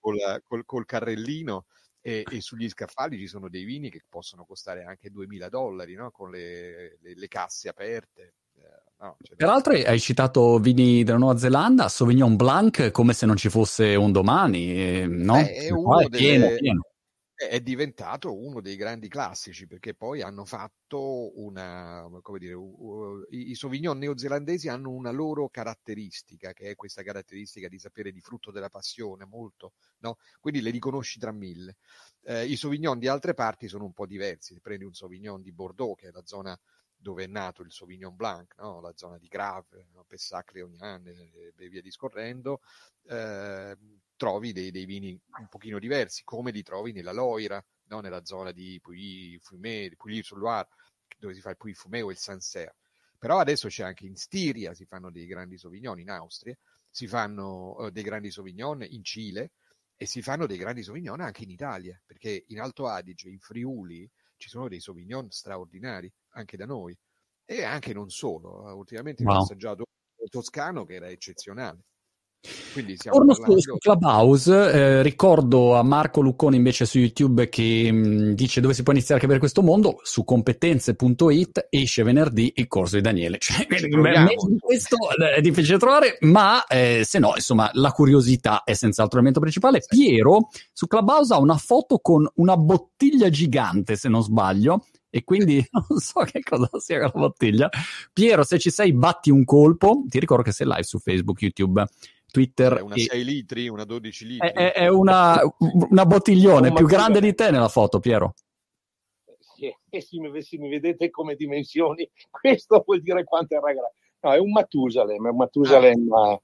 col, 0.00 0.42
col, 0.46 0.64
col, 0.64 0.84
carrellino 0.84 1.66
e, 2.00 2.24
e, 2.28 2.40
sugli 2.40 2.68
scaffali 2.68 3.16
ci 3.18 3.28
sono 3.28 3.48
dei 3.48 3.64
vini 3.64 3.88
che 3.88 4.02
possono 4.08 4.44
costare 4.44 4.84
anche 4.84 5.10
2000 5.10 5.48
dollari, 5.48 5.94
no? 5.94 6.10
con 6.10 6.30
le, 6.30 6.98
le, 7.00 7.14
le, 7.14 7.28
casse 7.28 7.68
aperte. 7.68 8.34
Eh, 8.56 8.82
no, 8.98 9.16
cioè... 9.22 9.36
Peraltro 9.36 9.74
hai 9.74 10.00
citato 10.00 10.58
vini 10.58 11.04
della 11.04 11.18
Nuova 11.18 11.38
Zelanda, 11.38 11.88
Sauvignon 11.88 12.34
Blanc 12.34 12.90
come 12.90 13.12
se 13.12 13.26
non 13.26 13.36
ci 13.36 13.48
fosse 13.48 13.94
un 13.94 14.10
domani, 14.10 14.72
eh, 14.74 15.06
no? 15.06 15.38
Eh, 15.38 15.54
è 15.54 15.70
uno 15.70 15.98
delle... 15.98 16.16
pieno, 16.16 16.48
pieno 16.56 16.86
è 17.36 17.60
diventato 17.60 18.36
uno 18.38 18.60
dei 18.60 18.76
grandi 18.76 19.08
classici 19.08 19.66
perché 19.66 19.94
poi 19.94 20.22
hanno 20.22 20.44
fatto 20.44 21.38
una, 21.40 22.08
come 22.22 22.38
dire, 22.38 22.54
uh, 22.54 23.26
i, 23.30 23.50
i 23.50 23.54
Sauvignon 23.56 23.98
neozelandesi 23.98 24.68
hanno 24.68 24.90
una 24.90 25.10
loro 25.10 25.48
caratteristica 25.48 26.52
che 26.52 26.70
è 26.70 26.74
questa 26.76 27.02
caratteristica 27.02 27.68
di 27.68 27.78
sapere 27.78 28.12
di 28.12 28.20
frutto 28.20 28.52
della 28.52 28.68
passione 28.68 29.24
molto, 29.24 29.72
no? 29.98 30.16
Quindi 30.38 30.60
le 30.60 30.70
riconosci 30.70 31.18
tra 31.18 31.32
mille. 31.32 31.76
Eh, 32.22 32.46
I 32.46 32.56
Sauvignon 32.56 32.98
di 32.98 33.08
altre 33.08 33.34
parti 33.34 33.66
sono 33.68 33.84
un 33.84 33.92
po' 33.92 34.06
diversi, 34.06 34.60
prendi 34.60 34.84
un 34.84 34.94
Sauvignon 34.94 35.42
di 35.42 35.52
Bordeaux 35.52 35.98
che 35.98 36.08
è 36.08 36.10
la 36.12 36.24
zona 36.24 36.58
dove 36.96 37.24
è 37.24 37.26
nato 37.26 37.62
il 37.62 37.72
Sauvignon 37.72 38.14
Blanc, 38.14 38.54
no? 38.58 38.80
la 38.80 38.92
zona 38.94 39.18
di 39.18 39.26
Grave, 39.26 39.88
no? 39.92 40.04
Pessac, 40.06 40.52
Leognan 40.52 41.06
e 41.06 41.68
via 41.68 41.82
discorrendo, 41.82 42.60
eh, 43.08 43.76
trovi 44.16 44.52
dei, 44.52 44.70
dei, 44.70 44.84
vini 44.84 45.18
un 45.38 45.48
pochino 45.48 45.78
diversi, 45.78 46.22
come 46.24 46.50
li 46.50 46.62
trovi 46.62 46.92
nella 46.92 47.12
Loira, 47.12 47.64
no? 47.88 48.00
nella 48.00 48.24
zona 48.24 48.52
di 48.52 48.78
Puy-Fumé, 48.80 49.88
di 49.88 49.96
Puy-sur-Loire, 49.96 50.68
dove 51.18 51.34
si 51.34 51.40
fa 51.40 51.50
il 51.50 51.56
Puy-Fumé 51.56 52.02
o 52.02 52.10
il 52.10 52.16
Sancerre. 52.16 52.76
Però 53.18 53.38
adesso 53.38 53.68
c'è 53.68 53.84
anche 53.84 54.06
in 54.06 54.16
Stiria, 54.16 54.74
si 54.74 54.84
fanno 54.84 55.10
dei 55.10 55.26
grandi 55.26 55.56
Sauvignon, 55.56 55.98
in 55.98 56.10
Austria, 56.10 56.56
si 56.90 57.06
fanno 57.06 57.74
uh, 57.76 57.90
dei 57.90 58.02
grandi 58.02 58.30
Sauvignon 58.30 58.84
in 58.86 59.02
Cile 59.02 59.52
e 59.96 60.06
si 60.06 60.22
fanno 60.22 60.46
dei 60.46 60.58
grandi 60.58 60.82
Sauvignon 60.82 61.20
anche 61.20 61.44
in 61.44 61.50
Italia, 61.50 62.00
perché 62.04 62.44
in 62.48 62.60
Alto 62.60 62.86
Adige, 62.86 63.30
in 63.30 63.38
Friuli, 63.38 64.08
ci 64.36 64.48
sono 64.48 64.68
dei 64.68 64.80
Sauvignon 64.80 65.30
straordinari, 65.30 66.12
anche 66.32 66.56
da 66.56 66.66
noi. 66.66 66.96
E 67.46 67.62
anche 67.62 67.92
non 67.92 68.10
solo, 68.10 68.74
ultimamente 68.74 69.22
wow. 69.22 69.36
ho 69.36 69.38
assaggiato 69.40 69.84
il 70.22 70.28
toscano 70.28 70.84
che 70.84 70.94
era 70.94 71.08
eccezionale. 71.08 71.84
Torno 73.10 73.34
su 73.34 73.76
Clubhouse, 73.78 74.52
eh, 74.52 75.02
ricordo 75.02 75.76
a 75.76 75.82
Marco 75.82 76.20
Luccone 76.20 76.56
invece 76.56 76.84
su 76.84 76.98
YouTube 76.98 77.48
che 77.48 77.90
mh, 77.90 77.96
mm, 77.96 78.32
dice 78.32 78.60
dove 78.60 78.74
si 78.74 78.82
può 78.82 78.92
iniziare 78.92 79.18
a 79.18 79.22
capire 79.22 79.40
questo 79.40 79.62
mondo, 79.62 80.00
su 80.02 80.24
competenze.it 80.24 81.68
esce 81.70 82.02
venerdì 82.02 82.52
il 82.56 82.68
corso 82.68 82.96
di 82.96 83.02
Daniele. 83.02 83.38
Cioè, 83.38 83.66
questo 84.58 84.96
è 85.34 85.40
difficile 85.40 85.78
trovare, 85.78 86.18
ma 86.20 86.66
eh, 86.66 87.02
se 87.04 87.18
no, 87.18 87.32
insomma, 87.34 87.70
la 87.74 87.92
curiosità 87.92 88.62
è 88.64 88.74
senz'altro 88.74 89.16
l'elemento 89.16 89.40
principale. 89.40 89.82
Piero 89.86 90.50
su 90.72 90.86
Clubhouse 90.86 91.32
ha 91.32 91.38
una 91.38 91.56
foto 91.56 91.98
con 91.98 92.28
una 92.36 92.56
bottiglia 92.56 93.30
gigante, 93.30 93.96
se 93.96 94.08
non 94.08 94.22
sbaglio, 94.22 94.84
e 95.08 95.22
quindi 95.22 95.64
non 95.70 95.98
so 95.98 96.20
che 96.22 96.40
cosa 96.42 96.68
sia 96.78 96.98
la 96.98 97.08
bottiglia. 97.08 97.68
Piero, 98.12 98.42
se 98.42 98.58
ci 98.58 98.70
sei, 98.70 98.92
batti 98.92 99.30
un 99.30 99.44
colpo. 99.44 100.04
Ti 100.08 100.18
ricordo 100.18 100.42
che 100.42 100.52
sei 100.52 100.66
live 100.66 100.82
su 100.82 100.98
Facebook, 100.98 101.40
YouTube 101.40 101.86
Twitter. 102.34 102.78
È 102.78 102.80
una 102.80 102.96
6 102.96 103.24
litri, 103.24 103.68
una 103.68 103.84
12 103.84 104.26
litri. 104.26 104.48
È, 104.48 104.72
è 104.72 104.88
una, 104.88 105.40
una, 105.88 106.04
bottiglione 106.04 106.72
più 106.72 106.84
grande 106.84 107.20
di 107.20 107.32
te 107.32 107.52
nella 107.52 107.68
foto, 107.68 108.00
Piero. 108.00 108.34
Sì, 109.38 109.72
e 109.88 110.00
se 110.00 110.18
mi, 110.18 110.42
se 110.42 110.58
mi 110.58 110.68
vedete 110.68 111.10
come 111.10 111.36
dimensioni, 111.36 112.10
questo 112.28 112.82
vuol 112.84 113.02
dire 113.02 113.22
quanto 113.22 113.54
era 113.54 113.72
grande. 113.72 113.92
No, 114.22 114.32
è 114.32 114.38
un 114.38 114.50
Matusalem, 114.50 115.26
è 115.26 115.30
un 115.30 115.36
Matusalem 115.36 116.12
ah. 116.12 116.32
uh, 116.32 116.40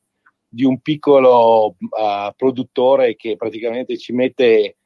di 0.46 0.64
un 0.64 0.78
piccolo 0.80 1.74
uh, 1.78 2.32
produttore 2.36 3.16
che 3.16 3.34
praticamente 3.34 3.98
ci 3.98 4.12
mette 4.12 4.76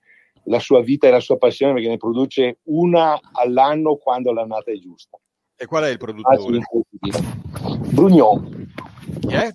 la 0.45 0.59
sua 0.59 0.81
vita 0.81 1.07
e 1.07 1.11
la 1.11 1.21
sua 1.21 1.37
passione 1.37 1.75
perché 1.75 1.89
ne 1.89 1.97
produce 1.99 2.61
una 2.65 3.19
all'anno 3.33 3.97
quando 3.97 4.33
l'annata 4.33 4.71
è 4.71 4.77
giusta. 4.77 5.19
E 5.57 5.67
qual 5.67 5.85
è 5.85 5.91
il 5.91 5.99
produttore? 5.99 6.59
Ah, 6.59 7.77
Brugnon. 7.93 8.73
Chi 9.21 9.35
è? 9.35 9.53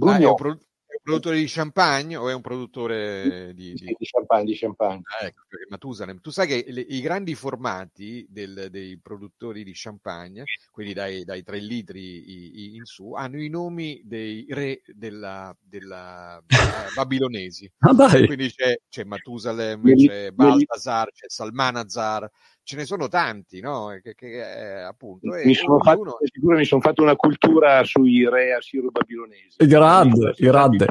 Ah, 0.00 0.18
è, 0.18 0.26
un 0.26 0.34
pro- 0.34 0.50
è, 0.50 0.94
un 0.94 1.00
produttore 1.02 1.36
di 1.36 1.46
champagne 1.46 2.16
o 2.16 2.28
è 2.28 2.34
un 2.34 2.40
produttore 2.40 3.52
di, 3.54 3.74
di... 3.74 3.94
di 3.96 4.06
champagne? 4.06 4.44
Di 4.44 4.56
champagne. 4.56 5.02
Ah, 5.20 5.26
ecco, 5.26 5.42
Matusalem. 5.68 6.20
Tu 6.20 6.30
sai 6.30 6.46
che 6.48 6.64
le, 6.68 6.80
i 6.80 7.00
grandi 7.00 7.34
formati 7.34 8.26
del, 8.28 8.68
dei 8.70 8.98
produttori 8.98 9.62
di 9.62 9.72
champagne, 9.72 10.44
quindi 10.72 10.94
dai, 10.94 11.24
dai 11.24 11.42
3 11.42 11.58
litri 11.58 12.74
in 12.74 12.84
su, 12.84 13.12
hanno 13.12 13.40
i 13.40 13.48
nomi 13.48 14.02
dei 14.04 14.46
re 14.48 14.82
della, 14.86 15.56
della, 15.60 16.42
della 16.44 16.50
babilonesi. 16.94 17.70
Ah, 17.78 17.94
quindi 17.94 18.50
c'è, 18.50 18.76
c'è 18.88 19.04
Matusalem, 19.04 19.94
c'è 19.94 20.32
Baltasar, 20.32 21.12
c'è 21.12 21.28
Salmanazar, 21.28 22.28
ce 22.64 22.76
ne 22.76 22.84
sono 22.84 23.08
tanti, 23.08 23.60
no? 23.60 23.98
Che, 24.02 24.14
che 24.14 24.38
eh, 24.38 24.80
appunto. 24.80 25.28
Mi 25.44 25.54
sono, 25.54 25.78
fatto, 25.78 26.18
sicuro, 26.24 26.56
mi 26.56 26.64
sono 26.64 26.80
fatto 26.80 27.02
una 27.02 27.14
cultura 27.14 27.84
sui 27.84 28.28
re 28.28 28.54
assiro-babilonesi. 28.54 29.64
Grande, 29.66 30.34
grande. 30.36 30.86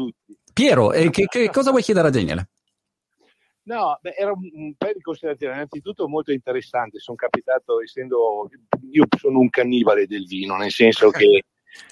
Piero, 0.53 0.93
e 0.93 1.09
che, 1.09 1.25
che, 1.25 1.49
cosa 1.51 1.71
vuoi 1.71 1.81
chiedere 1.81 2.07
a 2.07 2.11
Daniele? 2.11 2.49
No, 3.63 3.97
beh, 3.99 4.13
era 4.15 4.31
un, 4.31 4.49
un 4.53 4.75
paio 4.77 4.93
di 4.93 5.01
considerazioni. 5.01 5.53
Innanzitutto 5.53 6.07
molto 6.07 6.31
interessante. 6.31 6.99
Sono 6.99 7.17
capitato, 7.17 7.81
essendo 7.81 8.49
io 8.91 9.05
sono 9.17 9.39
un 9.39 9.49
cannibale 9.49 10.05
del 10.05 10.25
vino, 10.25 10.55
nel 10.55 10.71
senso 10.71 11.09
che 11.09 11.41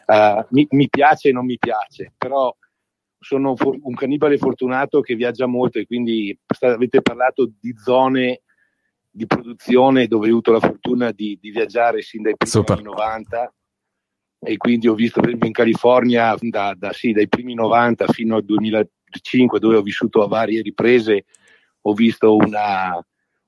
uh, 0.06 0.46
mi, 0.52 0.67
mi, 0.70 0.89
piace 0.89 1.30
e 1.30 1.32
non 1.32 1.46
mi 1.46 1.58
piace, 1.58 2.13
però 2.15 2.56
sono 3.17 3.56
un 3.60 3.94
cannibale 3.94 4.38
fortunato 4.38 5.02
che 5.02 5.15
viaggia 5.15 5.46
molto 5.46 5.78
e 5.78 5.86
quindi 5.86 6.38
avete 6.60 7.02
parlato 7.02 7.52
di 7.60 7.74
zone 7.78 8.41
di 9.12 9.26
produzione 9.26 10.08
dove 10.08 10.28
ho 10.28 10.32
avuto 10.32 10.52
la 10.52 10.60
fortuna 10.60 11.12
di, 11.12 11.38
di 11.39 11.52
viaggiare 11.52 12.02
sin 12.02 12.21
dai 12.21 12.38
primi 12.38 12.52
Super. 12.52 12.78
anni 12.78 12.86
90 12.86 13.54
e 14.43 14.58
quindi 14.58 14.88
ho 14.88 14.95
visto 14.95 15.19
per 15.19 15.30
esempio 15.30 15.47
in 15.50 15.54
California 15.54 16.36
da, 16.39 16.74
da, 16.76 16.93
sì, 16.93 17.12
dai 17.12 17.28
primi 17.28 17.54
90 17.54 18.08
fino 18.08 18.38
al 18.38 18.45
2005 18.45 19.60
dove 19.60 19.76
ho 19.76 19.82
vissuto 19.82 20.24
a 20.24 20.28
varie 20.28 20.62
riprese 20.62 21.26
ho 21.82 21.93
visto 21.93 22.36
una, 22.36 22.97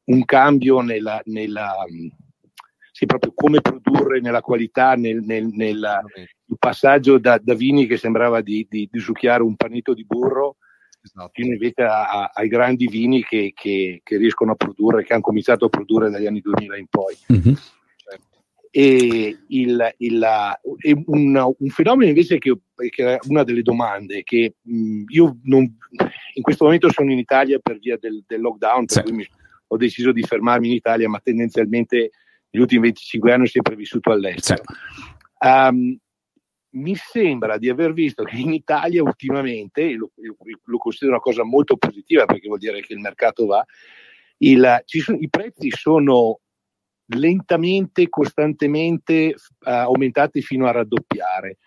un 0.06 0.26
cambio 0.26 0.82
nella, 0.82 1.22
nella 1.26 1.74
sì, 2.92 3.06
proprio 3.06 3.32
come 3.34 3.62
produrre 3.62 4.20
nella 4.20 4.42
qualità 4.42 4.96
nel, 4.96 5.22
nel, 5.24 5.48
nel 5.48 6.02
passaggio 6.60 7.18
da, 7.18 7.40
da, 7.42 7.56
vini 7.56 7.88
che 7.88 7.98
sembrava 7.98 8.42
di, 8.42 8.68
di, 8.70 8.88
di 8.92 9.00
succhiare 9.00 9.42
un 9.42 9.56
panetto 9.56 9.94
di 9.94 10.06
burro 10.06 10.58
esatto. 11.04 11.32
fino 11.34 11.54
invece 11.54 11.84
a, 11.84 12.10
a, 12.10 12.32
ai 12.34 12.48
grandi 12.48 12.88
vini 12.88 13.24
che, 13.24 13.52
che, 13.54 14.02
che, 14.04 14.18
riescono 14.18 14.54
a 14.54 14.56
produrre, 14.56 15.04
che 15.04 15.14
hanno 15.14 15.22
cominciato 15.22 15.66
a 15.66 15.70
produrre 15.70 16.10
dagli 16.10 16.26
anni 16.26 16.40
2000 16.40 16.78
in 16.78 16.88
poi. 16.88 17.16
Mm-hmm. 17.32 17.54
E, 18.76 19.38
il, 19.50 19.94
il, 19.98 20.26
un, 21.06 21.54
un, 21.60 21.70
fenomeno 21.70 22.10
invece 22.10 22.40
che, 22.40 22.58
che, 22.90 23.16
è 23.16 23.20
una 23.28 23.44
delle 23.44 23.62
domande 23.62 24.24
che 24.24 24.56
mh, 24.60 25.04
io 25.10 25.38
non, 25.44 25.62
in 26.34 26.42
questo 26.42 26.64
momento 26.64 26.92
sono 26.92 27.12
in 27.12 27.20
Italia 27.20 27.60
per 27.60 27.78
via 27.78 27.98
del, 28.00 28.24
del 28.26 28.42
lockdown, 28.42 28.86
per 28.86 28.96
sì. 28.96 29.02
cui 29.04 29.12
mi, 29.12 29.28
ho 29.68 29.78
deciso 29.78 30.12
di 30.12 30.24
fermarmi 30.24 30.68
in 30.68 30.74
Italia, 30.74 31.08
ma 31.08 31.20
tendenzialmente 31.20 32.12
negli 32.50 32.62
ultimi 32.62 32.82
25 32.82 33.32
anni 33.32 33.44
ho 33.44 33.48
sempre 33.48 33.76
vissuto 33.76 34.12
all'estero. 34.12 34.64
Sì. 34.66 35.48
Um, 35.48 35.98
mi 36.74 36.96
sembra 36.96 37.58
di 37.58 37.70
aver 37.70 37.94
visto 37.94 38.24
che 38.24 38.38
in 38.38 38.54
Italia 38.54 39.04
ultimamente, 39.04 39.94
lo, 39.94 40.12
lo 40.64 40.78
considero 40.78 41.14
una 41.14 41.22
cosa 41.22 41.44
molto 41.44 41.78
positiva 41.78 42.26
perché 42.26 42.48
vuol 42.48 42.60
dire 42.60 42.82
che 42.82 42.94
il 42.94 43.00
mercato 43.00 43.46
va, 43.46 43.64
il, 44.38 44.84
sono, 44.86 45.18
i 45.20 45.30
prezzi 45.30 45.70
sono 45.70 46.40
lentamente, 47.08 48.10
costantemente 48.10 49.36
uh, 49.36 49.70
aumentati 49.70 50.42
fino 50.42 50.68
a 50.68 50.72
raddoppiare 50.72 51.58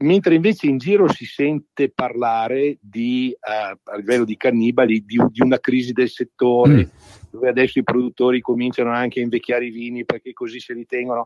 mentre 0.00 0.34
invece 0.34 0.66
in 0.66 0.78
giro 0.78 1.08
si 1.08 1.24
sente 1.24 1.90
parlare 1.90 2.78
di, 2.80 3.34
uh, 3.34 3.78
a 3.82 3.96
livello 3.96 4.24
di 4.24 4.36
cannibali 4.36 5.04
di, 5.04 5.20
di 5.28 5.42
una 5.42 5.58
crisi 5.58 5.92
del 5.92 6.08
settore, 6.08 6.86
mm. 6.86 7.30
dove 7.30 7.48
adesso 7.48 7.78
i 7.78 7.84
produttori 7.84 8.40
cominciano 8.40 8.92
anche 8.92 9.20
a 9.20 9.22
invecchiare 9.22 9.66
i 9.66 9.70
vini 9.70 10.04
perché 10.04 10.32
così 10.32 10.58
se 10.58 10.74
li 10.74 10.86
tengono. 10.86 11.24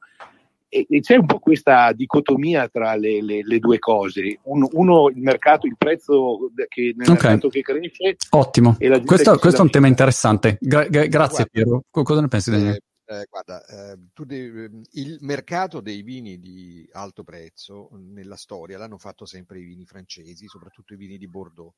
E, 0.74 0.86
e 0.88 1.00
c'è 1.00 1.14
un 1.14 1.26
po' 1.26 1.38
questa 1.38 1.92
dicotomia 1.92 2.68
tra 2.68 2.96
le, 2.96 3.22
le, 3.22 3.44
le 3.44 3.58
due 3.60 3.78
cose. 3.78 4.40
Un, 4.42 4.66
uno, 4.72 5.08
il 5.08 5.22
mercato, 5.22 5.68
il 5.68 5.76
prezzo 5.78 6.50
che, 6.66 6.92
nel 6.96 7.08
okay. 7.08 7.30
mercato 7.30 7.48
che 7.48 7.60
cresce. 7.60 8.16
Ottimo, 8.30 8.76
questo, 9.04 9.38
questo 9.38 9.60
è 9.60 9.62
un 9.62 9.70
tema 9.70 9.86
interessante. 9.86 10.58
Gra- 10.60 10.88
gra- 10.88 11.06
grazie 11.06 11.46
Guarda, 11.48 11.82
Piero. 11.90 12.02
Cosa 12.02 12.20
ne 12.20 12.26
pensi 12.26 12.50
Daniele? 12.50 12.76
Eh, 13.06 13.20
eh, 13.20 13.26
guarda, 13.30 13.64
eh, 13.66 13.98
devi, 14.24 14.64
ehm, 14.64 14.82
il 14.92 15.18
mercato 15.20 15.80
dei 15.80 16.02
vini 16.02 16.40
di 16.40 16.88
alto 16.92 17.22
prezzo 17.22 17.90
nella 17.92 18.36
storia 18.36 18.76
l'hanno 18.76 18.98
fatto 18.98 19.26
sempre 19.26 19.60
i 19.60 19.64
vini 19.64 19.84
francesi, 19.84 20.48
soprattutto 20.48 20.94
i 20.94 20.96
vini 20.96 21.18
di 21.18 21.28
Bordeaux, 21.28 21.72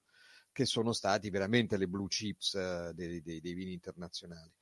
che 0.53 0.65
sono 0.65 0.93
stati 0.93 1.29
veramente 1.29 1.77
le 1.77 1.87
blue 1.87 2.09
chips 2.09 2.55
eh, 2.55 2.93
dei, 2.95 3.21
dei, 3.21 3.41
dei, 3.41 3.53
vini 3.53 3.73
internazionali. 3.73 4.53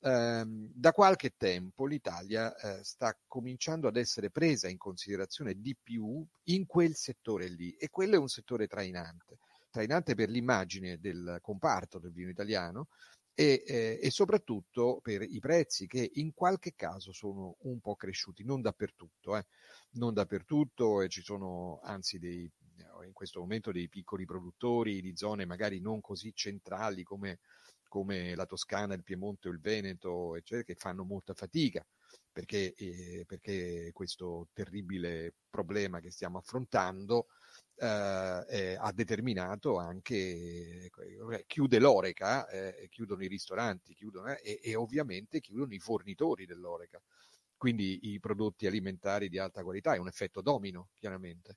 Ehm, 0.00 0.70
da 0.74 0.92
qualche 0.92 1.34
tempo 1.36 1.86
l'Italia 1.86 2.54
eh, 2.56 2.84
sta 2.84 3.16
cominciando 3.26 3.88
ad 3.88 3.96
essere 3.96 4.30
presa 4.30 4.68
in 4.68 4.76
considerazione 4.78 5.54
di 5.60 5.76
più 5.80 6.24
in 6.44 6.66
quel 6.66 6.94
settore 6.94 7.48
lì 7.48 7.72
e 7.72 7.88
quello 7.88 8.14
è 8.14 8.18
un 8.18 8.28
settore 8.28 8.66
trainante, 8.66 9.38
trainante 9.70 10.14
per 10.14 10.28
l'immagine 10.28 10.98
del 10.98 11.38
comparto 11.40 11.98
del 11.98 12.12
vino 12.12 12.30
italiano, 12.30 12.88
e, 13.38 13.62
eh, 13.66 13.98
e, 14.00 14.10
soprattutto 14.10 14.98
per 15.02 15.20
i 15.20 15.38
prezzi 15.40 15.86
che 15.86 16.10
in 16.14 16.32
qualche 16.32 16.72
caso 16.74 17.12
sono 17.12 17.56
un 17.60 17.80
po' 17.80 17.94
cresciuti, 17.94 18.44
non 18.44 18.62
dappertutto, 18.62 19.36
eh. 19.36 19.44
non 19.92 20.14
dappertutto 20.14 21.02
e 21.02 21.08
ci 21.08 21.22
sono 21.22 21.80
anzi 21.82 22.18
dei, 22.18 22.50
in 23.04 23.12
questo 23.12 23.40
momento 23.40 23.72
dei 23.72 23.90
piccoli 23.90 24.24
produttori 24.24 25.02
di 25.02 25.14
zone 25.16 25.44
magari 25.44 25.80
non 25.80 26.00
così 26.00 26.32
centrali 26.34 27.02
come, 27.02 27.40
come 27.88 28.34
la 28.34 28.46
Toscana, 28.46 28.94
il 28.94 29.02
Piemonte 29.02 29.48
o 29.48 29.52
il 29.52 29.60
Veneto, 29.60 30.36
eccetera, 30.36 30.64
che 30.64 30.74
fanno 30.74 31.04
molta 31.04 31.34
fatica 31.34 31.84
perché, 32.36 32.74
eh, 32.74 33.24
perché 33.26 33.90
questo 33.94 34.48
terribile 34.52 35.32
problema 35.48 36.00
che 36.00 36.10
stiamo 36.10 36.36
affrontando 36.36 37.28
eh, 37.78 38.76
ha 38.78 38.92
determinato 38.92 39.78
anche 39.78 40.14
eh, 40.16 41.44
chiude 41.46 41.78
l'Oreca, 41.78 42.46
eh, 42.48 42.88
chiudono 42.90 43.22
i 43.22 43.28
ristoranti, 43.28 43.94
chiudono, 43.94 44.34
eh, 44.34 44.40
e, 44.42 44.60
e, 44.62 44.74
ovviamente 44.74 45.40
chiudono 45.40 45.72
i 45.72 45.78
fornitori 45.78 46.44
dell'Oreca, 46.44 47.00
quindi 47.56 48.12
i 48.12 48.20
prodotti 48.20 48.66
alimentari 48.66 49.30
di 49.30 49.38
alta 49.38 49.62
qualità, 49.62 49.94
è 49.94 49.98
un 49.98 50.08
effetto 50.08 50.42
domino 50.42 50.88
chiaramente. 50.94 51.56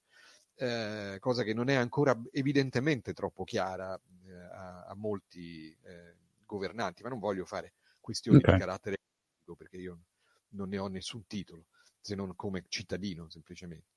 Eh, 0.62 1.18
cosa 1.20 1.44
che 1.44 1.54
non 1.54 1.70
è 1.70 1.76
ancora 1.76 2.20
evidentemente 2.32 3.14
troppo 3.14 3.46
chiara 3.46 3.98
eh, 4.28 4.34
a, 4.34 4.88
a, 4.88 4.96
molti 4.96 5.74
governanti, 6.46 7.02
ma 7.02 7.10
non 7.10 7.20
voglio 7.20 7.46
fare 7.46 7.76
questioni 8.02 8.40
okay. 8.40 8.56
di 8.56 8.60
carattere 8.60 8.98
perché 9.56 9.78
io 9.78 10.00
non 10.50 10.70
ne 10.70 10.78
ho 10.78 10.88
nessun 10.88 11.26
titolo, 11.28 11.68
se 12.00 12.16
non 12.16 12.36
come 12.36 12.66
cittadino 12.68 13.30
semplicemente. 13.30 13.88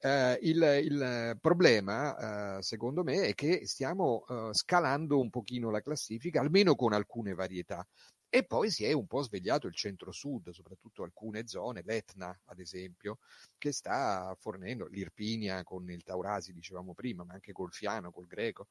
Uh, 0.00 0.38
il, 0.42 0.62
il, 0.84 1.38
problema, 1.40 2.56
uh, 2.56 2.60
secondo 2.62 3.02
me, 3.02 3.22
è 3.22 3.34
che 3.34 3.66
stiamo 3.66 4.24
uh, 4.28 4.52
scalando 4.52 5.20
un 5.20 5.28
pochino 5.28 5.70
la 5.70 5.80
classifica, 5.80 6.40
almeno 6.40 6.76
con 6.76 6.92
alcune 6.92 7.34
varietà. 7.34 7.84
E 8.30 8.44
poi 8.44 8.70
si 8.70 8.84
è 8.84 8.92
un 8.92 9.06
po' 9.06 9.22
svegliato 9.22 9.66
il 9.66 9.74
centro-sud, 9.74 10.50
soprattutto 10.50 11.02
alcune 11.02 11.46
zone, 11.46 11.82
l'Etna 11.82 12.38
ad 12.46 12.58
esempio, 12.58 13.18
che 13.56 13.72
sta 13.72 14.36
fornendo 14.38 14.86
l'Irpinia 14.86 15.62
con 15.64 15.90
il 15.90 16.02
Taurasi, 16.02 16.52
dicevamo 16.52 16.92
prima, 16.94 17.24
ma 17.24 17.32
anche 17.34 17.52
col 17.52 17.72
Fiano, 17.72 18.10
col 18.10 18.26
Greco. 18.26 18.68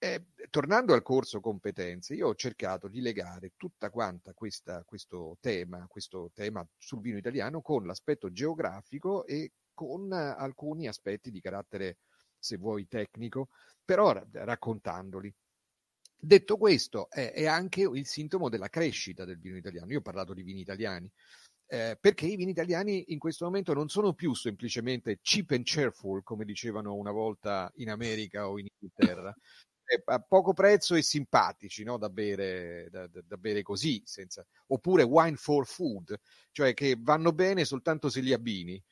Eh, 0.00 0.26
tornando 0.48 0.94
al 0.94 1.02
corso 1.02 1.40
competenze, 1.40 2.14
io 2.14 2.28
ho 2.28 2.34
cercato 2.36 2.86
di 2.86 3.00
legare 3.00 3.54
tutta 3.56 3.90
quanta 3.90 4.32
questa, 4.32 4.84
questo 4.84 5.36
tema, 5.40 5.86
questo 5.88 6.30
tema 6.32 6.64
sul 6.76 7.00
vino 7.00 7.18
italiano 7.18 7.60
con 7.60 7.84
l'aspetto 7.84 8.30
geografico 8.30 9.26
e 9.26 9.54
con 9.74 10.12
alcuni 10.12 10.86
aspetti 10.86 11.32
di 11.32 11.40
carattere, 11.40 11.98
se 12.38 12.56
vuoi, 12.58 12.86
tecnico, 12.86 13.48
però 13.84 14.12
raccontandoli. 14.30 15.34
Detto 16.20 16.56
questo, 16.56 17.08
è, 17.10 17.32
è, 17.32 17.46
anche 17.46 17.82
il 17.82 18.06
sintomo 18.06 18.48
della 18.48 18.68
crescita 18.68 19.24
del 19.24 19.38
vino 19.38 19.56
italiano. 19.56 19.92
Io 19.92 19.98
ho 19.98 20.02
parlato 20.02 20.34
di 20.34 20.42
vini 20.42 20.60
italiani, 20.60 21.08
eh, 21.68 21.96
perché 22.00 22.26
i 22.26 22.34
vini 22.34 22.50
italiani 22.50 23.12
in 23.12 23.18
questo 23.18 23.44
momento 23.44 23.72
non 23.72 23.88
sono 23.88 24.14
più 24.14 24.34
semplicemente 24.34 25.20
cheap 25.22 25.50
and 25.52 25.64
cheerful, 25.64 26.24
come 26.24 26.44
dicevano 26.44 26.94
una 26.94 27.12
volta 27.12 27.70
in 27.76 27.90
America 27.90 28.48
o 28.48 28.58
in 28.58 28.66
Inghilterra, 28.68 29.32
a 30.06 30.18
poco 30.20 30.52
prezzo 30.52 30.94
e 30.96 31.02
simpatici 31.02 31.84
no? 31.84 31.96
da, 31.96 32.10
bere, 32.10 32.88
da, 32.90 33.06
da, 33.06 33.36
bere 33.36 33.62
così, 33.62 34.02
senza... 34.04 34.44
oppure 34.68 35.02
wine 35.02 35.36
for 35.36 35.66
food, 35.66 36.18
cioè 36.50 36.74
che 36.74 36.96
vanno 36.98 37.32
bene 37.32 37.64
soltanto 37.64 38.10
se 38.10 38.20
li 38.20 38.32
abbini. 38.32 38.82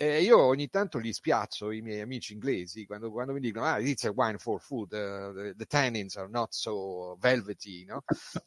Eh, 0.00 0.22
io 0.22 0.38
ogni 0.40 0.68
tanto 0.68 0.98
li 0.98 1.12
spiazzo 1.12 1.72
i 1.72 1.80
miei 1.80 1.98
amici 1.98 2.32
inglesi 2.32 2.86
quando, 2.86 3.10
quando 3.10 3.32
mi 3.32 3.40
dicono 3.40 3.64
ah 3.64 3.80
it's 3.80 4.04
a 4.04 4.12
wine 4.14 4.38
for 4.38 4.60
food 4.60 4.92
uh, 4.92 5.34
the, 5.34 5.54
the, 5.56 5.66
tannins 5.66 6.14
are 6.14 6.28
not 6.28 6.52
so 6.52 7.16
velvety 7.16 7.84
no? 7.84 8.04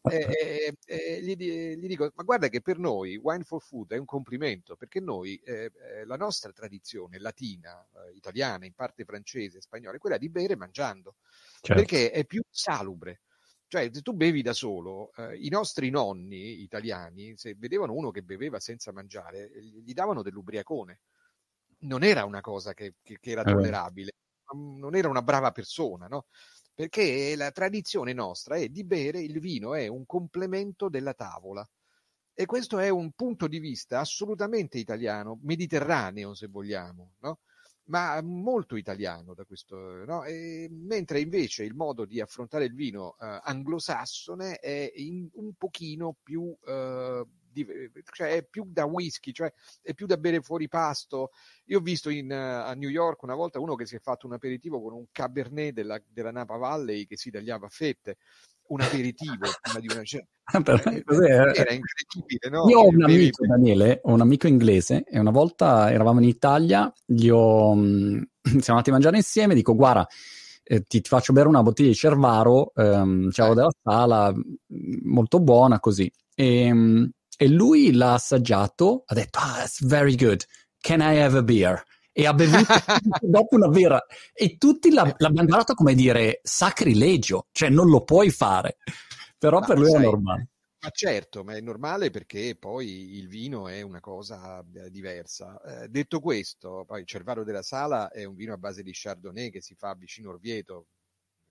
e, 0.10 0.78
e, 0.86 1.22
gli, 1.22 1.36
gli, 1.36 1.88
dico 1.88 2.10
ma 2.16 2.24
guarda 2.24 2.48
che 2.48 2.62
per 2.62 2.78
noi 2.78 3.18
wine 3.18 3.44
for 3.44 3.62
food 3.62 3.92
è 3.92 3.98
un 3.98 4.06
complimento 4.06 4.78
perché 4.78 5.02
noi 5.02 5.36
eh, 5.44 5.74
eh 5.76 6.06
la 6.06 6.16
nostra 6.16 6.54
tradizione 6.54 7.20
latina 7.20 7.86
eh, 7.96 8.16
italiana 8.16 8.66
in 8.66 8.74
parte 8.74 9.04
francese 9.04 9.60
spagnola 9.60 9.98
è 9.98 10.00
quella 10.00 10.18
di 10.18 10.30
bere 10.30 10.56
mangiando 10.56 11.16
certo. 11.60 11.74
perché 11.74 12.12
è 12.12 12.24
più 12.24 12.42
salubre 12.50 13.24
cioè, 13.72 13.90
se 13.90 14.02
tu 14.02 14.12
bevi 14.12 14.42
da 14.42 14.52
solo, 14.52 15.14
eh, 15.16 15.38
i 15.38 15.48
nostri 15.48 15.90
nonni 15.90 16.62
italiani, 16.62 17.38
se 17.38 17.56
vedevano 17.58 17.94
uno 17.94 18.12
che 18.12 18.22
beveva 18.22 18.60
senza 18.60 18.92
mangiare, 18.92 19.50
gli 19.62 19.94
davano 19.94 20.22
dell'ubriacone 20.22 21.00
non 21.82 22.04
era 22.04 22.26
una 22.26 22.42
cosa 22.42 22.74
che, 22.74 22.96
che, 23.02 23.18
che 23.20 23.32
era 23.32 23.44
tollerabile, 23.44 24.12
non 24.54 24.96
era 24.96 25.08
una 25.08 25.22
brava 25.22 25.52
persona, 25.52 26.08
no? 26.08 26.26
Perché 26.74 27.36
la 27.36 27.52
tradizione 27.52 28.14
nostra 28.14 28.56
è 28.56 28.68
di 28.70 28.84
bere 28.84 29.22
il 29.22 29.40
vino, 29.40 29.76
è 29.76 29.88
un 29.88 30.06
complemento 30.06 30.90
della 30.90 31.14
tavola. 31.14 31.68
E 32.34 32.46
questo 32.46 32.80
è 32.80 32.90
un 32.90 33.12
punto 33.12 33.48
di 33.48 33.60
vista 33.60 34.00
assolutamente 34.00 34.78
italiano, 34.78 35.38
mediterraneo 35.44 36.34
se 36.34 36.48
vogliamo, 36.48 37.14
no? 37.20 37.40
ma 37.86 38.22
molto 38.22 38.78
italiano 38.78 39.34
da 39.34 39.44
questo, 39.44 39.76
no? 40.06 40.24
e, 40.24 40.68
mentre 40.72 41.20
invece 41.20 41.64
il 41.64 41.76
modo 41.76 42.06
di 42.06 42.22
affrontare 42.22 42.66
il 42.66 42.74
vino 42.74 43.18
eh, 43.20 43.40
anglosassone 43.44 44.58
è 44.60 44.92
in, 44.96 45.30
un 45.34 45.54
pochino 45.54 46.16
più 46.24 46.56
eh, 46.66 47.26
cioè 48.12 48.36
è 48.36 48.44
più 48.44 48.66
da 48.68 48.86
whisky, 48.86 49.32
cioè 49.32 49.52
è 49.82 49.94
più 49.94 50.06
da 50.06 50.18
bere 50.18 50.42
fuori 50.42 50.68
pasto. 50.68 51.32
Io 51.66 51.80
ho 51.80 51.82
visto 51.82 52.10
in, 52.10 52.30
uh, 52.30 52.70
a 52.70 52.74
New 52.74 52.90
York 52.90 53.24
una 53.24 53.36
volta 53.36 53.60
uno 53.60 53.76
che 53.76 53.86
si 53.86 53.96
è 53.96 54.00
fatto 54.00 54.28
un 54.28 54.34
aperitivo 54.34 54.82
con 54.82 54.94
un 54.94 55.06
Cabernet 55.12 55.74
della, 55.74 56.02
della 56.08 56.32
Napa 56.32 56.58
Valley 56.58 57.06
che 57.06 57.18
si 57.18 57.30
tagliava 57.30 57.68
a 57.68 57.70
fette 57.70 58.18
un 58.72 58.82
aperitivo 58.82 59.46
prima 59.62 59.80
di 59.80 59.88
una 59.92 60.04
cena. 60.04 60.26
Ah, 60.44 60.64
eh, 60.66 61.30
era 61.30 61.74
incredibile, 61.74 62.50
no? 62.50 62.68
Io 62.70 62.80
ho 62.80 62.88
un 62.88 63.04
amico, 63.04 63.46
Daniele, 63.46 64.02
ho 64.04 64.14
un 64.14 64.22
amico 64.22 64.48
inglese 64.48 65.04
e 65.04 65.20
una 65.20 65.32
volta 65.32 65.92
eravamo 65.92 66.20
in 66.20 66.28
Italia, 66.28 66.92
gli 67.06 67.30
ho, 67.30 67.76
mm, 67.76 68.22
siamo 68.60 68.80
andati 68.80 68.90
a 68.90 68.94
mangiare 68.94 69.18
insieme, 69.18 69.54
dico 69.54 69.76
guarda, 69.76 70.08
eh, 70.64 70.82
ti, 70.84 71.02
ti, 71.02 71.10
faccio 71.10 71.34
bere 71.34 71.48
una 71.48 71.64
bottiglia 71.64 71.90
di 71.90 71.96
Cervaro, 71.96 72.74
ehm, 72.76 73.30
c'avevo 73.32 73.54
eh. 73.54 73.56
della 73.56 73.74
sala, 73.82 74.34
mm, 74.34 74.44
molto 75.04 75.40
buona 75.40 75.80
così. 75.80 76.12
E, 76.34 76.74
mm, 76.74 77.04
e 77.42 77.48
lui 77.48 77.92
l'ha 77.92 78.14
assaggiato, 78.14 79.02
ha 79.08 79.16
detto, 79.16 79.40
ah, 79.40 79.64
it's 79.64 79.84
very 79.84 80.16
good, 80.16 80.46
can 80.80 81.00
I 81.00 81.20
have 81.20 81.36
a 81.36 81.42
beer? 81.42 81.84
E 82.12 82.28
ha 82.28 82.36
bevuto 82.36 82.72
dopo 83.20 83.56
una 83.56 83.68
birra 83.68 84.00
e 84.32 84.58
tutti 84.58 84.92
l'ha, 84.92 85.12
l'hanno 85.18 85.46
guardato 85.46 85.74
come 85.74 85.96
dire 85.96 86.42
sacrilegio, 86.44 87.48
cioè 87.52 87.70
non 87.70 87.90
lo 87.90 88.04
puoi 88.04 88.30
fare, 88.30 88.78
però 89.40 89.60
ma 89.60 89.66
per 89.66 89.80
lui 89.80 89.90
sai, 89.90 90.02
è 90.02 90.04
normale. 90.04 90.50
Ma 90.82 90.90
certo, 90.92 91.44
ma 91.44 91.56
è 91.56 91.62
normale 91.62 92.12
perché 92.12 92.56
poi 92.56 93.18
il 93.18 93.28
vino 93.28 93.68
è 93.68 93.82
una 93.82 94.02
cosa 94.02 94.64
eh, 94.76 94.92
diversa. 94.92 95.60
Eh, 95.64 95.88
detto 95.88 96.20
questo, 96.20 96.84
poi 96.86 97.00
il 97.00 97.08
Cervaro 97.08 97.44
della 97.44 97.64
Sala 97.64 98.12
è 98.12 98.24
un 98.24 98.36
vino 98.36 98.54
a 98.54 98.58
base 98.58 98.84
di 98.84 98.92
Chardonnay 98.94 99.50
che 99.50 99.62
si 99.62 99.74
fa 99.74 99.96
vicino 99.96 100.30
Orvieto, 100.30 100.90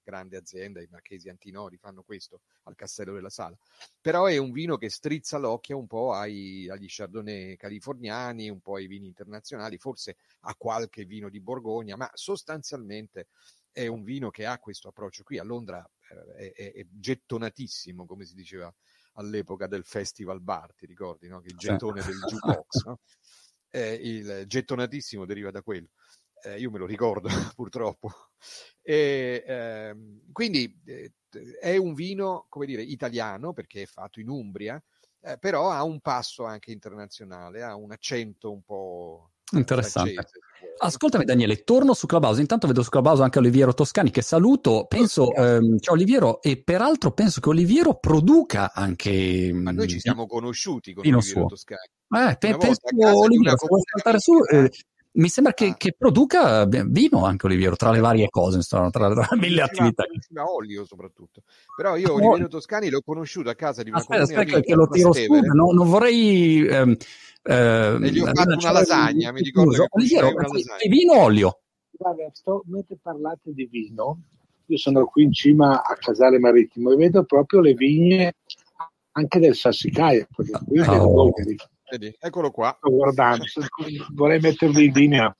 grande 0.03 0.37
azienda, 0.37 0.81
i 0.83 0.89
marchesi 0.91 1.29
Antinori 1.29 1.77
fanno 1.77 2.03
questo 2.03 2.43
al 2.65 2.75
Castello 2.75 3.13
della 3.13 3.31
Sala. 3.31 3.57
Però 4.01 4.27
è 4.27 4.37
un 4.37 4.53
vino 4.53 4.77
che 4.77 4.91
strizza 4.91 5.39
l'occhio 5.39 5.79
un 5.79 5.87
po' 5.87 6.13
ai, 6.13 6.69
agli 6.69 6.87
chardonnay 6.89 7.57
californiani, 7.57 8.49
un 8.49 8.61
po' 8.61 8.77
ai 8.77 8.87
vini 8.87 9.07
internazionali, 9.07 9.79
forse 9.79 10.17
a 10.41 10.55
qualche 10.57 11.05
vino 11.05 11.29
di 11.29 11.41
Borgogna, 11.41 11.97
ma 11.97 12.11
sostanzialmente 12.15 13.29
è 13.73 13.87
un 13.87 14.03
vino 14.03 14.31
che 14.31 14.47
ha 14.47 14.59
questo 14.59 14.89
approccio 14.89 15.23
qui. 15.23 15.39
A 15.39 15.45
Londra 15.45 15.89
eh, 16.37 16.53
è, 16.53 16.73
è, 16.73 16.87
gettonatissimo, 16.89 18.07
come 18.07 18.25
si 18.25 18.35
diceva 18.35 18.73
all'epoca 19.15 19.67
del 19.67 19.85
Festival 19.85 20.41
Bar, 20.41 20.75
ti 20.75 20.87
ricordi, 20.87 21.29
no? 21.29 21.41
il 21.45 21.57
gettone 21.57 22.03
del 22.03 22.19
jukebox, 22.19 22.85
no? 22.85 23.01
eh, 23.71 23.95
il 23.95 24.45
gettonatissimo 24.47 25.25
deriva 25.25 25.51
da 25.51 25.63
quello. 25.63 25.89
Eh, 26.43 26.59
io 26.59 26.71
me 26.71 26.79
lo 26.79 26.87
ricordo 26.87 27.29
purtroppo. 27.55 28.30
E, 28.82 29.45
ehm, 29.47 30.32
quindi 30.32 30.80
eh, 30.86 31.12
è 31.61 31.76
un 31.76 31.95
vino, 31.95 32.47
come 32.49 32.66
dire, 32.66 32.82
italiano 32.82 33.53
perché 33.53 33.82
è 33.82 33.86
fatto 33.86 34.20
in 34.20 34.28
Umbria, 34.28 34.82
eh, 35.22 35.38
però 35.38 35.70
ha 35.70 35.82
un 35.82 36.01
passo 36.01 36.45
anche 36.45 36.72
internazionale, 36.72 37.62
ha 37.62 37.76
un 37.76 37.93
accento 37.93 38.51
un 38.51 38.62
po' 38.62 39.30
interessante. 39.53 40.12
Francese, 40.12 40.38
Ascoltami 40.78 41.24
Daniele, 41.24 41.62
torno 41.62 41.95
su 41.95 42.07
Clubhouse, 42.07 42.41
intanto 42.41 42.66
vedo 42.66 42.82
su 42.82 42.91
Clubhouse 42.91 43.22
anche 43.22 43.38
Oliviero 43.38 43.74
Toscani 43.74 44.11
che 44.11 44.22
saluto, 44.22 44.86
penso, 44.86 45.32
ehm, 45.34 45.78
ciao 45.78 45.95
Oliviero, 45.95 46.41
e 46.41 46.62
peraltro 46.62 47.12
penso 47.12 47.41
che 47.41 47.49
Oliviero 47.49 47.99
produca 47.99 48.72
anche... 48.72 49.51
Ma 49.53 49.72
noi 49.72 49.88
ci 49.88 49.97
mm, 49.97 49.99
siamo 49.99 50.26
conosciuti 50.26 50.95
con 50.95 51.05
Oliviero 51.05 51.22
suo. 51.22 51.47
Toscani. 51.47 52.28
Eh, 52.28 52.36
pe- 52.38 52.57
penso 52.57 52.80
Oliviero, 52.93 53.57
se 53.59 53.66
vuoi 53.66 53.82
saltare 53.84 54.18
su... 54.18 54.32
Eh, 54.51 54.70
mi 55.13 55.29
sembra 55.29 55.53
che, 55.53 55.67
ah. 55.67 55.75
che, 55.77 55.95
produca 55.97 56.65
vino 56.67 57.25
anche 57.25 57.47
Oliviero, 57.47 57.75
tra 57.75 57.91
le 57.91 58.01
varie 58.01 58.29
cose, 58.29 58.57
insomma, 58.57 58.91
tra, 58.91 59.13
tra 59.13 59.29
mille 59.37 59.63
attività. 59.63 60.05
Ma 60.31 60.51
olio 60.51 60.85
soprattutto. 60.85 61.43
Però 61.77 61.97
io 61.97 62.15
Oliviero 62.15 62.49
Toscani 62.49 62.89
l'ho 62.91 63.03
conosciuto 63.03 63.51
a 63.51 63.55
casa 63.55 63.83
di 63.83 63.91
una 63.91 63.99
aspetta, 63.99 64.23
aspetta 64.23 64.61
che 64.61 64.75
lo 64.75 64.87
tiro 64.89 65.13
su, 65.13 65.33
no, 65.33 65.73
non 65.73 65.89
vorrei... 65.89 66.65
Ehm, 66.67 66.97
ehm, 67.43 68.05
e 68.05 68.11
gli 68.11 68.21
ho 68.21 68.27
fatto 68.27 68.55
una 68.55 68.73
lasagna, 68.73 69.33
mi 69.33 69.43
ricordo 69.43 69.73
che 69.73 69.87
Oliviero, 69.91 70.29
una 70.29 70.43
lasagna. 70.43 70.89
vino 70.89 71.13
o 71.15 71.23
olio? 71.23 71.61
Guarda, 71.91 72.31
sto, 72.33 72.63
mentre 72.67 72.97
parlate 73.03 73.53
di 73.53 73.67
vino, 73.67 74.23
io 74.67 74.77
sono 74.79 75.05
qui 75.07 75.25
in 75.25 75.33
cima 75.33 75.83
a 75.83 75.95
Casale 75.95 76.39
Marittimo 76.39 76.93
e 76.93 76.97
vedo 76.97 77.25
proprio 77.25 77.61
le 77.61 77.75
vigne 77.75 78.35
anche 79.13 79.39
del 79.41 79.57
Sassicaia, 79.57 80.27
perché 80.35 80.53
qui 80.67 80.79
oh. 80.79 81.33
Vedi, 81.91 82.16
eccolo 82.20 82.51
qua. 82.51 82.74
Sto 82.78 82.91
guardando, 82.91 83.45
vorrei 84.14 84.38
metterli 84.38 84.84
in 84.84 84.93
linea 84.93 85.36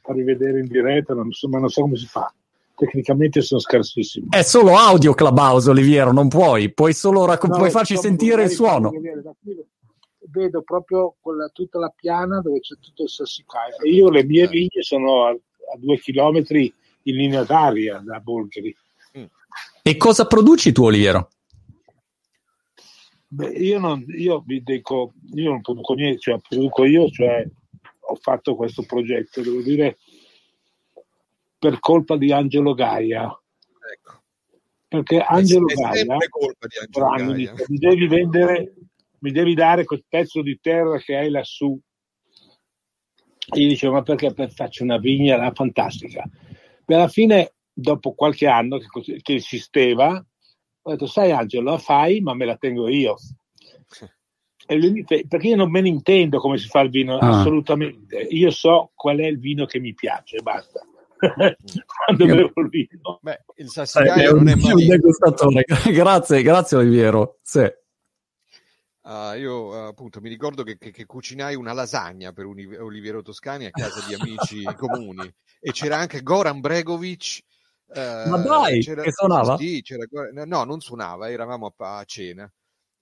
per 0.00 0.16
rivedere 0.16 0.60
in 0.60 0.66
diretta, 0.66 1.14
ma 1.14 1.22
non 1.58 1.68
so 1.68 1.82
come 1.82 1.96
si 1.96 2.06
fa. 2.06 2.32
Tecnicamente 2.74 3.42
sono 3.42 3.60
scarsissimo. 3.60 4.28
È 4.30 4.40
solo 4.40 4.74
audio 4.76 5.12
Clubhouse, 5.12 5.68
Oliviero, 5.68 6.12
non 6.12 6.28
puoi. 6.28 6.72
Puoi 6.72 6.94
solo 6.94 7.26
rac- 7.26 7.44
no, 7.46 7.58
puoi 7.58 7.70
farci 7.70 7.96
sentire 7.98 8.44
il 8.44 8.50
suono. 8.50 8.90
Vedo 10.30 10.62
proprio 10.62 11.16
quella, 11.20 11.50
tutta 11.52 11.78
la 11.78 11.92
piana 11.94 12.40
dove 12.40 12.60
c'è 12.60 12.76
tutto 12.80 13.02
il 13.02 13.10
sassicaia. 13.10 13.76
E 13.76 13.90
io 13.90 14.08
le 14.08 14.24
mie 14.24 14.46
vigne 14.48 14.80
sono 14.80 15.24
a, 15.24 15.30
a 15.30 15.76
due 15.76 15.98
chilometri 15.98 16.72
in 17.02 17.16
linea 17.16 17.44
d'aria 17.44 18.00
da 18.02 18.18
Bulgari. 18.20 18.74
Mm. 19.18 19.24
E 19.82 19.96
cosa 19.98 20.26
produci 20.26 20.72
tu, 20.72 20.84
Oliviero? 20.84 21.28
Beh, 23.32 23.50
io, 23.50 23.78
non, 23.78 24.04
io 24.08 24.42
vi 24.44 24.60
dico, 24.60 25.12
io 25.34 25.50
non 25.50 25.60
produco 25.60 25.94
niente, 25.94 26.18
cioè 26.18 26.40
produco 26.40 26.84
io, 26.84 27.08
cioè 27.10 27.46
ho 28.00 28.14
fatto 28.16 28.56
questo 28.56 28.82
progetto, 28.82 29.40
devo 29.40 29.62
dire, 29.62 29.98
per 31.56 31.78
colpa 31.78 32.16
di 32.16 32.32
Angelo 32.32 32.74
Gaia. 32.74 33.26
Ecco. 33.92 34.22
Perché 34.88 35.20
Angelo 35.20 35.68
è, 35.68 35.74
Gaia, 35.74 36.16
è 36.16 36.28
colpa 36.28 36.66
di 36.66 36.76
Angelo 36.78 37.32
Gaia. 37.32 37.52
Mi, 37.52 37.64
mi 37.68 37.78
devi 37.78 38.08
vendere, 38.08 38.74
mi 39.20 39.30
devi 39.30 39.54
dare 39.54 39.84
quel 39.84 40.04
pezzo 40.08 40.42
di 40.42 40.58
terra 40.60 40.98
che 40.98 41.16
hai 41.16 41.30
lassù. 41.30 41.78
E 43.52 43.60
io 43.60 43.68
dicevo, 43.68 43.92
ma 43.92 44.02
perché 44.02 44.34
faccio 44.50 44.82
una 44.82 44.98
vigna 44.98 45.36
là 45.36 45.52
fantastica? 45.54 46.28
E 46.84 46.94
alla 46.94 47.06
fine, 47.06 47.54
dopo 47.72 48.12
qualche 48.12 48.48
anno 48.48 48.78
che, 48.78 49.20
che 49.22 49.34
esisteva, 49.34 50.24
ho 50.90 50.96
detto, 50.96 51.06
sai 51.06 51.30
Angelo, 51.30 51.70
la 51.70 51.78
fai, 51.78 52.20
ma 52.20 52.34
me 52.34 52.44
la 52.44 52.56
tengo 52.56 52.88
io. 52.88 53.16
Lui, 54.68 55.04
perché 55.04 55.48
io 55.48 55.56
non 55.56 55.70
me 55.70 55.80
ne 55.80 55.88
intendo 55.88 56.38
come 56.38 56.56
si 56.56 56.68
fa 56.68 56.80
il 56.80 56.90
vino, 56.90 57.18
ah. 57.18 57.40
assolutamente. 57.40 58.16
Io 58.16 58.50
so 58.50 58.92
qual 58.94 59.18
è 59.18 59.26
il 59.26 59.38
vino 59.38 59.66
che 59.66 59.80
mi 59.80 59.94
piace, 59.94 60.40
basta. 60.42 60.80
Quando 61.18 62.24
bevo 62.24 62.52
il 62.60 62.68
vino. 62.68 63.18
Beh, 63.20 63.44
il 63.56 63.68
sassicaia 63.68 64.28
eh, 64.28 64.32
non 64.32 64.48
è 64.48 64.54
mai... 64.54 64.86
degustatore. 64.86 65.64
grazie, 65.92 66.42
grazie 66.42 66.76
Oliviero. 66.76 67.38
Sì. 67.42 67.68
Uh, 69.02 69.34
io 69.36 69.66
uh, 69.68 69.86
appunto 69.88 70.20
mi 70.20 70.28
ricordo 70.28 70.62
che, 70.62 70.76
che, 70.78 70.92
che, 70.92 71.06
cucinai 71.06 71.56
una 71.56 71.72
lasagna 71.72 72.32
per 72.32 72.44
Oliviero 72.44 73.22
Toscani 73.22 73.64
a 73.64 73.70
casa 73.70 74.06
di 74.06 74.14
amici 74.14 74.62
comuni 74.76 75.26
e 75.58 75.72
c'era 75.72 75.96
anche 75.96 76.22
Goran 76.22 76.60
Bregovic 76.60 77.40
ma 77.94 78.38
dai, 78.38 78.80
c'era, 78.80 79.02
che 79.02 79.12
suonava? 79.12 79.56
Sì, 79.56 79.82
no, 80.32 80.64
non 80.64 80.80
suonava, 80.80 81.30
eravamo 81.30 81.74
a, 81.76 81.98
a 81.98 82.04
cena 82.04 82.52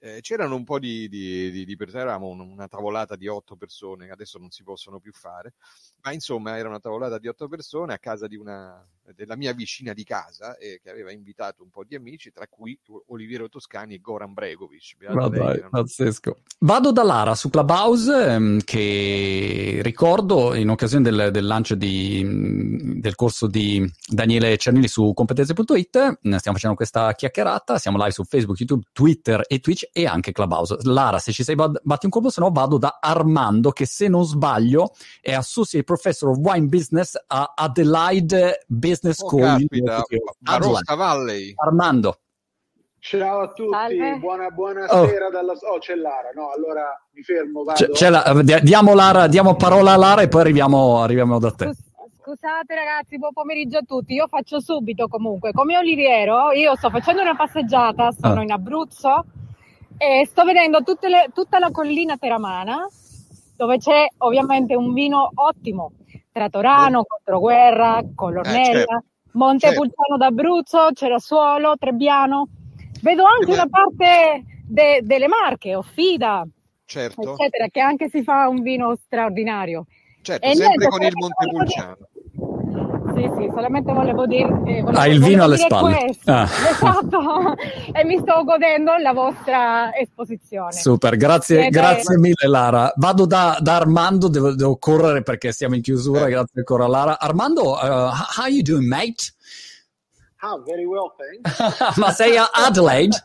eh, 0.01 0.21
c'erano 0.21 0.55
un 0.55 0.65
po' 0.65 0.79
di, 0.79 1.09
di, 1.09 1.51
di, 1.51 1.65
di 1.65 1.77
persone, 1.77 2.03
eravamo 2.03 2.29
una 2.29 2.69
tavolata 2.69 3.17
di 3.17 3.27
otto 3.27 3.57
persone 3.57 4.11
adesso 4.11 4.39
non 4.39 4.51
si 4.51 4.63
possono 4.63 5.01
più 5.01 5.13
fare, 5.13 5.55
ma 6.03 6.13
insomma 6.13 6.57
era 6.57 6.69
una 6.69 6.79
tavolata 6.79 7.19
di 7.19 7.29
otto 7.29 7.49
persone 7.49 7.95
a 7.95 7.99
casa 7.99 8.27
di 8.27 8.37
una, 8.37 8.87
della 9.15 9.37
mia 9.37 9.53
vicina 9.53 9.93
di 9.93 10.05
casa 10.05 10.57
eh, 10.57 10.81
che 10.83 10.91
aveva 10.91 11.13
invitato 11.13 11.63
un 11.63 11.71
po' 11.71 11.85
di 11.85 11.95
amici, 11.95 12.31
tra 12.31 12.47
cui 12.49 12.79
Oliviero 13.07 13.49
Toscani 13.49 13.95
e 13.95 14.01
Goran 14.01 14.33
Bregovic. 14.33 14.97
Vabbè, 15.13 15.69
pazzesco. 15.71 16.39
Vado 16.61 16.93
da 16.93 17.03
Lara 17.03 17.35
su 17.35 17.51
Clubhouse 17.51 18.33
ehm, 18.33 18.61
che 18.65 19.81
ricordo 19.83 20.55
in 20.55 20.71
occasione 20.71 21.11
del, 21.11 21.31
del 21.31 21.47
lancio 21.47 21.75
di, 21.75 23.01
del 23.01 23.15
corso 23.15 23.47
di 23.47 23.91
Daniele 24.07 24.57
Cernilli 24.57 24.89
su 24.89 25.13
competenze.it, 25.15 25.89
stiamo 25.89 26.41
facendo 26.41 26.77
questa 26.77 27.13
chiacchierata, 27.15 27.79
siamo 27.79 27.97
live 27.99 28.11
su 28.11 28.25
Facebook, 28.25 28.59
YouTube, 28.59 28.87
Twitter 28.93 29.45
e 29.47 29.61
Twitch 29.61 29.89
e 29.93 30.07
anche 30.07 30.33
Clubhouse. 30.33 30.79
Lara, 30.83 31.19
se 31.19 31.33
ci 31.33 31.45
sei 31.45 31.55
batti 31.55 32.05
un 32.05 32.11
colpo, 32.11 32.31
se 32.31 32.41
no 32.41 32.51
vado 32.51 32.79
da 32.79 32.99
Armando, 33.01 33.71
che 33.71 33.87
se 33.87 34.09
non 34.09 34.25
sbaglio 34.25 34.93
è 35.21 35.33
Associate 35.33 35.85
Professor 35.85 36.31
of 36.31 36.39
Wine 36.39 36.67
Business 36.67 37.17
a 37.27 37.53
Adelaide 37.57 38.65
Business 38.67 38.98
oh, 39.07 39.13
School. 39.13 39.43
Capita, 39.43 40.03
Valley. 40.97 41.53
Armando. 41.57 42.19
Ciao 43.01 43.41
a 43.41 43.53
tutti, 43.53 44.19
buona, 44.19 44.51
buonasera 44.51 45.27
oh. 45.27 45.31
dalla... 45.31 45.53
Oh, 45.53 45.79
c'è 45.79 45.95
Lara, 45.95 46.31
no, 46.35 46.51
allora 46.51 46.91
mi 47.13 47.23
fermo, 47.23 47.63
vado. 47.63 47.79
C'è, 47.79 47.91
c'è 47.91 48.11
la... 48.11 48.43
diamo, 48.61 48.93
Lara, 48.93 49.29
diamo 49.29 49.55
parola 49.55 49.93
a 49.93 49.97
Lara 49.97 50.23
e 50.23 50.29
poi 50.29 50.41
arriviamo, 50.41 51.01
arriviamo 51.01 51.39
da 51.39 51.53
te. 51.53 51.73
Scusate 52.21 52.75
ragazzi, 52.75 53.17
buon 53.17 53.33
pomeriggio 53.33 53.79
a 53.79 53.83
tutti. 53.87 54.15
Io 54.15 54.27
faccio 54.27 54.61
subito 54.61 55.07
comunque. 55.07 55.53
Come 55.53 55.79
Oliviero, 55.79 56.51
io 56.51 56.77
sto 56.77 56.91
facendo 56.91 57.23
una 57.23 57.37
passeggiata, 57.37 58.11
sono 58.11 58.41
ah. 58.41 58.43
in 58.43 58.51
Abruzzo 58.51 59.25
e 59.97 60.27
sto 60.27 60.45
vedendo 60.45 60.83
le, 60.85 61.31
tutta 61.33 61.59
la 61.59 61.71
collina 61.71 62.17
teramana 62.17 62.87
dove 63.57 63.79
c'è 63.79 64.07
ovviamente 64.19 64.77
un 64.77 64.93
vino 64.93 65.31
ottimo 65.35 65.93
tra 66.39 66.49
Torano, 66.49 67.05
Controguerra, 67.05 68.01
Colornella, 68.15 68.71
eh, 68.71 68.87
certo. 68.87 69.05
Montepulciano 69.33 69.93
certo. 69.93 70.17
d'Abruzzo, 70.17 70.93
Cerasuolo, 70.93 71.77
Trebbiano. 71.77 72.49
Vedo 73.03 73.25
anche 73.25 73.53
una 73.53 73.67
parte 73.69 74.45
de, 74.65 75.01
delle 75.03 75.27
Marche, 75.27 75.75
Offida, 75.75 76.47
certo. 76.85 77.33
eccetera, 77.33 77.67
che 77.69 77.81
anche 77.81 78.09
si 78.09 78.23
fa 78.23 78.49
un 78.49 78.63
vino 78.63 78.95
straordinario. 78.97 79.87
Certo, 80.23 80.47
e 80.47 80.55
sempre 80.55 80.89
con 80.89 81.03
il 81.03 81.13
Montepulciano. 81.15 81.97
Sì, 83.19 83.31
sì, 83.37 83.51
solamente 83.53 83.93
volevo 83.93 84.27
dire... 84.27 84.49
Eh, 84.65 84.81
volevo, 84.83 84.99
ah, 84.99 85.07
il 85.09 85.21
vino 85.21 85.43
alle 85.43 85.57
spalle. 85.57 86.17
Ah. 86.25 86.47
Esatto, 86.71 87.57
e 87.93 88.05
mi 88.05 88.19
sto 88.19 88.45
godendo 88.45 88.97
la 88.97 89.13
vostra 89.13 89.93
esposizione. 89.95 90.73
Super, 90.73 91.17
grazie, 91.17 91.67
Ed 91.67 91.73
grazie 91.73 92.17
mille 92.19 92.47
Lara. 92.47 92.93
Vado 92.97 93.27
da, 93.27 93.59
da 93.61 93.77
Armando, 93.77 94.29
devo, 94.29 94.55
devo, 94.55 94.77
correre 94.77 95.23
perché 95.23 95.51
siamo 95.51 95.75
in 95.75 95.83
chiusura, 95.83 96.27
eh. 96.27 96.31
grazie 96.31 96.61
ancora 96.61 96.87
Lara. 96.87 97.19
Armando, 97.19 97.73
uh, 97.73 98.11
how 98.37 98.47
you 98.47 98.63
doing 98.63 98.87
mate? 98.87 99.33
Ah, 100.37 100.61
very 100.65 100.85
well, 100.85 101.13
thanks. 101.17 101.97
Ma 101.99 102.13
sei 102.13 102.37
a 102.37 102.49
Adelaide? 102.53 103.17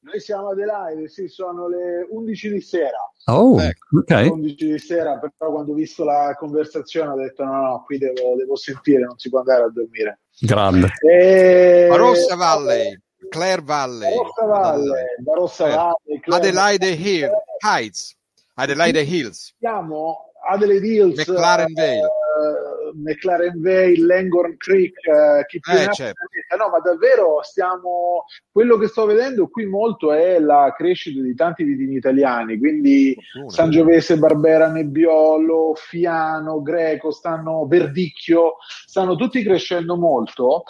Noi 0.00 0.20
siamo 0.20 0.48
ad 0.48 0.58
Adelaide, 0.58 1.08
sì, 1.08 1.28
sono 1.28 1.68
le 1.68 2.06
11 2.10 2.50
di 2.50 2.60
sera. 2.60 2.98
Oh, 3.26 3.58
ecco. 3.58 3.98
ok. 4.00 4.28
11 4.32 4.66
di 4.72 4.78
sera, 4.78 5.18
però 5.18 5.52
quando 5.52 5.72
ho 5.72 5.74
visto 5.74 6.04
la 6.04 6.34
conversazione 6.38 7.10
ho 7.10 7.16
detto 7.16 7.42
no, 7.42 7.60
no, 7.60 7.82
qui 7.86 7.96
devo, 7.96 8.36
devo 8.36 8.54
sentire, 8.56 9.04
non 9.04 9.18
si 9.18 9.30
può 9.30 9.38
andare 9.38 9.64
a 9.64 9.70
dormire. 9.70 10.20
Grande. 10.40 10.88
E... 11.08 11.86
Barossa 11.88 12.34
Valley, 12.36 13.00
Clare 13.30 13.62
Valley. 13.62 14.14
Barossa 14.14 14.44
Valley, 14.44 15.04
Barossa 15.20 15.66
eh. 15.68 15.74
Valley. 15.74 16.20
Clare 16.20 16.48
Adelaide 16.48 16.90
Hill, 16.90 17.30
Heights, 17.64 18.16
Adelaide 18.54 19.00
Hills. 19.00 19.54
Siamo 19.58 20.32
Adelaide 20.46 20.86
Hills. 20.86 21.26
McLaren 21.26 21.72
Vale. 21.72 21.98
Eh, 21.98 22.83
McLaren 22.94 23.60
Vale, 23.60 23.98
Langorn 23.98 24.56
Creek, 24.56 24.96
eh, 25.06 25.44
chi 25.46 25.60
più 25.60 25.72
Eh, 25.72 25.92
certo. 25.92 26.24
no, 26.58 26.68
ma 26.70 26.78
davvero 26.78 27.42
stiamo. 27.42 28.24
Quello 28.50 28.76
che 28.78 28.88
sto 28.88 29.04
vedendo 29.06 29.48
qui 29.48 29.66
molto 29.66 30.12
è 30.12 30.38
la 30.38 30.72
crescita 30.76 31.20
di 31.20 31.34
tanti 31.34 31.64
vitini 31.64 31.96
italiani, 31.96 32.58
quindi 32.58 33.14
Fortuna. 33.14 33.50
Sangiovese, 33.50 34.18
Barbera, 34.18 34.68
Nebbiolo, 34.68 35.74
Fiano, 35.74 36.62
Greco, 36.62 37.10
stanno 37.10 37.66
Verdicchio, 37.66 38.56
stanno 38.86 39.16
tutti 39.16 39.42
crescendo 39.42 39.96
molto. 39.96 40.64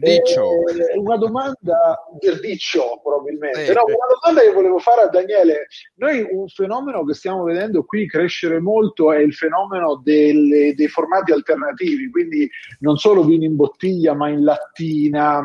Eh, 0.00 0.98
una 0.98 1.16
domanda, 1.16 1.98
Verdicchio 2.20 3.00
probabilmente, 3.02 3.64
Eh, 3.66 3.72
no, 3.72 3.86
eh. 3.86 3.92
una 3.94 4.06
domanda 4.20 4.40
che 4.42 4.52
volevo 4.54 4.78
fare 4.78 5.02
a 5.02 5.08
Daniele. 5.08 5.66
Noi 5.96 6.26
un 6.30 6.48
fenomeno 6.48 7.04
che 7.04 7.14
stiamo 7.14 7.44
vedendo 7.44 7.84
qui 7.84 8.06
crescere 8.06 8.60
molto 8.60 9.12
è 9.12 9.18
il 9.18 9.32
fenomeno 9.34 10.00
delle- 10.02 10.74
dei 10.74 10.88
formati 10.88 11.32
alternativi, 11.32 12.10
quindi 12.10 12.48
non 12.80 12.96
solo 12.96 13.24
vino 13.24 13.44
in 13.44 13.56
bottiglia, 13.56 14.14
ma 14.14 14.28
in 14.28 14.44
lattina, 14.44 15.44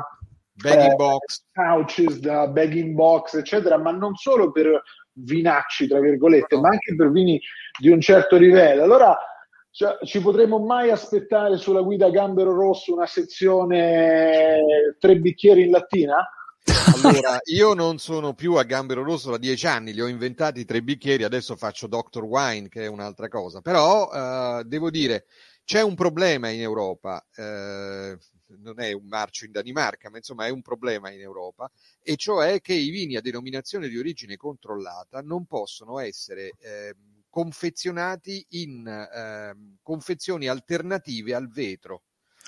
Bag 0.57 0.73
in 0.85 0.91
eh, 0.91 0.95
box. 0.95 1.43
pouches 1.51 2.19
da 2.19 2.47
bag 2.47 2.73
in 2.75 2.93
box, 2.95 3.35
eccetera, 3.35 3.77
ma 3.77 3.91
non 3.91 4.15
solo 4.15 4.51
per 4.51 4.81
vinacci, 5.11 5.87
tra 5.87 5.99
virgolette, 5.99 6.57
ma 6.57 6.69
anche 6.69 6.95
per 6.95 7.11
vini 7.11 7.39
di 7.79 7.89
un 7.89 7.99
certo 7.99 8.37
livello. 8.37 8.83
Allora, 8.83 9.17
cioè, 9.75 9.97
ci 10.05 10.21
potremmo 10.21 10.57
mai 10.59 10.89
aspettare 10.89 11.57
sulla 11.57 11.81
guida 11.81 12.09
Gambero 12.09 12.53
Rosso 12.53 12.93
una 12.93 13.07
sezione 13.07 14.95
tre 14.97 15.17
bicchieri 15.17 15.63
in 15.63 15.71
lattina? 15.71 16.25
Allora, 16.93 17.39
io 17.43 17.73
non 17.73 17.97
sono 17.97 18.33
più 18.33 18.53
a 18.53 18.63
Gambero 18.63 19.03
Rosso 19.03 19.31
da 19.31 19.37
dieci 19.37 19.67
anni, 19.67 19.91
li 19.91 19.99
ho 19.99 20.07
inventati 20.07 20.63
tre 20.63 20.81
bicchieri, 20.81 21.25
adesso 21.25 21.57
faccio 21.57 21.87
Dr. 21.87 22.23
Wine, 22.23 22.69
che 22.69 22.83
è 22.83 22.87
un'altra 22.87 23.27
cosa. 23.27 23.59
Però 23.59 24.09
eh, 24.13 24.63
devo 24.63 24.89
dire, 24.89 25.25
c'è 25.65 25.81
un 25.81 25.95
problema 25.95 26.47
in 26.47 26.61
Europa, 26.61 27.21
eh, 27.35 28.17
non 28.61 28.79
è 28.79 28.93
un 28.93 29.07
marcio 29.07 29.43
in 29.43 29.51
Danimarca, 29.51 30.09
ma 30.09 30.15
insomma 30.15 30.45
è 30.45 30.51
un 30.51 30.61
problema 30.61 31.11
in 31.11 31.19
Europa, 31.19 31.69
e 32.01 32.15
cioè 32.15 32.61
che 32.61 32.73
i 32.73 32.91
vini 32.91 33.17
a 33.17 33.21
denominazione 33.21 33.89
di 33.89 33.97
origine 33.97 34.37
controllata 34.37 35.19
non 35.19 35.45
possono 35.45 35.99
essere 35.99 36.53
eh, 36.59 36.95
confezionati 37.35 38.45
in 38.51 38.87
ehm, 38.87 39.77
confezioni 39.81 40.47
alternative 40.47 41.35
al 41.35 41.49
vetro. 41.49 42.03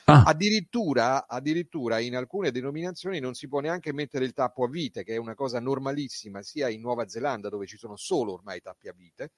Ah, 0.07 0.27
Addirittura, 0.27 1.27
addirittura 1.27 1.99
in 1.99 2.15
alcune 2.15 2.51
denominazioni 2.51 3.19
non 3.19 3.33
si 3.33 3.47
può 3.49 3.59
neanche 3.59 3.93
mettere 3.93 4.25
il 4.25 4.33
tappo 4.33 4.63
a 4.63 4.69
vite, 4.69 5.03
che 5.03 5.13
è 5.15 5.17
una 5.17 5.35
cosa 5.35 5.59
normalissima 5.59 6.41
sia 6.43 6.69
in 6.69 6.81
Nuova 6.81 7.07
Zelanda, 7.07 7.49
dove 7.49 7.65
ci 7.67 7.77
sono 7.77 7.97
solo 7.97 8.33
ormai 8.33 8.61
tappi 8.61 8.87
a 8.87 8.93
vite, 8.93 9.31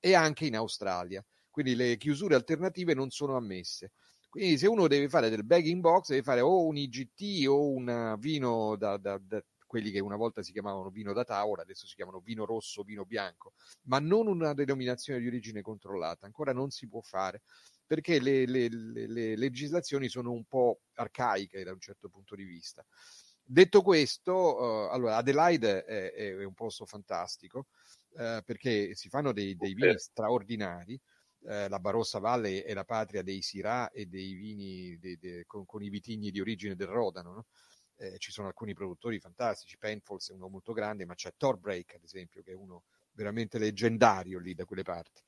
e 0.00 0.14
anche 0.14 0.46
in 0.46 0.56
Australia. 0.56 1.24
Quindi 1.50 1.74
le 1.76 1.96
chiusure 1.96 2.34
alternative 2.34 2.94
non 2.94 3.10
sono 3.10 3.36
ammesse. 3.36 3.92
Quindi 4.28 4.58
se 4.58 4.66
uno 4.66 4.88
deve 4.88 5.08
fare 5.08 5.30
del 5.30 5.44
bagging 5.44 5.80
box, 5.80 6.08
deve 6.08 6.22
fare 6.22 6.40
o 6.40 6.66
un 6.66 6.76
IGT 6.76 7.46
o 7.48 7.70
un 7.70 8.16
vino 8.18 8.76
da, 8.76 8.96
da- 8.98 9.18
da- 9.18 9.42
quelli 9.66 9.90
che 9.90 10.00
una 10.00 10.16
volta 10.16 10.42
si 10.42 10.52
chiamavano 10.52 10.90
vino 10.90 11.12
da 11.12 11.24
tavola, 11.24 11.62
adesso 11.62 11.86
si 11.86 11.94
chiamano 11.94 12.20
vino 12.20 12.44
rosso, 12.44 12.82
vino 12.82 13.04
bianco, 13.04 13.54
ma 13.84 13.98
non 13.98 14.26
una 14.28 14.54
denominazione 14.54 15.20
di 15.20 15.26
origine 15.26 15.60
controllata. 15.62 16.24
Ancora 16.26 16.52
non 16.52 16.70
si 16.70 16.88
può 16.88 17.00
fare 17.00 17.42
perché 17.84 18.20
le, 18.20 18.46
le- 18.46 18.68
le- 18.68 19.06
le 19.06 19.36
legislazioni 19.36 20.08
sono 20.08 20.32
un 20.32 20.44
po' 20.44 20.80
arcaiche 20.94 21.62
da 21.64 21.72
un 21.72 21.80
certo 21.80 22.08
punto 22.08 22.34
di 22.34 22.44
vista. 22.44 22.84
Detto 23.48 23.82
questo, 23.82 24.88
eh, 24.88 24.94
allora 24.94 25.16
Adelaide 25.16 25.84
è, 25.84 26.12
è 26.12 26.44
un 26.44 26.54
posto 26.54 26.84
fantastico 26.84 27.66
eh, 28.18 28.42
perché 28.44 28.94
si 28.94 29.08
fanno 29.08 29.32
dei, 29.32 29.54
dei 29.56 29.74
vini 29.74 29.96
straordinari. 29.98 31.00
Eh, 31.48 31.68
la 31.68 31.78
Barossa 31.78 32.18
Valle 32.18 32.64
è 32.64 32.74
la 32.74 32.84
patria 32.84 33.22
dei 33.22 33.40
Syrah 33.42 33.90
e 33.90 34.06
dei 34.06 34.32
vini 34.34 34.98
de- 34.98 35.16
de- 35.16 35.44
con, 35.46 35.64
con 35.64 35.80
i 35.82 35.88
vitigni 35.90 36.32
di 36.32 36.40
origine 36.40 36.74
del 36.74 36.88
Rodano. 36.88 37.32
no? 37.34 37.46
Eh, 37.98 38.18
ci 38.18 38.30
sono 38.30 38.48
alcuni 38.48 38.74
produttori 38.74 39.18
fantastici, 39.18 39.78
Penfolds 39.78 40.30
è 40.30 40.34
uno 40.34 40.48
molto 40.48 40.72
grande, 40.72 41.06
ma 41.06 41.14
c'è 41.14 41.32
Torbreak 41.36 41.94
ad 41.94 42.02
esempio, 42.02 42.42
che 42.42 42.50
è 42.52 42.54
uno 42.54 42.84
veramente 43.12 43.58
leggendario 43.58 44.38
lì 44.38 44.52
da 44.54 44.66
quelle 44.66 44.82
parti. 44.82 45.22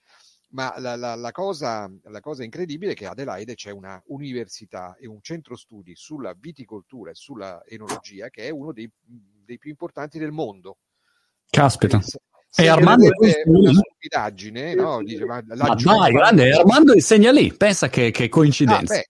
Ma 0.51 0.79
la, 0.79 0.95
la- 0.97 1.15
la 1.15 1.31
cosa, 1.31 1.91
la 2.05 2.21
cosa 2.21 2.45
incredibile 2.45 2.93
è 2.93 2.95
che 2.95 3.07
a 3.07 3.11
Adelaide 3.11 3.55
c'è 3.55 3.71
una 3.71 4.03
università 4.07 4.97
e 4.97 5.07
un 5.07 5.21
centro 5.23 5.57
studi 5.57 5.95
sulla 5.95 6.35
viticoltura 6.39 7.11
e 7.11 7.15
sulla 7.15 7.63
enologia 7.67 8.29
che 8.29 8.45
è 8.47 8.51
uno 8.51 8.73
dei, 8.73 8.91
dei 9.01 9.59
più 9.59 9.71
importanti 9.71 10.19
del 10.19 10.33
mondo. 10.33 10.79
caspita. 11.51 12.01
Se- 12.01 12.19
E 12.57 12.67
Armando 12.67 13.07
è 13.21 13.43
una 13.45 13.73
stupidaggine, 13.73 14.75
no? 14.75 15.03
Dice, 15.03 15.25
ma 15.25 15.41
Ma 15.47 15.75
dai, 15.75 16.13
grande, 16.13 16.51
Armando 16.51 16.95
insegna 16.95 17.31
lì, 17.31 17.55
pensa 17.55 17.89
che, 17.89 18.11
che 18.11 18.25
Ah, 18.25 18.29
coincidenza. 18.29 18.95
beh. 18.95 19.07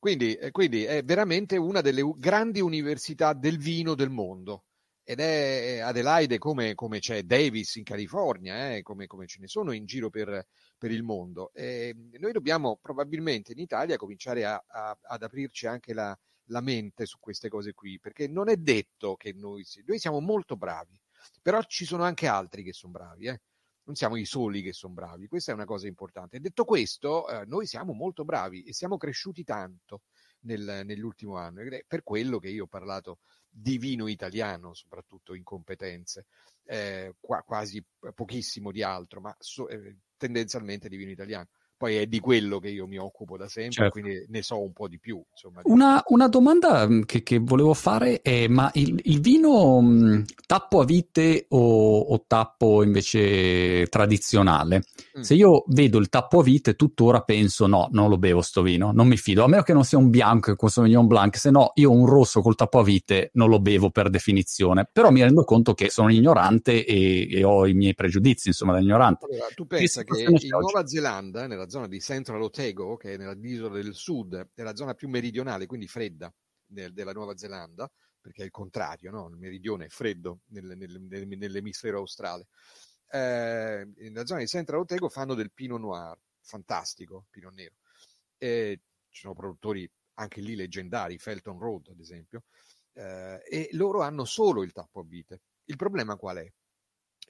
quindi, 0.00 0.34
eh, 0.36 0.50
quindi 0.50 0.84
è 0.84 1.02
veramente 1.02 1.56
una 1.56 1.80
delle 1.80 2.02
grandi 2.16 2.60
università 2.60 3.32
del 3.32 3.58
vino 3.58 3.94
del 3.94 4.10
mondo. 4.10 4.64
Ed 5.02 5.20
è 5.20 5.78
Adelaide 5.78 6.36
come, 6.38 6.74
come 6.74 6.98
c'è 6.98 7.22
Davis 7.22 7.76
in 7.76 7.84
California, 7.84 8.74
eh, 8.76 8.82
come, 8.82 9.06
come 9.06 9.26
ce 9.26 9.38
ne 9.40 9.46
sono 9.48 9.72
in 9.72 9.86
giro 9.86 10.10
per, 10.10 10.46
per 10.76 10.90
il 10.90 11.02
mondo. 11.02 11.50
E 11.54 11.94
noi 12.18 12.32
dobbiamo 12.32 12.76
probabilmente 12.80 13.52
in 13.52 13.58
Italia 13.58 13.96
cominciare 13.96 14.44
a- 14.44 14.62
a- 14.66 14.98
ad 15.02 15.22
aprirci 15.22 15.66
anche 15.66 15.94
la, 15.94 16.16
la 16.50 16.60
mente 16.60 17.06
su 17.06 17.18
queste 17.20 17.48
cose 17.48 17.72
qui, 17.72 17.98
perché 17.98 18.28
non 18.28 18.48
è 18.50 18.56
detto 18.56 19.16
che 19.16 19.32
noi, 19.32 19.64
noi 19.86 19.98
siamo 19.98 20.20
molto 20.20 20.56
bravi, 20.56 21.00
però 21.40 21.62
ci 21.62 21.86
sono 21.86 22.02
anche 22.04 22.26
altri 22.26 22.62
che 22.62 22.72
sono 22.74 22.92
bravi. 22.92 23.26
Eh 23.28 23.40
non 23.88 23.96
siamo 23.96 24.16
i 24.16 24.26
soli 24.26 24.60
che 24.60 24.74
sono 24.74 24.92
bravi, 24.92 25.28
questa 25.28 25.50
è 25.50 25.54
una 25.54 25.64
cosa 25.64 25.86
importante. 25.86 26.40
Detto 26.40 26.64
questo, 26.64 27.26
eh, 27.26 27.46
noi 27.46 27.66
siamo 27.66 27.94
molto 27.94 28.22
bravi 28.22 28.62
e 28.62 28.74
siamo 28.74 28.98
cresciuti 28.98 29.44
tanto 29.44 30.02
nel- 30.40 30.82
nell'ultimo 30.84 31.36
anno 31.38 31.62
ed 31.62 31.72
è 31.72 31.84
per 31.86 32.02
quello 32.02 32.38
che 32.38 32.50
io 32.50 32.64
ho 32.64 32.66
parlato 32.66 33.20
di 33.48 33.78
vino 33.78 34.06
italiano, 34.06 34.74
soprattutto 34.74 35.32
in 35.32 35.42
competenze, 35.42 36.26
eh, 36.64 37.14
qua- 37.18 37.42
quasi 37.42 37.82
pochissimo 38.14 38.70
di 38.72 38.82
altro, 38.82 39.22
ma 39.22 39.34
so- 39.38 39.68
eh, 39.68 39.96
tendenzialmente 40.18 40.90
di 40.90 40.96
vino 40.98 41.10
italiano. 41.10 41.48
Poi 41.78 41.94
è 41.94 42.06
di 42.06 42.18
quello 42.18 42.58
che 42.58 42.70
io 42.70 42.88
mi 42.88 42.98
occupo 42.98 43.36
da 43.36 43.46
sempre, 43.46 43.72
Certo. 43.72 44.00
quindi 44.00 44.24
ne 44.28 44.42
so 44.42 44.60
un 44.60 44.72
po' 44.72 44.88
di 44.88 44.98
più. 44.98 45.22
Insomma, 45.30 45.62
di- 45.62 45.70
Una, 45.70 46.02
una 46.08 46.26
domanda 46.26 46.88
mh, 46.88 47.04
che, 47.04 47.22
che 47.22 47.38
volevo 47.38 47.72
fare 47.72 48.20
è: 48.20 48.48
ma 48.48 48.68
il, 48.74 49.00
il 49.04 49.20
vino 49.20 49.80
mh, 49.80 50.24
tappo 50.44 50.80
a 50.80 50.84
vite 50.84 51.46
o, 51.50 52.00
o 52.00 52.24
tappo 52.26 52.82
invece 52.82 53.86
tradizionale? 53.86 54.82
Mm. 55.16 55.20
Se 55.20 55.34
io 55.34 55.62
vedo 55.68 55.98
il 55.98 56.08
tappo 56.08 56.40
a 56.40 56.42
vite, 56.42 56.74
tuttora 56.74 57.20
penso: 57.20 57.68
no, 57.68 57.88
non 57.92 58.08
lo 58.08 58.18
bevo 58.18 58.42
sto 58.42 58.62
vino, 58.62 58.90
non 58.90 59.06
mi 59.06 59.16
fido. 59.16 59.44
A 59.44 59.48
meno 59.48 59.62
che 59.62 59.72
non 59.72 59.84
sia 59.84 59.98
un 59.98 60.10
bianco, 60.10 60.56
un 60.58 60.68
Sauvignon 60.68 61.06
Blanc, 61.06 61.36
se 61.36 61.52
no 61.52 61.70
io 61.76 61.92
un 61.92 62.06
rosso 62.06 62.40
col 62.42 62.56
tappo 62.56 62.80
a 62.80 62.82
vite 62.82 63.30
non 63.34 63.48
lo 63.48 63.60
bevo 63.60 63.90
per 63.90 64.10
definizione. 64.10 64.88
Però 64.92 65.10
mi 65.10 65.22
rendo 65.22 65.44
conto 65.44 65.74
che 65.74 65.90
sono 65.90 66.10
ignorante 66.10 66.84
e, 66.84 67.28
e 67.30 67.44
ho 67.44 67.68
i 67.68 67.74
miei 67.74 67.94
pregiudizi, 67.94 68.48
insomma, 68.48 68.72
da 68.72 68.80
ignorante. 68.80 69.26
Allora, 69.30 69.46
tu 69.54 69.64
pensa 69.64 70.02
che 70.02 70.22
in 70.22 70.34
oggi? 70.34 70.48
Nuova 70.48 70.84
Zelanda, 70.84 71.46
nella 71.46 71.67
zona 71.68 71.86
di 71.88 72.00
Central 72.00 72.42
Otago, 72.42 72.96
che 72.96 73.14
è 73.14 73.16
nell'isola 73.16 73.74
del 73.74 73.94
sud, 73.94 74.50
è 74.54 74.62
la 74.62 74.74
zona 74.74 74.94
più 74.94 75.08
meridionale, 75.08 75.66
quindi 75.66 75.86
fredda 75.88 76.32
del- 76.64 76.92
della 76.92 77.12
Nuova 77.12 77.36
Zelanda, 77.36 77.90
perché 78.20 78.42
è 78.42 78.44
il 78.44 78.50
contrario, 78.50 79.10
no? 79.10 79.28
il 79.28 79.36
meridione 79.36 79.86
è 79.86 79.88
freddo 79.88 80.40
nel- 80.46 80.76
nel- 80.76 81.00
nel- 81.00 81.26
nell'emisfero 81.28 81.98
australe. 81.98 82.46
Eh, 83.10 83.88
nella 83.96 84.26
zona 84.26 84.40
di 84.40 84.46
Central 84.46 84.80
Otago 84.80 85.08
fanno 85.08 85.34
del 85.34 85.52
Pinot 85.52 85.80
Noir, 85.80 86.18
fantastico, 86.40 87.26
Pinot 87.30 87.52
Nero. 87.54 87.74
Eh, 88.36 88.80
ci 89.08 89.20
sono 89.22 89.34
produttori 89.34 89.90
anche 90.14 90.40
lì 90.40 90.54
leggendari, 90.56 91.18
Felton 91.18 91.58
Road 91.58 91.88
ad 91.88 92.00
esempio, 92.00 92.44
eh, 92.92 93.40
e 93.48 93.68
loro 93.72 94.02
hanno 94.02 94.24
solo 94.24 94.62
il 94.62 94.72
tappo 94.72 95.00
a 95.00 95.04
vite. 95.04 95.42
Il 95.64 95.76
problema 95.76 96.16
qual 96.16 96.38
è? 96.38 96.52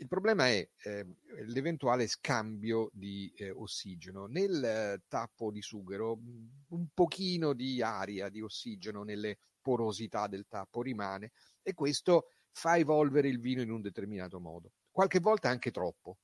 Il 0.00 0.06
problema 0.06 0.46
è 0.46 0.68
eh, 0.84 1.06
l'eventuale 1.46 2.06
scambio 2.06 2.88
di 2.92 3.32
eh, 3.36 3.50
ossigeno. 3.50 4.26
Nel 4.26 5.02
tappo 5.08 5.50
di 5.50 5.60
sughero 5.60 6.16
mh, 6.16 6.48
un 6.68 6.86
pochino 6.94 7.52
di 7.52 7.82
aria, 7.82 8.28
di 8.28 8.40
ossigeno 8.40 9.02
nelle 9.02 9.38
porosità 9.60 10.28
del 10.28 10.46
tappo 10.46 10.82
rimane 10.82 11.32
e 11.62 11.74
questo 11.74 12.28
fa 12.52 12.76
evolvere 12.76 13.28
il 13.28 13.40
vino 13.40 13.60
in 13.60 13.70
un 13.70 13.80
determinato 13.80 14.40
modo, 14.40 14.72
qualche 14.90 15.20
volta 15.20 15.48
anche 15.48 15.70
troppo. 15.70 16.18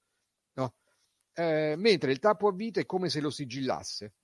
no? 0.55 0.75
Eh, 1.33 1.75
mentre 1.77 2.12
il 2.12 2.20
tappo 2.20 2.49
a 2.49 2.53
vite 2.53 2.83
è 2.83 2.87
come 2.87 3.09
se 3.09 3.20
lo 3.20 3.31
sigillasse, 3.31 4.14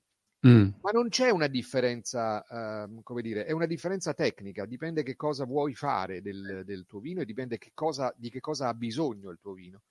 Mm. 0.47 0.69
ma 0.81 0.91
non 0.91 1.11
c'è 1.11 1.29
una 1.29 1.49
differenza, 1.49 2.43
ehm, 2.49 3.03
come 3.03 3.21
dire, 3.21 3.45
è 3.45 3.53
una 3.53 3.67
differenza 3.67 4.15
tecnica, 4.15 4.65
dipende 4.65 5.03
che 5.03 5.15
cosa 5.15 5.45
vuoi 5.45 5.75
fare 5.75 6.23
del, 6.23 6.63
del 6.65 6.87
tuo 6.87 6.99
vino 6.99 7.21
e 7.21 7.27
dipende 7.27 7.59
che 7.59 7.73
cosa, 7.75 8.11
di 8.17 8.31
che 8.31 8.41
cosa 8.41 8.69
ha 8.69 8.75
bisogno 8.75 9.29
il 9.31 9.39
tuo 9.39 9.53
vino. 9.53 9.83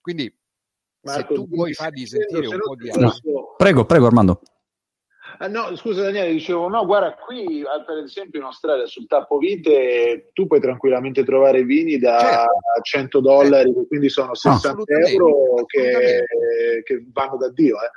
Quindi 0.00 0.32
Marco, 1.00 1.20
se 1.20 1.26
tu 1.34 1.48
vuoi 1.48 1.56
quindi 1.56 1.74
fargli 1.74 2.06
sentire 2.06 2.46
un 2.46 2.58
po' 2.60 2.76
di 2.76 2.88
posso- 2.88 3.54
Prego, 3.56 3.84
prego, 3.84 4.06
Armando. 4.06 4.42
Ah, 5.38 5.48
no, 5.48 5.74
scusa 5.76 6.02
Daniele, 6.02 6.32
dicevo, 6.32 6.68
no, 6.68 6.86
guarda, 6.86 7.14
qui 7.16 7.64
per 7.84 7.98
esempio 7.98 8.38
in 8.38 8.46
Australia 8.46 8.86
sul 8.86 9.06
tappo 9.08 9.38
vite 9.38 10.30
tu 10.32 10.46
puoi 10.46 10.60
tranquillamente 10.60 11.24
trovare 11.24 11.64
vini 11.64 11.98
da 11.98 12.18
Certo. 12.20 12.82
100 12.82 13.20
dollari, 13.20 13.74
che 13.74 13.86
quindi 13.88 14.08
sono 14.08 14.34
60 14.36 14.68
Assolutamente, 14.68 15.10
euro 15.12 15.64
che, 15.66 16.24
che 16.84 17.06
vanno 17.12 17.36
da 17.36 17.50
Dio. 17.50 17.74
Eh. 17.82 17.90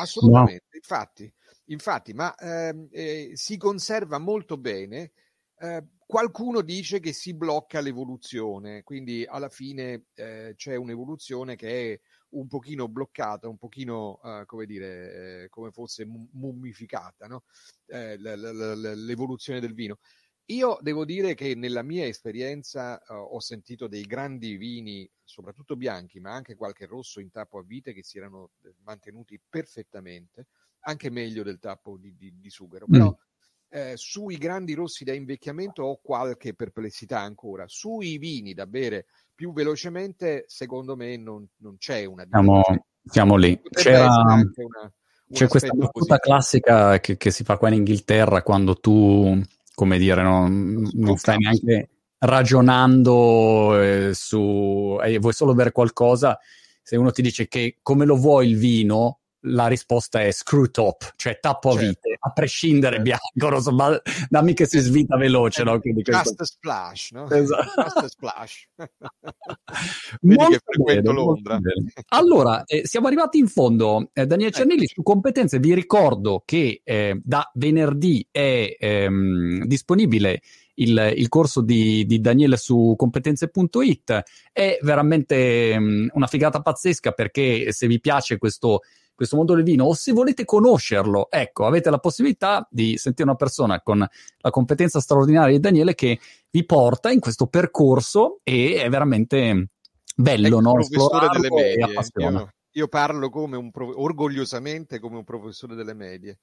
assolutamente, 0.00 0.76
infatti. 0.76 1.30
Infatti, 1.66 2.12
ma 2.12 2.34
ehm, 2.34 2.88
eh, 2.90 3.30
si 3.34 3.56
conserva 3.56 4.18
molto 4.18 4.56
bene. 4.56 5.12
Eh, 5.58 5.84
qualcuno 5.98 6.60
dice 6.60 7.00
che 7.00 7.12
si 7.12 7.34
blocca 7.34 7.80
l'evoluzione, 7.80 8.82
quindi 8.82 9.24
alla 9.26 9.48
fine 9.48 10.06
eh, 10.14 10.52
c'è 10.54 10.76
un'evoluzione 10.76 11.56
che 11.56 11.92
è 11.94 12.00
un 12.30 12.46
pochino 12.46 12.88
bloccata, 12.88 13.48
un 13.48 13.56
pochino, 13.56 14.20
uh, 14.22 14.44
come 14.44 14.66
dire, 14.66 15.44
eh, 15.44 15.48
come 15.48 15.70
fosse 15.70 16.04
mummificata, 16.04 17.26
no? 17.26 17.44
eh, 17.86 18.16
l'evoluzione 18.18 19.60
del 19.60 19.74
vino. 19.74 19.98
Io 20.50 20.78
devo 20.80 21.04
dire 21.04 21.34
che 21.34 21.56
nella 21.56 21.82
mia 21.82 22.06
esperienza 22.06 23.02
ho 23.08 23.40
sentito 23.40 23.88
dei 23.88 24.04
grandi 24.04 24.56
vini, 24.56 25.08
soprattutto 25.24 25.74
bianchi, 25.74 26.20
ma 26.20 26.34
anche 26.34 26.54
qualche 26.54 26.86
rosso 26.86 27.18
in 27.18 27.30
tappo 27.32 27.58
a 27.58 27.64
vite 27.64 27.92
che 27.92 28.04
si 28.04 28.18
erano 28.18 28.52
eh, 28.62 28.72
mantenuti 28.84 29.40
perfettamente, 29.48 30.46
anche 30.86 31.10
meglio 31.10 31.42
del 31.42 31.58
tappo 31.58 31.96
di, 31.98 32.14
di, 32.16 32.32
di 32.38 32.50
sughero. 32.50 32.86
Però 32.88 33.08
mm. 33.08 33.78
eh, 33.78 33.92
sui 33.96 34.36
grandi 34.36 34.74
rossi 34.74 35.04
da 35.04 35.12
invecchiamento 35.12 35.82
ho 35.82 36.00
qualche 36.02 36.54
perplessità 36.54 37.20
ancora. 37.20 37.64
Sui 37.66 38.18
vini 38.18 38.54
da 38.54 38.66
bere 38.66 39.06
più 39.34 39.52
velocemente, 39.52 40.44
secondo 40.46 40.96
me 40.96 41.16
non, 41.16 41.46
non 41.58 41.76
c'è 41.76 42.04
una 42.04 42.26
siamo, 42.28 42.62
siamo 43.04 43.36
lì. 43.36 43.60
C'era, 43.70 44.06
una, 44.06 44.92
c'è 45.30 45.48
questa 45.48 45.72
battuta 45.72 46.18
classica 46.18 47.00
che, 47.00 47.16
che, 47.16 47.30
si 47.30 47.44
fa 47.44 47.58
qua 47.58 47.68
in 47.68 47.74
Inghilterra 47.74 48.42
quando 48.42 48.76
tu, 48.76 49.40
come 49.74 49.98
dire, 49.98 50.22
non, 50.22 50.88
non 50.92 51.16
stai 51.16 51.38
neanche 51.38 51.90
ragionando 52.18 53.80
eh, 53.80 54.10
su 54.14 54.98
eh, 55.02 55.18
vuoi 55.18 55.32
solo 55.32 55.54
bere 55.54 55.72
qualcosa. 55.72 56.38
Se 56.80 56.96
uno 56.96 57.10
ti 57.10 57.20
dice 57.20 57.48
che 57.48 57.78
come 57.82 58.04
lo 58.04 58.14
vuoi 58.14 58.50
il 58.50 58.56
vino, 58.56 59.18
la 59.40 59.66
risposta 59.66 60.20
è 60.22 60.30
screw 60.32 60.70
top, 60.70 61.12
cioè 61.16 61.38
tappo 61.40 61.70
certo. 61.70 61.84
a 61.84 61.88
vite, 61.88 62.16
a 62.18 62.30
prescindere 62.30 62.96
certo. 63.02 63.18
bianco, 63.36 63.60
so, 63.60 63.72
ma 63.72 64.00
dammi 64.28 64.54
che 64.54 64.66
si 64.66 64.78
svita 64.78 65.16
veloce, 65.16 65.62
no? 65.62 65.78
Quindi 65.80 66.02
Just 66.02 66.22
questo... 66.22 66.42
a 66.42 66.46
splash, 66.46 67.10
no? 67.12 67.28
Esatto. 67.36 67.82
Just 67.82 68.06
splash. 68.06 68.68
Vedi 70.20 70.44
che 70.50 70.60
frequento 70.64 71.12
bene, 71.12 71.18
Londra. 71.18 71.58
Allora, 72.08 72.64
eh, 72.64 72.86
siamo 72.86 73.06
arrivati 73.06 73.38
in 73.38 73.48
fondo. 73.48 74.10
Eh, 74.12 74.26
Daniele 74.26 74.52
Cernilli, 74.52 74.86
su 74.86 75.02
competenze 75.02 75.58
vi 75.58 75.74
ricordo 75.74 76.42
che 76.44 76.80
eh, 76.82 77.20
da 77.22 77.48
venerdì 77.54 78.26
è 78.30 78.76
ehm, 78.78 79.64
disponibile 79.64 80.40
il, 80.76 81.12
il, 81.16 81.28
corso 81.28 81.60
di, 81.60 82.04
di, 82.06 82.20
Daniele 82.20 82.56
su 82.56 82.94
competenze.it. 82.96 84.22
È 84.52 84.78
veramente 84.82 85.74
um, 85.76 86.08
una 86.12 86.26
figata 86.26 86.60
pazzesca 86.60 87.12
perché 87.12 87.72
se 87.72 87.86
vi 87.86 88.00
piace 88.00 88.38
questo 88.38 88.80
questo 89.16 89.36
mondo 89.36 89.54
del 89.54 89.64
vino 89.64 89.84
o 89.84 89.94
se 89.94 90.12
volete 90.12 90.44
conoscerlo, 90.44 91.28
ecco, 91.30 91.66
avete 91.66 91.90
la 91.90 91.98
possibilità 91.98 92.68
di 92.70 92.96
sentire 92.98 93.28
una 93.28 93.36
persona 93.36 93.80
con 93.80 93.98
la 93.98 94.50
competenza 94.50 95.00
straordinaria 95.00 95.54
di 95.54 95.60
Daniele 95.60 95.94
che 95.94 96.20
vi 96.50 96.64
porta 96.64 97.10
in 97.10 97.18
questo 97.18 97.46
percorso 97.46 98.40
e 98.44 98.80
è 98.82 98.88
veramente 98.88 99.70
bello, 100.14 100.46
ecco, 100.46 100.60
no? 100.60 100.72
Professore 100.74 101.28
delle 101.32 101.50
medie. 101.50 101.92
Io, 102.16 102.52
io, 102.72 102.88
parlo 102.88 103.30
come 103.30 103.56
un 103.56 103.70
pro- 103.70 104.00
orgogliosamente 104.00 105.00
come 105.00 105.16
un 105.16 105.24
professore 105.24 105.74
delle 105.74 105.94
medie. 105.94 106.38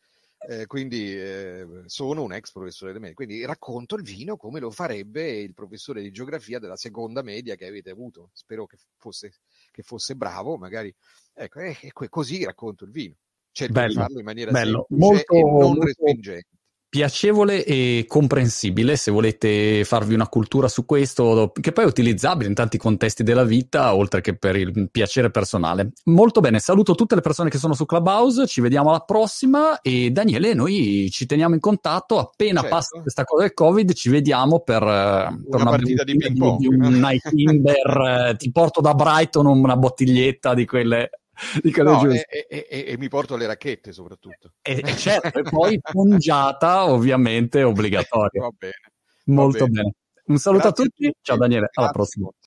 Eh, 0.46 0.66
quindi 0.66 1.16
eh, 1.16 1.66
sono 1.86 2.22
un 2.24 2.34
ex 2.34 2.52
professore 2.52 2.92
delle 2.92 3.00
medie, 3.00 3.16
quindi 3.16 3.46
racconto 3.46 3.96
il 3.96 4.04
vino 4.04 4.36
come 4.36 4.60
lo 4.60 4.72
farebbe 4.72 5.38
il 5.38 5.54
professore 5.54 6.02
di 6.02 6.12
geografia 6.12 6.60
della 6.60 6.76
seconda 6.76 7.22
media 7.22 7.56
che 7.56 7.66
avete 7.66 7.92
avuto. 7.92 8.30
Spero 8.34 8.66
che 8.66 8.78
fosse, 8.98 9.36
che 9.74 9.82
fosse 9.82 10.16
bravo, 10.16 10.56
magari 10.58 10.96
Ecco, 11.36 11.60
e, 11.60 11.78
e 11.82 11.92
così 12.10 12.46
racconto 12.46 12.86
il 12.86 12.92
vino. 12.92 13.16
Cerco 13.52 13.74
bello, 13.74 13.88
di 13.88 13.94
farlo 13.96 14.20
in 14.20 14.26
maniera 14.26 14.52
bello. 14.52 14.86
molto, 14.90 15.34
e 15.34 15.42
non 15.42 15.52
molto 15.52 15.86
respingente. 15.86 16.48
Piacevole 16.94 17.66
e 17.66 18.06
comprensibile 18.08 18.96
se 18.98 19.10
volete 19.10 19.84
farvi 19.84 20.14
una 20.14 20.28
cultura 20.28 20.68
su 20.68 20.86
questo, 20.86 21.52
che 21.60 21.72
poi 21.72 21.86
è 21.86 21.88
utilizzabile 21.88 22.48
in 22.48 22.54
tanti 22.54 22.78
contesti 22.78 23.24
della 23.24 23.44
vita, 23.44 23.96
oltre 23.96 24.22
che 24.22 24.38
per 24.38 24.56
il 24.56 24.89
piacere 24.91 25.32
personale. 25.32 25.94
Molto 26.04 26.39
bene, 26.39 26.60
saluto 26.60 26.94
tutte 26.94 27.16
le 27.16 27.22
persone 27.22 27.50
che 27.50 27.58
sono 27.58 27.74
su 27.74 27.88
Clubhouse, 27.88 28.46
ci 28.46 28.62
vediamo 28.62 28.89
alla 28.89 29.00
prossima 29.00 29.82
e 29.82 30.12
Daniele, 30.12 30.54
noi 30.54 31.10
ci 31.10 31.26
teniamo 31.26 31.56
in 31.56 31.60
contatto, 31.60 32.20
appena 32.20 32.60
certo. 32.60 32.76
passa 32.76 33.02
questa 33.02 33.24
cosa 33.24 33.41
del 33.41 33.56
Covid 33.56 33.91
ci 33.94 34.10
vediamo 34.10 34.60
per, 34.60 34.84
una, 34.84 35.36
per 35.50 35.62
una 35.62 35.70
partita 35.72 36.04
di 36.04 36.16
ping 36.16 36.38
pong. 36.38 36.60
Di, 36.60 36.68
di 36.68 36.76
un 36.76 36.94
night 37.00 37.28
timber, 37.28 38.36
ti 38.38 38.52
porto 38.52 38.82
da 38.82 38.94
Brighton 38.94 39.48
una 39.48 39.78
bottiglietta 39.78 40.54
di 40.54 40.68
quelle 40.68 41.10
no, 41.84 42.12
e, 42.12 42.26
e, 42.30 42.68
e, 42.70 42.86
e, 42.88 42.98
mi 42.98 43.10
porto 43.10 43.36
le 43.36 43.48
racchette 43.48 43.92
soprattutto. 43.92 44.54
E, 44.62 44.84
certo, 44.96 45.40
e 45.40 45.44
poi 45.44 45.80
pungiata 45.82 46.86
ovviamente 46.86 47.64
obbligatoria. 47.64 48.42
Va 48.42 48.52
bene. 48.58 48.74
Molto 49.26 49.60
va 49.60 49.66
bene. 49.66 49.82
bene. 49.82 49.96
Un 50.26 50.38
saluto 50.38 50.64
Grazie 50.70 50.84
a 50.84 50.88
tutti. 50.88 51.16
Ciao 51.22 51.38
Daniele, 51.38 51.70
alla 51.74 51.90
prossima. 51.90 52.30